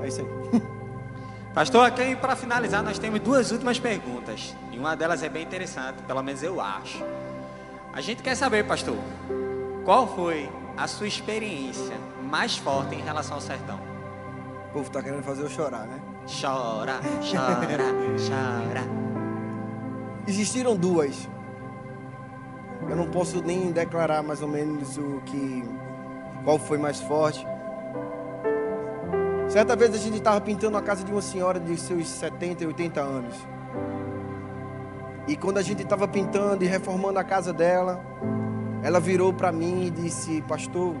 É 0.00 0.06
isso 0.06 0.20
aí. 0.20 0.62
Pastor, 1.52 1.84
aqui 1.84 2.14
para 2.14 2.36
finalizar, 2.36 2.80
nós 2.84 2.96
temos 2.96 3.18
duas 3.18 3.50
últimas 3.50 3.80
perguntas. 3.80 4.54
E 4.70 4.78
uma 4.78 4.94
delas 4.94 5.24
é 5.24 5.28
bem 5.28 5.42
interessante, 5.42 6.00
pelo 6.02 6.22
menos 6.22 6.44
eu 6.44 6.60
acho. 6.60 7.04
A 7.92 8.00
gente 8.00 8.22
quer 8.22 8.36
saber, 8.36 8.64
pastor, 8.66 8.96
qual 9.84 10.06
foi 10.14 10.48
a 10.76 10.86
sua 10.86 11.06
experiência 11.06 11.96
mais 12.22 12.56
forte 12.56 12.94
em 12.94 13.00
relação 13.00 13.36
ao 13.36 13.40
sertão? 13.40 13.78
O 14.68 14.72
povo 14.72 14.86
está 14.86 15.02
querendo 15.02 15.22
fazer 15.22 15.42
eu 15.42 15.48
chorar, 15.48 15.86
né? 15.86 16.00
Chora, 16.26 17.00
chora, 17.20 17.84
chora. 18.18 19.04
Existiram 20.26 20.74
duas. 20.74 21.28
Eu 22.88 22.96
não 22.96 23.06
posso 23.06 23.42
nem 23.42 23.70
declarar 23.70 24.22
mais 24.22 24.42
ou 24.42 24.48
menos 24.48 24.98
o 24.98 25.20
que 25.24 25.62
qual 26.42 26.58
foi 26.58 26.76
mais 26.78 27.00
forte. 27.00 27.46
Certa 29.48 29.76
vez 29.76 29.94
a 29.94 29.98
gente 29.98 30.16
estava 30.16 30.40
pintando 30.40 30.76
a 30.76 30.82
casa 30.82 31.04
de 31.04 31.12
uma 31.12 31.22
senhora 31.22 31.60
de 31.60 31.76
seus 31.76 32.08
70, 32.08 32.66
80 32.66 33.00
anos. 33.00 33.34
E 35.26 35.36
quando 35.36 35.58
a 35.58 35.62
gente 35.62 35.82
estava 35.82 36.06
pintando 36.06 36.64
e 36.64 36.66
reformando 36.66 37.18
a 37.18 37.24
casa 37.24 37.52
dela, 37.52 38.04
ela 38.84 39.00
virou 39.00 39.32
para 39.32 39.50
mim 39.50 39.86
e 39.86 39.90
disse: 39.90 40.40
Pastor, 40.42 40.94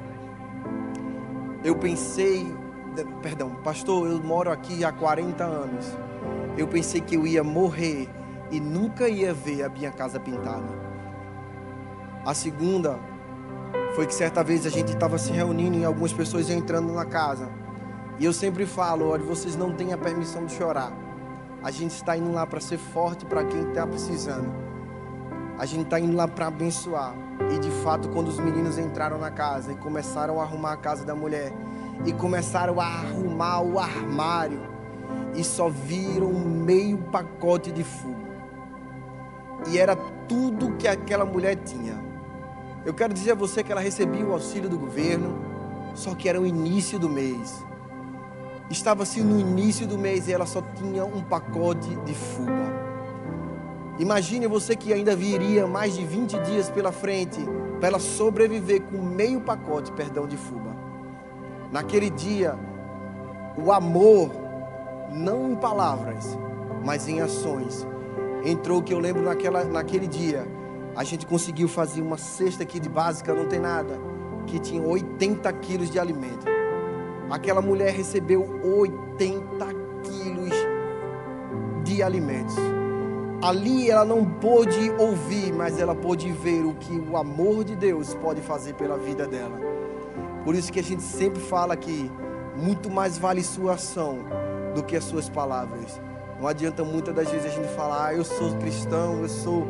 eu 1.62 1.76
pensei 1.76 2.52
perdão, 3.20 3.50
pastor, 3.56 4.06
eu 4.08 4.22
moro 4.22 4.50
aqui 4.50 4.84
há 4.84 4.92
40 4.92 5.44
anos. 5.44 5.86
Eu 6.56 6.68
pensei 6.68 7.00
que 7.00 7.16
eu 7.16 7.26
ia 7.26 7.42
morrer 7.42 8.08
e 8.50 8.60
nunca 8.60 9.08
ia 9.08 9.34
ver 9.34 9.64
a 9.64 9.68
minha 9.68 9.90
casa 9.90 10.20
pintada. 10.20 10.68
A 12.24 12.32
segunda 12.32 12.98
foi 13.94 14.06
que 14.06 14.14
certa 14.14 14.42
vez 14.44 14.64
a 14.64 14.70
gente 14.70 14.92
estava 14.92 15.18
se 15.18 15.32
reunindo 15.32 15.76
e 15.76 15.84
algumas 15.84 16.12
pessoas 16.12 16.48
entrando 16.48 16.92
na 16.92 17.04
casa. 17.04 17.50
E 18.18 18.24
eu 18.24 18.32
sempre 18.32 18.64
falo, 18.64 19.08
olha, 19.08 19.24
vocês 19.24 19.56
não 19.56 19.72
têm 19.72 19.92
a 19.92 19.98
permissão 19.98 20.46
de 20.46 20.54
chorar. 20.54 20.92
A 21.62 21.70
gente 21.70 21.90
está 21.90 22.16
indo 22.16 22.32
lá 22.32 22.46
para 22.46 22.60
ser 22.60 22.78
forte 22.78 23.24
para 23.24 23.44
quem 23.44 23.68
está 23.68 23.86
precisando. 23.86 24.48
A 25.58 25.66
gente 25.66 25.84
está 25.84 25.98
indo 25.98 26.16
lá 26.16 26.28
para 26.28 26.46
abençoar. 26.46 27.23
E 27.52 27.58
de 27.58 27.70
fato, 27.70 28.08
quando 28.08 28.28
os 28.28 28.38
meninos 28.38 28.78
entraram 28.78 29.18
na 29.18 29.30
casa 29.30 29.72
e 29.72 29.76
começaram 29.76 30.40
a 30.40 30.44
arrumar 30.44 30.72
a 30.72 30.76
casa 30.76 31.04
da 31.04 31.14
mulher, 31.14 31.52
e 32.04 32.12
começaram 32.12 32.80
a 32.80 32.86
arrumar 32.86 33.60
o 33.60 33.78
armário 33.78 34.60
e 35.34 35.44
só 35.44 35.68
viram 35.68 36.32
meio 36.32 36.98
pacote 36.98 37.70
de 37.70 37.84
fogo. 37.84 38.24
E 39.68 39.78
era 39.78 39.96
tudo 40.28 40.76
que 40.76 40.86
aquela 40.86 41.24
mulher 41.24 41.56
tinha. 41.56 41.94
Eu 42.84 42.92
quero 42.92 43.14
dizer 43.14 43.32
a 43.32 43.34
você 43.34 43.62
que 43.62 43.72
ela 43.72 43.80
recebia 43.80 44.24
o 44.26 44.32
auxílio 44.32 44.68
do 44.68 44.78
governo, 44.78 45.38
só 45.94 46.14
que 46.14 46.28
era 46.28 46.40
o 46.40 46.46
início 46.46 46.98
do 46.98 47.08
mês. 47.08 47.64
Estava 48.68 49.02
assim 49.02 49.22
no 49.22 49.38
início 49.38 49.86
do 49.86 49.96
mês 49.96 50.28
e 50.28 50.32
ela 50.32 50.46
só 50.46 50.60
tinha 50.60 51.04
um 51.04 51.22
pacote 51.22 51.94
de 52.04 52.14
fuga. 52.14 52.93
Imagine 53.98 54.48
você 54.48 54.74
que 54.74 54.92
ainda 54.92 55.14
viria 55.14 55.68
mais 55.68 55.94
de 55.94 56.04
20 56.04 56.40
dias 56.40 56.68
pela 56.68 56.90
frente 56.90 57.38
para 57.78 57.88
ela 57.88 58.00
sobreviver 58.00 58.82
com 58.82 59.00
meio 59.00 59.40
pacote, 59.40 59.92
perdão, 59.92 60.26
de 60.26 60.36
fuba. 60.36 60.74
Naquele 61.70 62.10
dia, 62.10 62.58
o 63.56 63.70
amor, 63.70 64.30
não 65.12 65.52
em 65.52 65.54
palavras, 65.54 66.36
mas 66.84 67.06
em 67.06 67.20
ações, 67.20 67.86
entrou 68.44 68.82
que 68.82 68.92
eu 68.92 68.98
lembro 68.98 69.22
naquela, 69.22 69.62
naquele 69.64 70.08
dia, 70.08 70.44
a 70.96 71.04
gente 71.04 71.24
conseguiu 71.24 71.68
fazer 71.68 72.02
uma 72.02 72.18
cesta 72.18 72.64
aqui 72.64 72.80
de 72.80 72.88
básica, 72.88 73.32
não 73.32 73.46
tem 73.46 73.60
nada, 73.60 73.96
que 74.46 74.58
tinha 74.58 74.82
80 74.82 75.52
quilos 75.54 75.88
de 75.88 76.00
alimento. 76.00 76.46
Aquela 77.30 77.62
mulher 77.62 77.92
recebeu 77.92 78.60
80 78.64 79.66
quilos 80.02 80.54
de 81.84 82.02
alimentos 82.02 82.73
ali 83.44 83.90
ela 83.90 84.06
não 84.06 84.24
pôde 84.24 84.90
ouvir, 84.98 85.52
mas 85.52 85.78
ela 85.78 85.94
pôde 85.94 86.32
ver 86.32 86.64
o 86.64 86.72
que 86.72 86.98
o 86.98 87.14
amor 87.14 87.62
de 87.62 87.76
Deus 87.76 88.14
pode 88.14 88.40
fazer 88.40 88.72
pela 88.72 88.96
vida 88.96 89.26
dela. 89.26 89.60
Por 90.42 90.54
isso 90.54 90.72
que 90.72 90.80
a 90.80 90.82
gente 90.82 91.02
sempre 91.02 91.42
fala 91.42 91.76
que 91.76 92.10
muito 92.56 92.90
mais 92.90 93.18
vale 93.18 93.44
sua 93.44 93.74
ação 93.74 94.20
do 94.74 94.82
que 94.82 94.96
as 94.96 95.04
suas 95.04 95.28
palavras. 95.28 96.00
Não 96.40 96.48
adianta 96.48 96.82
muitas 96.82 97.14
das 97.14 97.30
vezes 97.30 97.52
a 97.52 97.54
gente 97.54 97.68
falar, 97.74 98.06
ah, 98.06 98.14
eu 98.14 98.24
sou 98.24 98.56
cristão, 98.56 99.20
eu 99.20 99.28
sou 99.28 99.66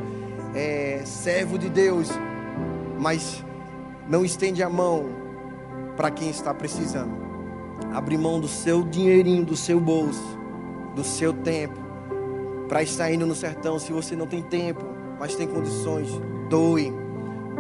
é, 0.55 1.03
servo 1.05 1.59
de 1.59 1.69
Deus, 1.69 2.11
mas 2.97 3.45
não 4.09 4.25
estende 4.25 4.63
a 4.63 4.71
mão 4.71 5.07
para 5.97 6.13
quem 6.13 6.31
está 6.31 6.55
precisando. 6.55 7.13
Abre 7.93 8.17
mão 8.17 8.39
do 8.39 8.47
seu 8.47 8.85
dinheirinho, 8.85 9.45
do 9.45 9.57
seu 9.57 9.81
bolso, 9.81 10.39
do 10.95 11.03
seu 11.03 11.33
tempo 11.33 11.84
para 12.69 12.83
estar 12.83 13.11
indo 13.11 13.27
no 13.27 13.35
sertão. 13.35 13.79
Se 13.79 13.93
você 13.93 14.17
não 14.17 14.27
tem 14.27 14.43
tempo, 14.43 14.85
mas 15.19 15.35
tem 15.35 15.47
condições, 15.47 16.09
doe. 16.49 16.93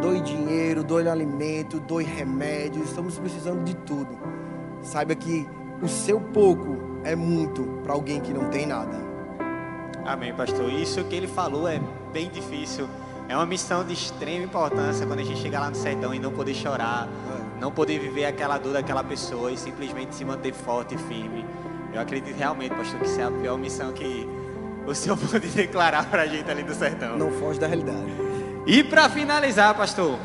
Doe 0.00 0.20
dinheiro, 0.20 0.82
doe 0.82 1.08
alimento, 1.08 1.78
doe 1.78 2.04
remédio. 2.04 2.82
Estamos 2.82 3.18
precisando 3.18 3.62
de 3.64 3.74
tudo. 3.76 4.18
Saiba 4.82 5.14
que 5.14 5.46
o 5.80 5.88
seu 5.88 6.20
pouco 6.20 6.76
é 7.04 7.14
muito 7.14 7.62
para 7.82 7.92
alguém 7.92 8.20
que 8.20 8.32
não 8.32 8.50
tem 8.50 8.66
nada. 8.66 8.96
Amém, 10.04 10.34
pastor. 10.34 10.70
Isso 10.70 11.02
que 11.04 11.14
ele 11.14 11.26
falou 11.26 11.68
é 11.68 11.80
bem 12.12 12.28
difícil. 12.28 12.88
É 13.28 13.34
uma 13.34 13.46
missão 13.46 13.84
de 13.84 13.94
extrema 13.94 14.44
importância 14.44 15.06
quando 15.06 15.20
a 15.20 15.22
gente 15.22 15.40
chegar 15.40 15.60
lá 15.60 15.70
no 15.70 15.76
sertão 15.76 16.14
e 16.14 16.18
não 16.18 16.30
poder 16.30 16.54
chorar, 16.54 17.08
é. 17.08 17.60
não 17.60 17.72
poder 17.72 17.98
viver 17.98 18.26
aquela 18.26 18.58
dor 18.58 18.74
daquela 18.74 19.02
pessoa 19.02 19.50
e 19.50 19.56
simplesmente 19.56 20.14
se 20.14 20.24
manter 20.24 20.52
forte 20.52 20.94
e 20.94 20.98
firme. 20.98 21.44
Eu 21.92 22.00
acredito 22.00 22.36
realmente, 22.36 22.74
pastor, 22.74 23.00
que 23.00 23.06
isso 23.06 23.20
é 23.20 23.24
a 23.24 23.30
pior 23.30 23.56
missão 23.56 23.92
que 23.92 24.28
o 24.86 24.94
senhor 24.94 25.16
pode 25.16 25.48
declarar 25.48 26.08
para 26.10 26.22
a 26.22 26.26
gente 26.26 26.50
ali 26.50 26.62
do 26.62 26.74
sertão. 26.74 27.16
Não 27.16 27.30
foge 27.32 27.58
da 27.58 27.66
realidade. 27.66 28.12
E 28.66 28.82
para 28.82 29.08
finalizar, 29.08 29.74
pastor, 29.74 30.18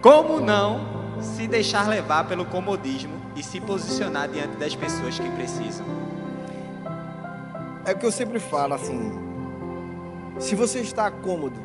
como 0.00 0.40
não 0.40 1.20
se 1.20 1.46
deixar 1.46 1.88
levar 1.88 2.26
pelo 2.26 2.44
comodismo 2.44 3.20
e 3.36 3.42
se 3.42 3.60
posicionar 3.60 4.28
diante 4.28 4.56
das 4.56 4.74
pessoas 4.74 5.18
que 5.18 5.28
precisam? 5.30 5.86
É 7.84 7.92
o 7.92 7.98
que 7.98 8.06
eu 8.06 8.12
sempre 8.12 8.38
falo 8.38 8.74
assim. 8.74 9.12
Se 10.38 10.54
você 10.54 10.80
está 10.80 11.10
cômodo, 11.10 11.60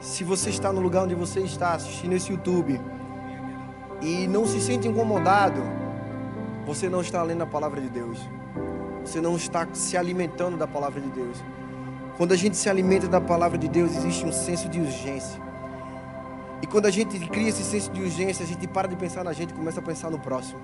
se 0.00 0.24
você 0.24 0.50
está 0.50 0.72
no 0.72 0.80
lugar 0.80 1.04
onde 1.04 1.14
você 1.14 1.40
está 1.40 1.74
assistindo 1.74 2.12
esse 2.12 2.30
YouTube 2.30 2.80
e 4.00 4.26
não 4.26 4.46
se 4.46 4.60
sente 4.60 4.86
incomodado, 4.86 5.62
você 6.64 6.88
não 6.88 7.00
está 7.00 7.22
lendo 7.22 7.42
a 7.42 7.46
palavra 7.46 7.80
de 7.80 7.88
Deus 7.88 8.20
você 9.04 9.20
não 9.20 9.36
está 9.36 9.66
se 9.72 9.96
alimentando 9.96 10.56
da 10.56 10.66
palavra 10.66 11.00
de 11.00 11.08
Deus. 11.10 11.42
Quando 12.16 12.32
a 12.32 12.36
gente 12.36 12.56
se 12.56 12.68
alimenta 12.68 13.08
da 13.08 13.20
palavra 13.20 13.58
de 13.58 13.68
Deus, 13.68 13.96
existe 13.96 14.24
um 14.24 14.32
senso 14.32 14.68
de 14.68 14.80
urgência. 14.80 15.40
E 16.62 16.66
quando 16.66 16.86
a 16.86 16.90
gente 16.90 17.18
cria 17.28 17.48
esse 17.48 17.64
senso 17.64 17.90
de 17.90 18.00
urgência, 18.00 18.44
a 18.44 18.46
gente 18.46 18.66
para 18.68 18.86
de 18.86 18.94
pensar 18.94 19.24
na 19.24 19.32
gente 19.32 19.50
e 19.50 19.54
começa 19.54 19.80
a 19.80 19.82
pensar 19.82 20.10
no 20.10 20.18
próximo. 20.18 20.60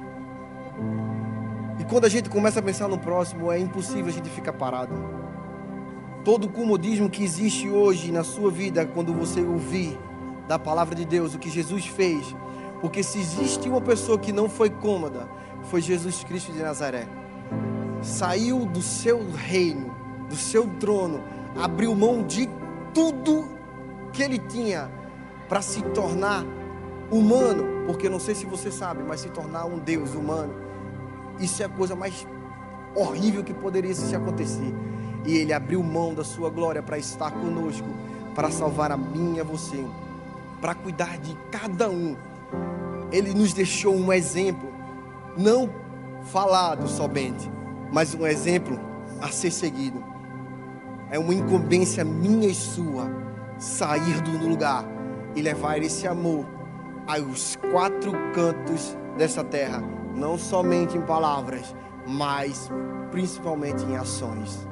E 1.81 1.85
quando 1.85 2.05
a 2.05 2.09
gente 2.09 2.31
começa 2.31 2.61
a 2.61 2.63
pensar 2.63 2.87
no 2.87 2.99
próximo, 2.99 3.51
é 3.51 3.59
impossível 3.59 4.07
a 4.07 4.11
gente 4.11 4.31
ficar 4.31 4.53
parado. 4.53 4.95
Todo 6.25 6.45
o 6.45 6.49
comodismo 6.49 7.11
que 7.11 7.25
existe 7.25 7.69
hoje 7.69 8.13
na 8.13 8.23
sua 8.23 8.51
vida, 8.51 8.87
quando 8.87 9.13
você 9.13 9.41
ouvir 9.41 9.99
da 10.47 10.59
palavra 10.59 10.95
de 10.95 11.05
Deus, 11.05 11.35
o 11.35 11.39
que 11.39 11.51
Jesus 11.51 11.87
fez, 11.87 12.35
porque 12.81 13.03
se 13.03 13.19
existe 13.19 13.69
uma 13.69 13.81
pessoa 13.81 14.19
que 14.19 14.33
não 14.33 14.49
foi 14.49 14.71
cômoda, 14.71 15.29
foi 15.65 15.81
Jesus 15.81 16.23
Cristo 16.23 16.53
de 16.53 16.63
Nazaré 16.63 17.18
saiu 18.03 18.65
do 18.67 18.83
seu 18.83 19.31
reino, 19.33 19.95
do 20.29 20.37
seu 20.37 20.67
trono, 20.79 21.23
abriu 21.57 21.95
mão 21.95 22.23
de 22.23 22.49
tudo 22.95 23.49
que 24.13 24.23
ele 24.23 24.39
tinha 24.39 24.91
para 25.49 25.63
se 25.63 25.83
tornar 25.83 26.45
humano, 27.11 27.87
porque 27.87 28.09
não 28.09 28.21
sei 28.21 28.35
se 28.35 28.47
você 28.47 28.71
sabe, 28.71 29.03
mas 29.03 29.21
se 29.21 29.31
tornar 29.31 29.65
um 29.65 29.79
Deus 29.79 30.15
humano, 30.15 30.55
isso 31.41 31.63
é 31.63 31.67
a 31.67 31.69
coisa 31.69 31.95
mais 31.95 32.27
horrível 32.95 33.43
que 33.43 33.55
poderia 33.55 33.95
se 33.95 34.15
acontecer. 34.15 34.75
E 35.25 35.37
ele 35.37 35.53
abriu 35.53 35.83
mão 35.83 36.15
da 36.15 36.25
sua 36.25 36.51
glória 36.51 36.83
para 36.83 36.99
estar 36.99 37.31
conosco, 37.31 37.89
para 38.35 38.51
salvar 38.51 38.93
a 38.93 38.97
mim 38.97 39.37
e 39.37 39.41
a 39.41 39.45
você, 39.45 39.85
para 40.61 40.75
cuidar 40.75 41.19
de 41.19 41.37
cada 41.51 41.89
um. 41.89 42.17
Ele 43.11 43.33
nos 43.33 43.53
deixou 43.53 43.95
um 43.95 44.13
exemplo, 44.13 44.71
não 45.37 45.71
falado 46.25 46.89
somente, 46.89 47.51
mas 47.93 48.15
um 48.15 48.27
exemplo 48.27 48.79
a 49.21 49.29
ser 49.29 49.51
seguido. 49.51 50.03
É 51.11 51.19
uma 51.19 51.35
incumbência 51.35 52.05
minha 52.05 52.49
e 52.49 52.55
sua 52.55 53.11
sair 53.59 54.21
do 54.23 54.47
lugar 54.47 54.85
e 55.35 55.43
levar 55.43 55.83
esse 55.83 56.07
amor 56.07 56.47
aos 57.07 57.57
quatro 57.73 58.13
cantos 58.35 58.97
dessa 59.17 59.43
terra, 59.43 59.83
não 60.15 60.39
somente 60.39 60.97
em 60.97 61.01
palavras, 61.01 61.75
mas 62.07 62.71
principalmente 63.11 63.85
em 63.85 63.97
ações. 63.97 64.67